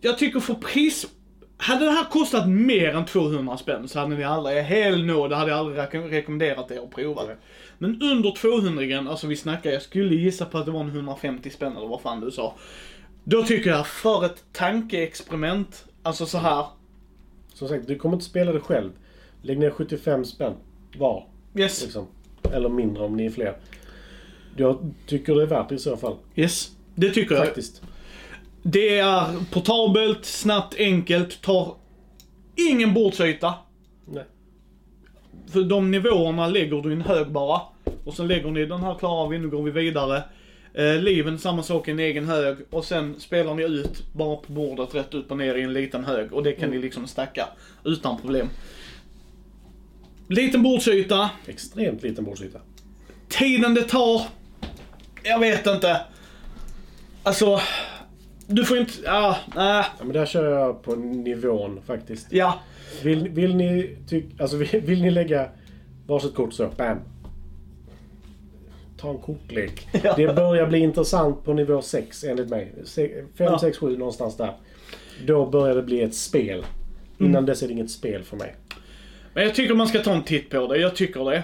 Jag 0.00 0.18
tycker 0.18 0.40
för 0.40 0.54
pris... 0.54 1.06
Hade 1.56 1.84
det 1.84 1.90
här 1.90 2.04
kostat 2.04 2.48
mer 2.48 2.88
än 2.94 3.04
200 3.04 3.56
spänn 3.56 3.88
så 3.88 3.98
hade 3.98 4.16
ni 4.16 4.60
hell 4.62 5.04
no, 5.06 5.28
det 5.28 5.36
hade 5.36 5.50
jag 5.50 5.58
aldrig 5.58 5.78
rek- 5.78 6.10
rekommenderat 6.10 6.70
er 6.70 6.78
att 6.78 6.90
prova. 6.90 7.22
Nej. 7.24 7.36
Men 7.78 8.02
under 8.02 8.30
200 8.30 9.10
alltså 9.10 9.26
vi 9.26 9.36
snackar, 9.36 9.70
jag 9.70 9.82
skulle 9.82 10.14
gissa 10.14 10.44
på 10.44 10.58
att 10.58 10.66
det 10.66 10.70
var 10.72 10.80
en 10.80 10.88
150 10.88 11.50
spänn 11.50 11.76
eller 11.76 11.86
vad 11.86 12.00
fan 12.00 12.20
du 12.20 12.30
sa. 12.30 12.54
Då 13.24 13.42
tycker 13.42 13.70
jag 13.70 13.86
för 13.86 14.24
ett 14.24 14.44
tankeexperiment, 14.52 15.84
alltså 16.02 16.26
så 16.26 16.38
här. 16.38 16.66
Som 17.54 17.68
sagt, 17.68 17.86
du 17.86 17.96
kommer 17.98 18.14
inte 18.14 18.26
spela 18.26 18.52
det 18.52 18.60
själv. 18.60 18.90
Lägg 19.42 19.58
ner 19.58 19.70
75 19.70 20.24
spänn 20.24 20.54
var. 20.98 21.26
Yes, 21.54 21.82
Liksom. 21.82 22.06
Eller 22.52 22.68
mindre 22.68 23.04
om 23.04 23.16
ni 23.16 23.26
är 23.26 23.30
fler. 23.30 23.56
Jag 24.56 24.94
tycker 25.06 25.34
det 25.34 25.42
är 25.42 25.46
värt 25.46 25.68
det 25.68 25.74
i 25.74 25.78
så 25.78 25.96
fall. 25.96 26.16
yes. 26.34 26.70
Det 26.94 27.10
tycker 27.10 27.34
jag. 27.34 27.44
Faktiskt. 27.44 27.82
Det 28.62 28.98
är 28.98 29.44
portabelt, 29.50 30.24
snabbt, 30.24 30.74
enkelt, 30.78 31.42
tar 31.42 31.74
ingen 32.56 32.94
bordsyta. 32.94 33.54
Nej. 34.06 34.24
För 35.46 35.62
de 35.62 35.90
nivåerna 35.90 36.46
lägger 36.46 36.82
du 36.82 36.90
i 36.90 36.92
en 36.92 37.00
hög 37.02 37.30
bara. 37.30 37.60
Och 38.04 38.14
sen 38.14 38.28
lägger 38.28 38.50
ni 38.50 38.66
den 38.66 38.80
här 38.80 38.94
klarar 38.94 39.28
vi, 39.28 39.38
nu 39.38 39.48
går 39.48 39.62
vi 39.62 39.70
vidare. 39.70 40.22
Eh, 40.74 41.02
liven 41.02 41.38
samma 41.38 41.62
sak 41.62 41.88
i 41.88 41.90
en 41.90 41.98
egen 41.98 42.28
hög. 42.28 42.56
Och 42.70 42.84
sen 42.84 43.20
spelar 43.20 43.54
ni 43.54 43.62
ut 43.62 44.02
bara 44.12 44.36
på 44.36 44.52
bordet 44.52 44.94
rätt 44.94 45.14
upp 45.14 45.30
och 45.30 45.36
ner 45.36 45.54
i 45.54 45.62
en 45.62 45.72
liten 45.72 46.04
hög. 46.04 46.32
Och 46.32 46.42
det 46.42 46.52
kan 46.52 46.70
ni 46.70 46.78
liksom 46.78 47.06
stacka 47.06 47.48
utan 47.84 48.20
problem. 48.20 48.48
Liten 50.28 50.62
bordsyta. 50.62 51.30
Extremt 51.46 52.02
liten 52.02 52.24
bordsyta. 52.24 52.58
Tiden 53.28 53.74
det 53.74 53.82
tar. 53.82 54.22
Jag 55.22 55.38
vet 55.38 55.66
inte. 55.66 56.00
Alltså. 57.22 57.60
Du 58.46 58.64
får 58.64 58.78
inte, 58.78 58.92
ja, 59.04 59.36
nej. 59.56 59.84
Ja, 59.98 60.04
men 60.04 60.12
där 60.12 60.26
kör 60.26 60.60
jag 60.60 60.82
på 60.82 60.94
nivån 60.94 61.80
faktiskt. 61.86 62.26
Ja. 62.30 62.60
Vill, 63.02 63.28
vill 63.28 63.56
ni 63.56 63.96
tyck, 64.08 64.40
alltså 64.40 64.56
vill, 64.56 64.80
vill 64.84 65.02
ni 65.02 65.10
lägga 65.10 65.48
varsitt 66.06 66.34
kort 66.34 66.52
så, 66.52 66.68
bam. 66.76 66.98
Ta 69.04 69.10
en 69.10 69.18
kortlek. 69.18 69.88
Ja. 70.02 70.14
Det 70.16 70.36
börjar 70.36 70.66
bli 70.66 70.78
intressant 70.78 71.44
på 71.44 71.52
nivå 71.52 71.82
6 71.82 72.24
enligt 72.24 72.48
mig. 72.48 72.72
5, 72.94 73.26
Ja. 73.36 73.58
6, 73.58 73.78
7 73.78 73.96
någonstans 73.96 74.36
där. 74.36 74.52
Då 75.26 75.46
börjar 75.46 75.74
det 75.74 75.82
bli 75.82 76.02
ett 76.02 76.14
spel. 76.14 76.64
Innan 77.18 77.46
dess 77.46 77.62
är 77.62 77.66
det 77.66 77.72
inget 77.72 77.90
spel 77.90 78.22
för 78.22 78.36
mig. 78.36 78.54
Men 79.34 79.44
jag 79.44 79.54
tycker 79.54 79.74
man 79.74 79.88
ska 79.88 79.98
ta 79.98 80.12
en 80.12 80.22
titt 80.22 80.50
på 80.50 80.66
det, 80.66 80.78
jag 80.78 80.96
tycker 80.96 81.24
det. 81.24 81.42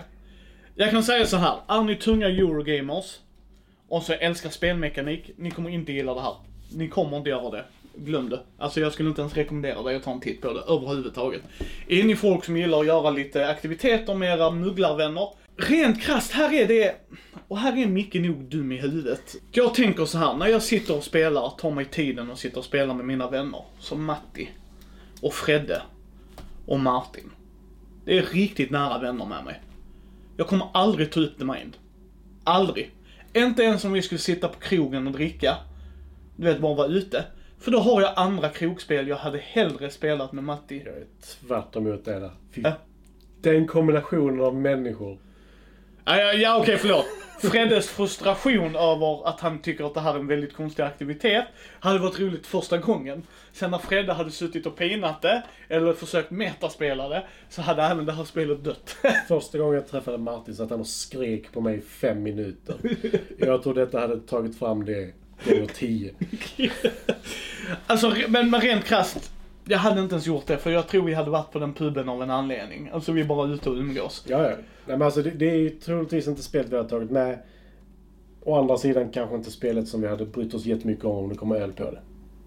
Jag 0.75 0.91
kan 0.91 1.03
säga 1.03 1.27
så 1.27 1.37
här, 1.37 1.57
är 1.69 1.83
ni 1.83 1.97
tunga 1.97 2.29
Eurogamers 2.29 3.19
och 3.89 4.03
så 4.03 4.13
älskar 4.13 4.51
spelmekanik, 4.51 5.31
ni 5.37 5.51
kommer 5.51 5.71
inte 5.71 5.93
gilla 5.93 6.15
det 6.15 6.21
här. 6.21 6.35
Ni 6.73 6.89
kommer 6.89 7.17
inte 7.17 7.31
göra 7.31 7.51
det. 7.51 7.65
Glöm 7.95 8.29
det. 8.29 8.41
Alltså 8.59 8.81
jag 8.81 8.93
skulle 8.93 9.09
inte 9.09 9.21
ens 9.21 9.37
rekommendera 9.37 9.83
dig 9.83 9.97
att 9.97 10.03
ta 10.03 10.13
en 10.13 10.21
titt 10.21 10.41
på 10.41 10.53
det 10.53 10.61
överhuvudtaget. 10.61 11.43
Är 11.89 12.05
ni 12.05 12.17
folk 12.17 12.45
som 12.45 12.57
gillar 12.57 12.81
att 12.81 12.87
göra 12.87 13.11
lite 13.11 13.49
aktiviteter 13.49 14.15
med 14.15 14.39
era 14.39 14.51
mugglarvänner, 14.51 15.29
rent 15.63 16.03
krasst, 16.03 16.33
här 16.33 16.53
är 16.53 16.69
det, 16.69 16.95
och 17.49 17.59
här 17.59 17.77
är 17.77 17.87
Micke 17.87 18.15
nog 18.15 18.45
dum 18.45 18.73
i 18.73 18.77
huvudet. 18.77 19.37
Jag 19.53 19.75
tänker 19.75 20.05
så 20.05 20.19
här, 20.19 20.35
när 20.35 20.47
jag 20.47 20.63
sitter 20.63 20.97
och 20.97 21.05
spelar, 21.05 21.51
tar 21.51 21.71
mig 21.71 21.85
tiden 21.85 22.31
och 22.31 22.39
sitter 22.39 22.59
och 22.59 22.65
spelar 22.65 22.95
med 22.95 23.07
mina 23.07 23.31
vänner, 23.31 23.65
som 23.79 24.05
Matti 24.05 24.51
och 25.23 25.35
Fredde 25.35 25.83
och 26.67 26.81
Martin. 26.81 27.31
Det 28.05 28.19
är 28.19 28.23
riktigt 28.23 28.71
nära 28.71 28.99
vänner 28.99 29.27
med 29.27 29.45
mig. 29.45 29.61
Jag 30.37 30.47
kommer 30.47 30.67
aldrig 30.75 31.13
ta 31.13 31.21
upp 31.21 31.39
The 31.39 31.45
Mind. 31.45 31.77
Aldrig. 32.45 32.91
Inte 33.33 33.63
ens 33.63 33.85
om 33.85 33.93
vi 33.93 34.03
skulle 34.03 34.19
sitta 34.19 34.49
på 34.49 34.61
krogen 34.61 35.07
och 35.07 35.13
dricka. 35.13 35.57
Du 36.37 36.45
vet, 36.45 36.61
bara 36.61 36.75
vara 36.75 36.87
ute. 36.87 37.25
För 37.59 37.71
då 37.71 37.79
har 37.79 38.03
jag 38.03 38.13
andra 38.17 38.49
krogspel 38.49 39.09
jag 39.09 39.17
hade 39.17 39.39
hellre 39.39 39.91
spelat 39.91 40.33
med 40.33 40.45
Matti. 40.45 40.83
Jag 40.85 40.95
är 40.95 41.07
tvärt 41.23 41.77
emot 41.77 42.05
det 42.05 42.21
där. 42.21 42.31
Fy. 42.53 42.61
Ja. 42.65 42.73
Den 43.41 43.67
kombinationen 43.67 44.41
av 44.41 44.55
människor. 44.55 45.19
Ja, 46.11 46.17
ja, 46.17 46.33
ja 46.33 46.57
okej, 46.57 46.79
förlåt. 46.79 47.07
Freddes 47.41 47.89
frustration 47.89 48.77
över 48.77 49.29
att 49.29 49.41
han 49.41 49.59
tycker 49.59 49.85
att 49.85 49.95
det 49.95 50.01
här 50.01 50.15
är 50.15 50.19
en 50.19 50.27
väldigt 50.27 50.55
konstig 50.55 50.83
aktivitet 50.83 51.45
hade 51.81 51.99
varit 51.99 52.21
roligt 52.21 52.47
första 52.47 52.79
gången. 52.79 53.23
Sen 53.53 53.71
när 53.71 53.79
Fredde 53.79 54.13
hade 54.13 54.31
suttit 54.31 54.67
och 54.67 54.77
pinat 54.77 55.23
det, 55.23 55.43
eller 55.69 55.93
försökt 55.93 56.31
metaspela 56.31 57.09
det, 57.09 57.27
så 57.49 57.63
hade 57.63 57.83
även 57.83 58.07
det 58.07 58.13
här 58.13 58.25
spelet 58.25 58.65
dött. 58.65 58.97
Första 59.29 59.59
gången 59.59 59.75
jag 59.75 59.89
träffade 59.89 60.19
Martin 60.19 60.55
satt 60.55 60.71
han 60.71 60.81
och 60.81 60.87
skrek 60.87 61.53
på 61.53 61.61
mig 61.61 61.79
i 61.79 61.81
fem 61.81 62.23
minuter. 62.23 62.77
Jag 63.39 63.63
tror 63.63 63.75
detta 63.75 64.01
hade 64.01 64.21
tagit 64.21 64.59
fram 64.59 64.85
det 64.85 65.13
gånger 65.45 65.67
tio. 65.67 66.15
Alltså, 67.87 68.15
men, 68.29 68.51
men 68.51 68.61
rent 68.61 68.85
krasst. 68.85 69.33
Jag 69.71 69.79
hade 69.79 70.01
inte 70.01 70.15
ens 70.15 70.27
gjort 70.27 70.47
det, 70.47 70.59
för 70.59 70.71
jag 70.71 70.89
tror 70.89 71.03
vi 71.05 71.15
hade 71.15 71.31
varit 71.31 71.53
på 71.53 71.59
den 71.59 71.75
puben 71.75 72.09
av 72.09 72.23
en 72.23 72.31
anledning. 72.31 72.91
Alltså 72.93 73.13
vi 73.13 73.21
är 73.21 73.25
bara 73.25 73.49
ute 73.49 73.71
och 73.71 73.77
umgås. 73.77 74.25
Ja, 74.29 74.43
ja. 74.43 74.49
Nej, 74.49 74.57
men 74.87 75.03
alltså, 75.03 75.23
det, 75.23 75.31
det 75.31 75.51
är 75.51 75.55
ju 75.57 75.71
troligtvis 75.71 76.27
inte 76.29 76.43
spelet 76.43 76.73
vi 76.73 76.77
har 76.77 76.85
tagit 76.85 77.11
med. 77.11 77.39
Å 78.45 78.59
andra 78.59 78.77
sidan 78.79 79.11
kanske 79.11 79.37
inte 79.37 79.51
spelet 79.51 79.89
som 79.89 80.01
vi 80.01 80.09
hade 80.09 80.27
brytt 80.27 80.55
oss 80.55 80.65
jättemycket 80.65 81.05
om 81.05 81.17
om 81.17 81.29
det 81.29 81.35
kommer 81.35 81.57
öl 81.61 81.73
på 81.73 81.83
det. 81.91 82.01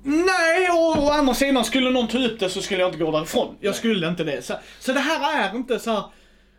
Nej, 0.03 0.69
och 0.71 1.03
å 1.03 1.09
andra 1.09 1.33
sidan, 1.33 1.65
skulle 1.65 1.89
någon 1.89 2.07
ta 2.07 2.17
upp 2.17 2.39
det 2.39 2.49
så 2.49 2.61
skulle 2.61 2.79
jag 2.81 2.87
inte 2.93 3.03
gå 3.03 3.11
därifrån. 3.11 3.55
Jag 3.59 3.75
skulle 3.75 4.07
inte 4.07 4.23
det. 4.23 4.41
Så, 4.41 4.53
så 4.79 4.93
det 4.93 4.99
här 4.99 5.49
är 5.51 5.55
inte 5.55 5.79
så 5.79 5.91
här. 5.91 6.03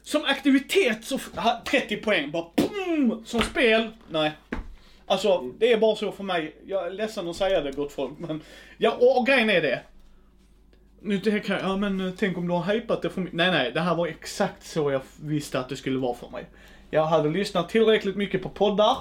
Som 0.02 0.24
aktivitet 0.24 1.04
så, 1.04 1.14
f- 1.16 1.30
ha- 1.36 1.62
30 1.70 1.96
poäng, 1.96 2.30
bara 2.30 2.44
pum, 2.56 3.22
Som 3.26 3.40
spel, 3.40 3.88
nej. 4.10 4.32
Alltså, 5.06 5.40
det 5.58 5.72
är 5.72 5.78
bara 5.78 5.96
så 5.96 6.12
för 6.12 6.24
mig. 6.24 6.56
Jag 6.66 6.86
är 6.86 6.90
ledsen 6.90 7.28
att 7.28 7.36
säga 7.36 7.60
det 7.60 7.72
gott 7.72 7.92
folk, 7.92 8.12
men... 8.18 8.40
Ja, 8.78 8.90
och, 9.00 9.18
och 9.18 9.26
grejen 9.26 9.50
är 9.50 9.62
det. 9.62 9.80
Nu 11.06 11.18
tänker 11.18 11.52
jag, 11.52 11.62
ja 11.62 11.76
men 11.76 12.00
eh, 12.00 12.12
tänk 12.16 12.38
om 12.38 12.48
du 12.48 12.54
har 12.54 12.74
hypat 12.74 13.02
det 13.02 13.10
för 13.10 13.20
mycket. 13.20 13.36
Nej, 13.36 13.50
nej, 13.50 13.72
det 13.72 13.80
här 13.80 13.94
var 13.94 14.06
exakt 14.06 14.66
så 14.66 14.90
jag 14.90 15.00
visste 15.22 15.60
att 15.60 15.68
det 15.68 15.76
skulle 15.76 15.98
vara 15.98 16.14
för 16.14 16.28
mig. 16.28 16.46
Jag 16.90 17.06
hade 17.06 17.28
lyssnat 17.28 17.68
tillräckligt 17.68 18.16
mycket 18.16 18.42
på 18.42 18.48
poddar. 18.48 18.96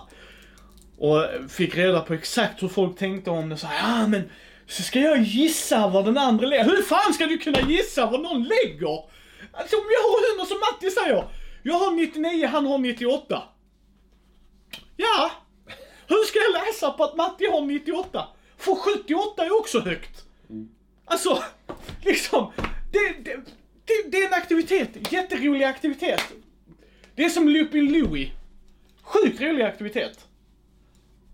Och 0.98 1.26
fick 1.50 1.76
reda 1.76 2.02
på 2.02 2.14
exakt 2.14 2.64
hur 2.64 2.68
folk 2.68 2.98
tänkte 2.98 3.30
om 3.30 3.50
det. 3.50 3.58
Så 3.58 3.68
ja 3.82 4.08
men, 4.08 4.30
så 4.68 4.84
ska 4.84 5.00
jag 5.00 5.20
gissa 5.20 5.88
vad 5.88 6.06
den 6.06 6.18
andra 6.18 6.48
lägger. 6.48 6.64
Hur 6.64 6.82
fan 6.82 7.14
ska 7.14 7.26
du 7.26 7.38
kunna 7.38 7.62
gissa 7.62 8.06
vad 8.06 8.22
någon 8.22 8.44
lägger? 8.44 9.04
Alltså 9.52 9.76
om 9.76 9.84
jag 9.92 10.02
har 10.02 10.32
100 10.34 10.46
som 10.46 10.58
Matti 10.60 10.90
säger. 10.92 11.24
Jag 11.64 11.74
har 11.74 11.92
99, 11.92 12.48
han 12.48 12.66
har 12.66 12.78
98. 12.78 13.44
Ja. 14.98 15.32
Hur 16.08 16.26
ska 16.26 16.40
jag 16.40 16.66
läsa 16.68 16.92
på 16.92 17.04
att 17.04 17.16
Matti 17.16 17.46
har 17.46 17.62
98? 17.62 18.28
För 18.58 18.76
78 18.76 19.46
är 19.46 19.60
också 19.60 19.80
högt. 19.80 20.26
Alltså, 21.06 21.44
liksom. 22.06 22.52
Det, 22.92 23.00
det, 23.00 23.36
det, 23.86 24.12
det 24.12 24.18
är 24.18 24.28
en 24.28 24.34
aktivitet. 24.34 25.12
Jätterolig 25.12 25.66
aktivitet. 25.66 26.22
Det 27.16 27.24
är 27.24 27.30
som 27.30 27.50
Lupin 27.50 27.92
Louie. 27.92 28.32
Sjukt 29.02 29.42
rolig 29.42 29.64
aktivitet. 29.64 30.28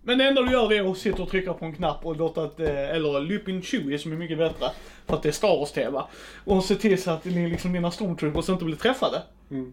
Men 0.02 0.18
det 0.18 0.24
enda 0.24 0.42
du 0.42 0.52
gör 0.52 0.72
är 0.72 0.90
att 0.90 0.98
sitta 0.98 1.22
och 1.22 1.30
trycka 1.30 1.54
på 1.54 1.64
en 1.64 1.74
knapp 1.74 2.06
och 2.06 2.16
låta 2.16 2.42
att, 2.42 2.60
eh, 2.60 2.90
eller 2.90 3.20
Lupin 3.20 3.62
Chewie 3.62 3.98
som 3.98 4.12
är 4.12 4.16
mycket 4.16 4.38
bättre, 4.38 4.66
för 5.06 5.16
att 5.16 5.22
det 5.22 5.28
är 5.28 5.32
Star 5.32 5.58
Wars-TV. 5.58 6.02
Och 6.44 6.64
se 6.64 6.74
till 6.74 7.02
så 7.02 7.10
att 7.10 7.24
ni, 7.24 7.48
liksom, 7.48 7.72
dina 7.72 7.90
stormtroopers 7.90 8.48
inte 8.48 8.64
blir 8.64 8.76
träffade. 8.76 9.22
Mm. 9.50 9.72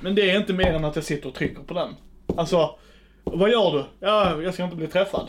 Men 0.00 0.14
det 0.14 0.30
är 0.30 0.36
inte 0.36 0.52
mer 0.52 0.72
än 0.72 0.84
att 0.84 0.96
jag 0.96 1.04
sitter 1.04 1.28
och 1.28 1.34
trycker 1.34 1.62
på 1.62 1.74
den. 1.74 1.94
Alltså, 2.36 2.78
vad 3.24 3.50
gör 3.50 3.72
du? 3.72 3.84
Ja, 4.00 4.42
jag 4.42 4.54
ska 4.54 4.64
inte 4.64 4.76
bli 4.76 4.86
träffad. 4.86 5.28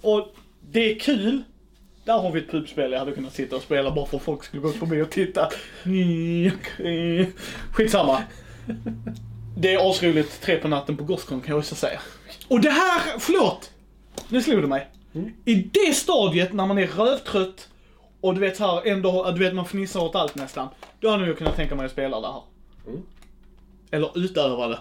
Och 0.00 0.34
det 0.60 0.92
är 0.92 0.98
kul. 0.98 1.42
Där 2.10 2.18
har 2.18 2.32
vi 2.32 2.40
ett 2.40 2.50
pubspel 2.50 2.92
jag 2.92 2.98
hade 2.98 3.12
kunnat 3.12 3.34
sitta 3.34 3.56
och 3.56 3.62
spela 3.62 3.90
bara 3.90 4.06
för 4.06 4.16
att 4.16 4.22
folk 4.22 4.44
skulle 4.44 4.62
gå 4.62 4.72
förbi 4.72 5.02
och 5.02 5.10
titta. 5.10 5.48
Skitsamma. 7.72 8.22
Det 9.56 9.74
är 9.74 9.90
asroligt 9.90 10.40
tre 10.40 10.56
på 10.56 10.68
natten 10.68 10.96
på 10.96 11.04
Gothcon 11.04 11.40
kan 11.40 11.50
jag 11.50 11.58
också 11.58 11.74
säga. 11.74 12.00
Och 12.48 12.60
det 12.60 12.70
här, 12.70 13.18
förlåt! 13.18 13.70
Nu 14.28 14.42
slog 14.42 14.62
det 14.62 14.66
mig. 14.66 14.88
I 15.44 15.54
det 15.54 15.94
stadiet 15.94 16.52
när 16.52 16.66
man 16.66 16.78
är 16.78 16.86
rövtrött 16.86 17.68
och 18.20 18.34
du 18.34 18.40
vet 18.40 18.56
så 18.56 18.64
här 18.64 18.86
ändå, 18.86 19.30
du 19.30 19.38
vet 19.38 19.54
man 19.54 19.64
fnissar 19.64 20.00
åt 20.00 20.14
allt 20.14 20.34
nästan. 20.34 20.68
Då 21.00 21.10
hade 21.10 21.26
jag 21.26 21.38
kunnat 21.38 21.56
tänka 21.56 21.74
mig 21.74 21.86
att 21.86 21.92
spela 21.92 22.20
det 22.20 22.26
här. 22.26 22.42
Eller 23.90 24.18
utöva 24.24 24.68
det. 24.68 24.78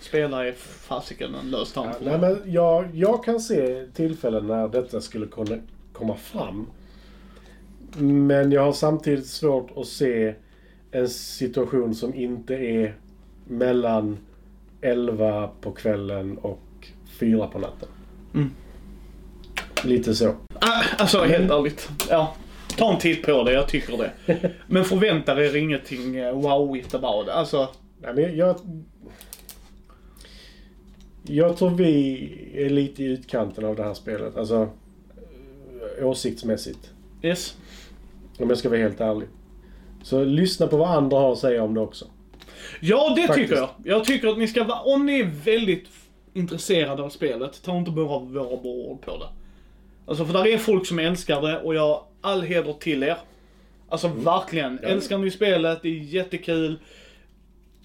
Spela 0.00 0.46
är 0.46 0.52
fasiken 0.88 1.34
en 1.34 1.50
lös 1.50 1.72
tand. 1.72 1.90
Nej, 2.00 2.18
men 2.18 2.42
jag, 2.46 2.88
jag 2.94 3.24
kan 3.24 3.40
se 3.40 3.86
tillfällen 3.94 4.46
när 4.46 4.68
detta 4.68 5.00
skulle 5.00 5.26
kunna 5.26 5.56
komma 6.00 6.16
fram. 6.16 6.66
Men 7.98 8.52
jag 8.52 8.64
har 8.64 8.72
samtidigt 8.72 9.26
svårt 9.26 9.70
att 9.76 9.86
se 9.86 10.34
en 10.90 11.08
situation 11.08 11.94
som 11.94 12.14
inte 12.14 12.54
är 12.54 12.94
mellan 13.44 14.18
11 14.80 15.50
på 15.60 15.72
kvällen 15.72 16.38
och 16.38 16.88
4 17.20 17.46
på 17.46 17.58
natten. 17.58 17.88
Mm. 18.34 18.50
Lite 19.84 20.14
så. 20.14 20.34
Ah, 20.60 20.82
Alltså 20.98 21.24
helt 21.24 21.50
ärligt. 21.50 21.88
Ja. 22.08 22.34
Ta 22.76 22.92
en 22.92 22.98
titt 22.98 23.26
på 23.26 23.42
det, 23.42 23.52
jag 23.52 23.68
tycker 23.68 23.96
det. 23.96 24.50
Men 24.66 24.84
förvänta 24.84 25.44
er 25.44 25.56
ingenting 25.56 26.16
eh, 26.16 26.40
wowigt 26.40 26.94
about 26.94 27.26
det. 27.26 27.34
Alltså, 27.34 27.68
Nej, 28.02 28.14
men 28.14 28.36
jag... 28.36 28.56
Jag 31.22 31.56
tror 31.56 31.70
vi 31.70 32.28
är 32.54 32.70
lite 32.70 33.02
i 33.02 33.06
utkanten 33.06 33.64
av 33.64 33.76
det 33.76 33.82
här 33.82 33.94
spelet. 33.94 34.36
Alltså 34.36 34.68
åsiktsmässigt. 36.04 36.90
yes. 37.22 37.56
Om 38.38 38.48
jag 38.48 38.58
ska 38.58 38.68
vara 38.68 38.80
helt 38.80 39.00
ärlig. 39.00 39.28
Så 40.02 40.24
lyssna 40.24 40.66
på 40.66 40.76
vad 40.76 40.90
andra 40.90 41.18
har 41.18 41.32
att 41.32 41.38
säga 41.38 41.62
om 41.62 41.74
det 41.74 41.80
också. 41.80 42.04
Ja, 42.80 43.12
det 43.16 43.26
Faktiskt. 43.26 43.48
tycker 43.48 43.60
jag. 43.60 43.70
Jag 43.84 44.04
tycker 44.04 44.28
att 44.28 44.38
ni 44.38 44.48
ska 44.48 44.64
vara, 44.64 44.80
om 44.80 45.06
ni 45.06 45.20
är 45.20 45.24
väldigt 45.44 45.88
intresserade 46.34 47.02
av 47.02 47.08
spelet, 47.10 47.62
ta 47.62 47.78
inte 47.78 47.90
bara 47.90 48.18
våra 48.18 48.48
ord 48.62 49.00
på 49.00 49.16
det. 49.18 49.28
Alltså 50.06 50.24
för 50.24 50.32
där 50.32 50.46
är 50.46 50.58
folk 50.58 50.86
som 50.86 50.98
älskar 50.98 51.42
det 51.42 51.60
och 51.60 51.74
jag, 51.74 52.04
all 52.20 52.42
heder 52.42 52.72
till 52.72 53.02
er. 53.02 53.16
Alltså 53.88 54.08
verkligen. 54.08 54.78
Ja. 54.82 54.88
Älskar 54.88 55.18
ni 55.18 55.30
spelet, 55.30 55.78
det 55.82 55.88
är 55.88 55.92
jättekul. 55.92 56.78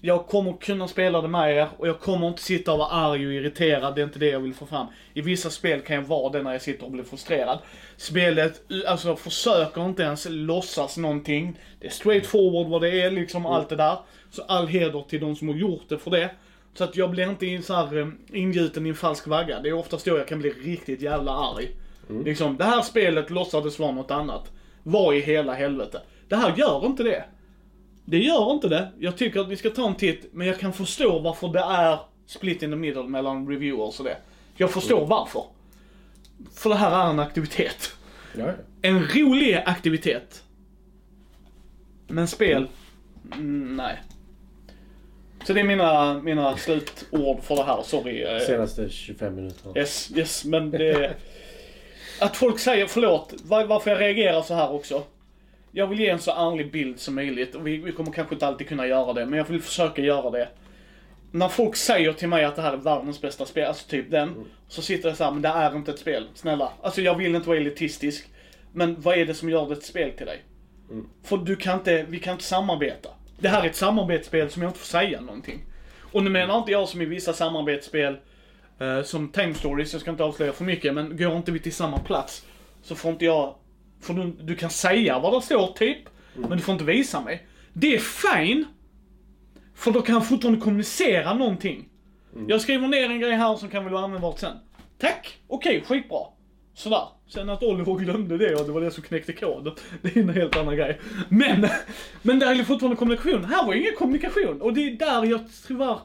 Jag 0.00 0.26
kommer 0.26 0.52
kunna 0.52 0.88
spela 0.88 1.22
det 1.22 1.28
med 1.28 1.56
er 1.56 1.68
och 1.76 1.88
jag 1.88 2.00
kommer 2.00 2.28
inte 2.28 2.42
sitta 2.42 2.72
och 2.72 2.78
vara 2.78 2.88
arg 2.88 3.26
och 3.26 3.32
irriterad, 3.32 3.94
det 3.94 4.00
är 4.00 4.04
inte 4.04 4.18
det 4.18 4.28
jag 4.28 4.40
vill 4.40 4.54
få 4.54 4.66
fram. 4.66 4.86
I 5.14 5.20
vissa 5.20 5.50
spel 5.50 5.80
kan 5.80 5.96
jag 5.96 6.02
vara 6.02 6.32
det 6.32 6.42
när 6.42 6.52
jag 6.52 6.62
sitter 6.62 6.84
och 6.84 6.90
blir 6.90 7.04
frustrerad. 7.04 7.58
Spelet, 7.96 8.62
alltså 8.86 9.16
försöker 9.16 9.84
inte 9.86 10.02
ens 10.02 10.26
låtsas 10.30 10.96
någonting. 10.96 11.58
Det 11.80 11.86
är 11.86 11.90
straight 11.90 12.26
forward 12.26 12.66
vad 12.66 12.82
det 12.82 13.00
är, 13.00 13.10
liksom 13.10 13.46
allt 13.46 13.68
det 13.68 13.76
där. 13.76 13.98
Så 14.30 14.42
all 14.42 14.66
heder 14.66 15.04
till 15.08 15.20
de 15.20 15.36
som 15.36 15.48
har 15.48 15.54
gjort 15.54 15.88
det 15.88 15.98
för 15.98 16.10
det. 16.10 16.30
Så 16.74 16.84
att 16.84 16.96
jag 16.96 17.10
blir 17.10 17.30
inte 17.30 17.46
in 17.46 17.62
så 17.62 17.74
här, 17.74 17.98
eh, 17.98 18.08
ingjuten 18.32 18.86
i 18.86 18.88
en 18.88 18.94
falsk 18.94 19.26
vagga. 19.26 19.60
Det 19.60 19.68
är 19.68 19.72
oftast 19.72 20.04
då 20.04 20.18
jag 20.18 20.28
kan 20.28 20.38
bli 20.38 20.50
riktigt 20.50 21.02
jävla 21.02 21.32
arg. 21.32 21.68
Liksom, 22.24 22.56
det 22.56 22.64
här 22.64 22.82
spelet 22.82 23.30
låtsades 23.30 23.78
vara 23.78 23.92
något 23.92 24.10
annat. 24.10 24.52
Vad 24.82 25.16
i 25.16 25.20
hela 25.20 25.54
helvete? 25.54 26.00
Det 26.28 26.36
här 26.36 26.54
gör 26.56 26.86
inte 26.86 27.02
det. 27.02 27.24
Det 28.08 28.18
gör 28.18 28.52
inte 28.52 28.68
det. 28.68 28.88
Jag 28.98 29.16
tycker 29.16 29.40
att 29.40 29.48
vi 29.48 29.56
ska 29.56 29.70
ta 29.70 29.86
en 29.86 29.94
titt, 29.94 30.28
men 30.32 30.46
jag 30.46 30.60
kan 30.60 30.72
förstå 30.72 31.18
varför 31.18 31.48
det 31.48 31.60
är 31.60 31.98
split 32.26 32.62
in 32.62 32.70
the 32.70 32.76
middle 32.76 33.02
mellan 33.02 33.48
reviewers 33.48 33.98
och 33.98 34.04
det. 34.04 34.16
Jag 34.56 34.70
förstår 34.70 35.06
varför. 35.06 35.42
För 36.54 36.70
det 36.70 36.76
här 36.76 37.06
är 37.06 37.10
en 37.10 37.20
aktivitet. 37.20 37.92
Ja, 38.38 38.52
En 38.82 39.02
rolig 39.08 39.62
aktivitet. 39.66 40.42
Men 42.08 42.28
spel, 42.28 42.68
mm, 43.32 43.76
nej. 43.76 44.02
Så 45.44 45.52
det 45.52 45.60
är 45.60 45.64
mina, 45.64 46.14
mina 46.22 46.56
slutord 46.56 47.42
för 47.42 47.56
det 47.56 47.64
här, 47.64 47.82
sorry. 47.82 48.22
eh, 48.22 48.38
senaste 48.38 48.88
25 48.88 49.34
minuterna. 49.34 49.78
Yes, 49.78 50.10
yes, 50.16 50.44
men 50.44 50.70
det... 50.70 51.14
Att 52.20 52.36
folk 52.36 52.58
säger, 52.58 52.86
förlåt, 52.86 53.34
var, 53.44 53.64
varför 53.64 53.90
jag 53.90 54.00
reagerar 54.00 54.42
så 54.42 54.54
här 54.54 54.72
också. 54.72 55.02
Jag 55.76 55.86
vill 55.86 56.00
ge 56.00 56.08
en 56.08 56.18
så 56.18 56.30
ärlig 56.30 56.72
bild 56.72 57.00
som 57.00 57.14
möjligt 57.14 57.54
och 57.54 57.66
vi, 57.66 57.76
vi 57.76 57.92
kommer 57.92 58.12
kanske 58.12 58.34
inte 58.34 58.46
alltid 58.46 58.68
kunna 58.68 58.86
göra 58.86 59.12
det, 59.12 59.26
men 59.26 59.38
jag 59.38 59.44
vill 59.44 59.62
försöka 59.62 60.02
göra 60.02 60.30
det. 60.30 60.48
När 61.30 61.48
folk 61.48 61.76
säger 61.76 62.12
till 62.12 62.28
mig 62.28 62.44
att 62.44 62.56
det 62.56 62.62
här 62.62 62.72
är 62.72 62.76
världens 62.76 63.20
bästa 63.20 63.46
spel, 63.46 63.66
alltså 63.66 63.88
typ 63.88 64.10
den, 64.10 64.34
så 64.68 64.82
sitter 64.82 65.08
jag 65.08 65.18
så 65.18 65.24
här, 65.24 65.30
men 65.30 65.42
det 65.42 65.48
är 65.48 65.76
inte 65.76 65.90
ett 65.90 65.98
spel, 65.98 66.28
snälla. 66.34 66.72
Alltså 66.82 67.00
jag 67.00 67.14
vill 67.14 67.34
inte 67.34 67.48
vara 67.48 67.58
elitistisk, 67.58 68.28
men 68.72 69.00
vad 69.00 69.18
är 69.18 69.26
det 69.26 69.34
som 69.34 69.50
gör 69.50 69.68
det 69.68 69.72
ett 69.72 69.84
spel 69.84 70.12
till 70.16 70.26
dig? 70.26 70.42
För 71.22 71.36
du 71.36 71.56
kan 71.56 71.78
inte, 71.78 72.02
vi 72.08 72.18
kan 72.18 72.32
inte 72.32 72.44
samarbeta. 72.44 73.08
Det 73.38 73.48
här 73.48 73.62
är 73.62 73.66
ett 73.66 73.76
samarbetsspel 73.76 74.50
som 74.50 74.62
jag 74.62 74.68
inte 74.68 74.78
får 74.78 74.86
säga 74.86 75.20
någonting. 75.20 75.64
Och 76.12 76.22
nu 76.22 76.30
menar 76.30 76.58
inte 76.58 76.72
jag 76.72 76.88
som 76.88 77.02
i 77.02 77.04
vissa 77.04 77.32
samarbetsspel, 77.32 78.16
eh, 78.78 79.02
som 79.02 79.28
Time 79.28 79.54
Stories, 79.54 79.92
jag 79.92 80.00
ska 80.02 80.10
inte 80.10 80.24
avslöja 80.24 80.52
för 80.52 80.64
mycket, 80.64 80.94
men 80.94 81.16
går 81.16 81.36
inte 81.36 81.52
vi 81.52 81.58
till 81.58 81.74
samma 81.74 81.98
plats 81.98 82.46
så 82.82 82.94
får 82.94 83.10
inte 83.10 83.24
jag, 83.24 83.54
för 84.00 84.14
du, 84.14 84.32
du 84.40 84.56
kan 84.56 84.70
säga 84.70 85.18
vad 85.18 85.32
det 85.32 85.42
står 85.42 85.72
typ, 85.72 85.98
men 86.34 86.50
du 86.50 86.58
får 86.58 86.72
inte 86.72 86.84
visa 86.84 87.20
mig. 87.20 87.46
Det 87.72 87.94
är 87.94 87.98
fine, 87.98 88.64
för 89.74 89.90
då 89.90 90.02
kan 90.02 90.14
jag 90.14 90.28
fortfarande 90.28 90.60
kommunicera 90.60 91.34
någonting. 91.34 91.88
Jag 92.48 92.60
skriver 92.60 92.88
ner 92.88 93.10
en 93.10 93.20
grej 93.20 93.32
här 93.32 93.56
som 93.56 93.68
kan 93.68 93.84
väl 93.84 93.92
vara 93.92 94.04
användbart 94.04 94.38
sen. 94.38 94.56
Tack, 94.98 95.38
okej, 95.46 95.84
skitbra. 95.86 96.20
Sådär. 96.74 97.08
Sen 97.28 97.50
att 97.50 97.62
Oliver 97.62 97.94
glömde 97.94 98.38
det 98.38 98.54
och 98.54 98.66
det 98.66 98.72
var 98.72 98.80
det 98.80 98.90
som 98.90 99.02
knäckte 99.02 99.32
koden. 99.32 99.74
Det 100.02 100.16
är 100.16 100.20
en 100.20 100.28
helt 100.28 100.56
annan 100.56 100.76
grej. 100.76 101.00
Men, 101.28 101.68
men 102.22 102.38
det 102.38 102.46
är 102.46 102.64
fortfarande 102.64 102.96
kommunikation. 102.96 103.44
Här 103.44 103.66
var 103.66 103.74
ingen 103.74 103.92
kommunikation. 103.98 104.62
Och 104.62 104.74
det 104.74 104.80
är 104.80 104.90
där 104.90 105.24
jag 105.24 105.40
tyvärr 105.66 105.98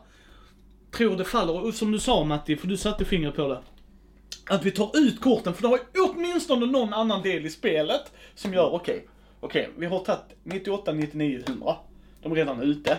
tror 0.92 1.18
det 1.18 1.26
faller. 1.26 1.66
Och 1.66 1.74
som 1.74 1.92
du 1.92 2.00
sa 2.00 2.24
Matti, 2.24 2.56
för 2.56 2.68
du 2.68 2.78
satte 2.78 3.06
fingret 3.06 3.36
på 3.36 3.48
det. 3.48 3.60
Att 4.50 4.66
vi 4.66 4.72
tar 4.72 4.98
ut 4.98 5.22
korten, 5.22 5.54
för 5.54 5.62
det 5.62 5.68
har 5.68 5.78
ju 5.78 6.02
åtminstone 6.02 6.66
någon 6.66 6.94
annan 6.94 7.22
del 7.22 7.46
i 7.46 7.50
spelet 7.50 8.12
som 8.36 8.54
gör, 8.54 8.74
okej, 8.74 9.08
okej, 9.40 9.70
vi 9.78 9.86
har 9.86 10.00
tagit 10.00 10.22
98, 10.44 10.92
99, 10.92 11.42
100. 11.48 11.76
De 12.22 12.32
är 12.32 12.36
redan 12.36 12.62
ute. 12.62 12.98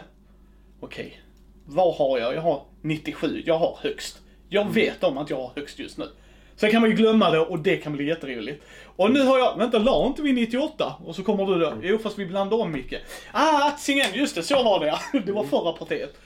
Okej, 0.80 1.20
vad 1.64 1.95
har 1.95 2.18
jag? 2.18 2.34
Jag 2.34 2.43
har 2.43 2.62
97, 2.80 3.43
jag 3.47 3.59
har 3.59 3.78
högst. 3.80 4.18
Jag 4.49 4.72
vet 4.72 5.05
om 5.05 5.18
att 5.18 5.30
jag 5.30 5.36
har 5.36 5.53
högst 5.55 5.78
just 5.78 5.99
nu. 5.99 6.09
Sen 6.57 6.70
kan 6.70 6.80
man 6.80 6.90
ju 6.90 6.97
glömma 6.97 7.30
det 7.30 7.40
och 7.40 7.59
det 7.59 7.76
kan 7.76 7.93
bli 7.93 8.07
jätteroligt. 8.07 8.64
Och 8.84 9.11
nu 9.11 9.22
har 9.22 9.38
jag, 9.38 9.59
vänta, 9.59 9.78
la 9.78 10.07
inte 10.07 10.22
vi 10.22 10.32
98? 10.32 10.95
Och 11.05 11.16
så 11.16 11.22
kommer 11.22 11.47
du 11.47 11.59
då, 11.59 11.74
jo 11.82 11.99
fast 11.99 12.18
vi 12.18 12.26
blandar 12.26 12.57
om 12.57 12.72
mycket. 12.72 13.03
Ah, 13.32 13.68
Atzingen, 13.68 14.14
just 14.14 14.34
det, 14.34 14.43
så 14.43 14.62
var 14.62 14.80
det 14.80 14.86
ja. 14.86 14.99
Det 15.26 15.32
var 15.32 15.45
förra 15.45 15.72
partiet. 15.72 16.16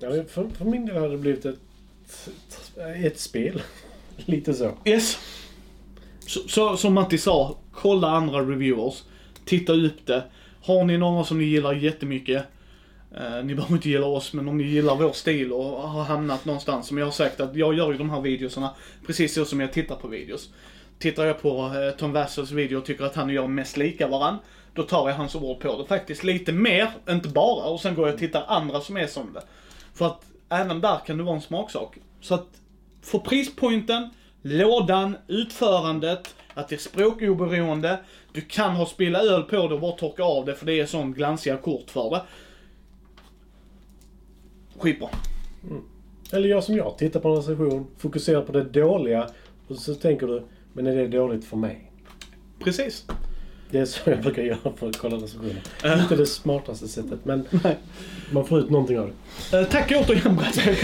Ja, 0.00 0.10
för, 0.10 0.48
för 0.48 0.64
min 0.64 0.86
del 0.86 0.96
har 0.96 1.08
det 1.08 1.16
blivit 1.16 1.44
ett, 1.44 1.58
ett 3.04 3.20
spel. 3.20 3.62
Lite 4.24 4.54
så. 4.54 4.72
Yes. 4.84 5.18
Så, 6.26 6.48
så, 6.48 6.76
som 6.76 6.94
Matti 6.94 7.18
sa, 7.18 7.56
kolla 7.72 8.08
andra 8.08 8.40
reviewers. 8.40 9.02
Titta 9.44 9.72
upp 9.72 10.06
det. 10.06 10.24
Har 10.62 10.84
ni 10.84 10.98
några 10.98 11.24
som 11.24 11.38
ni 11.38 11.44
gillar 11.44 11.72
jättemycket, 11.72 12.44
eh, 13.16 13.44
ni 13.44 13.54
behöver 13.54 13.74
inte 13.74 13.88
gilla 13.88 14.06
oss, 14.06 14.32
men 14.32 14.48
om 14.48 14.58
ni 14.58 14.64
gillar 14.64 14.96
vår 14.96 15.12
stil 15.12 15.52
och 15.52 15.88
har 15.88 16.04
hamnat 16.04 16.44
någonstans, 16.44 16.86
som 16.86 16.98
jag 16.98 17.06
har 17.06 17.12
sagt 17.12 17.40
att 17.40 17.56
jag 17.56 17.74
gör 17.74 17.92
ju 17.92 17.98
de 17.98 18.10
här 18.10 18.20
videorna 18.20 18.70
precis 19.06 19.34
så 19.34 19.44
som 19.44 19.60
jag 19.60 19.72
tittar 19.72 19.96
på 19.96 20.08
videos. 20.08 20.48
Tittar 20.98 21.24
jag 21.24 21.42
på 21.42 21.72
eh, 21.76 21.98
Tom 21.98 22.12
Wassels 22.12 22.50
video 22.50 22.78
och 22.78 22.84
tycker 22.84 23.04
att 23.04 23.14
han 23.14 23.28
och 23.28 23.34
jag 23.34 23.44
är 23.44 23.48
mest 23.48 23.76
lika 23.76 24.08
varann, 24.08 24.38
då 24.74 24.82
tar 24.82 25.08
jag 25.08 25.16
hans 25.16 25.34
ord 25.34 25.60
på 25.60 25.78
det 25.78 25.86
faktiskt 25.86 26.24
lite 26.24 26.52
mer, 26.52 26.90
inte 27.08 27.28
bara, 27.28 27.64
och 27.64 27.80
sen 27.80 27.94
går 27.94 28.06
jag 28.06 28.14
och 28.14 28.20
tittar 28.20 28.44
andra 28.48 28.80
som 28.80 28.96
är 28.96 29.06
som 29.06 29.32
det. 29.32 29.42
För 29.94 30.06
att 30.06 30.22
även 30.48 30.80
där 30.80 30.98
kan 31.06 31.16
det 31.18 31.22
vara 31.22 31.36
en 31.36 31.42
smaksak. 31.42 31.96
Så 32.20 32.34
att 32.34 32.46
för 33.04 33.18
prispointen, 33.18 34.10
lådan, 34.42 35.16
utförandet, 35.28 36.34
att 36.54 36.68
det 36.68 36.74
är 36.74 36.78
språkoberoende, 36.78 38.00
du 38.32 38.40
kan 38.40 38.70
ha 38.70 38.86
spilla 38.86 39.18
öl 39.18 39.42
på 39.42 39.68
det 39.68 39.74
och 39.74 39.80
bara 39.80 39.92
torka 39.92 40.22
av 40.22 40.44
det 40.44 40.54
för 40.54 40.66
det 40.66 40.80
är 40.80 40.86
sån 40.86 41.12
glansiga 41.12 41.56
kort 41.56 41.90
för 41.90 42.10
det. 42.10 42.22
Skitbra. 44.78 45.08
Eller 46.32 46.48
jag 46.48 46.64
som 46.64 46.76
jag, 46.76 46.98
tittar 46.98 47.20
på 47.20 47.28
en 47.28 47.36
recension, 47.36 47.86
fokuserar 47.98 48.42
på 48.42 48.52
det 48.52 48.64
dåliga 48.64 49.28
och 49.68 49.76
så 49.76 49.94
tänker 49.94 50.26
du, 50.26 50.42
men 50.72 50.86
är 50.86 50.96
det 50.96 51.08
dåligt 51.08 51.44
för 51.44 51.56
mig? 51.56 51.90
Precis. 52.58 53.06
Det 53.70 53.78
är 53.78 53.84
så 53.84 54.10
jag 54.10 54.20
brukar 54.22 54.42
göra 54.42 54.72
för 54.76 54.88
att 54.88 54.96
kolla 54.98 55.16
recensioner. 55.16 55.62
Inte 56.02 56.16
det 56.16 56.26
smartaste 56.26 56.88
sättet, 56.88 57.24
men 57.24 57.48
man 58.32 58.46
får 58.46 58.58
ut 58.58 58.70
någonting 58.70 58.98
av 58.98 59.10
det. 59.50 59.58
Eh, 59.58 59.64
tack 59.66 59.92
återigen 59.96 60.36
Brattel 60.36 60.74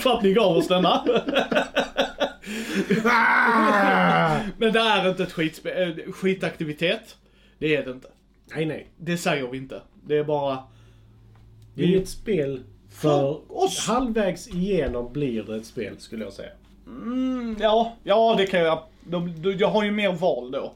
för 0.00 0.10
att 0.16 0.22
ni 0.22 0.32
gav 0.32 0.56
oss 0.56 0.68
denna. 0.68 1.04
Men 4.58 4.72
det 4.72 4.80
är 4.80 5.10
inte 5.10 5.22
ett 5.22 5.32
skitspe- 5.32 6.06
eh, 6.06 6.12
skitaktivitet. 6.12 7.16
Det 7.58 7.76
är 7.76 7.84
det 7.84 7.90
inte. 7.90 8.08
Nej, 8.54 8.64
nej. 8.66 8.88
Det 8.96 9.16
säger 9.16 9.46
vi 9.48 9.58
inte. 9.58 9.82
Det 10.06 10.16
är 10.18 10.24
bara... 10.24 10.58
Det 11.74 11.94
är 11.94 12.00
ett 12.00 12.08
spel 12.08 12.62
för 12.92 13.52
oss. 13.52 13.86
halvvägs 13.86 14.48
igenom 14.48 15.12
blir 15.12 15.42
det 15.42 15.56
ett 15.56 15.66
spel, 15.66 15.94
skulle 15.98 16.24
jag 16.24 16.32
säga. 16.32 16.50
Mm, 16.86 17.56
ja, 17.60 17.96
ja 18.04 18.34
det 18.38 18.46
kan 18.46 18.60
jag. 18.60 18.82
De, 19.04 19.42
de, 19.42 19.52
jag 19.52 19.68
har 19.68 19.84
ju 19.84 19.90
mer 19.90 20.12
val 20.12 20.50
då. 20.50 20.72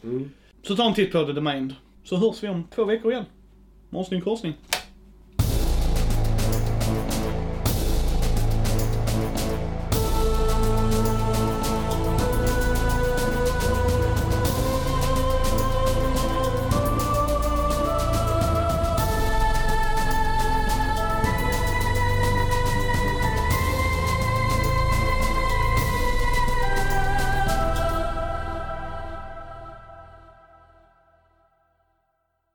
Så 0.66 0.76
ta 0.76 0.86
en 0.86 0.94
titt 0.94 1.12
på 1.12 1.24
The 1.24 1.40
Mind. 1.40 1.74
Så 2.04 2.16
hörs 2.16 2.42
vi 2.42 2.48
om 2.48 2.64
två 2.74 2.84
veckor 2.84 3.12
igen. 3.12 3.24
Morsning 3.90 4.20
korsning. 4.20 4.54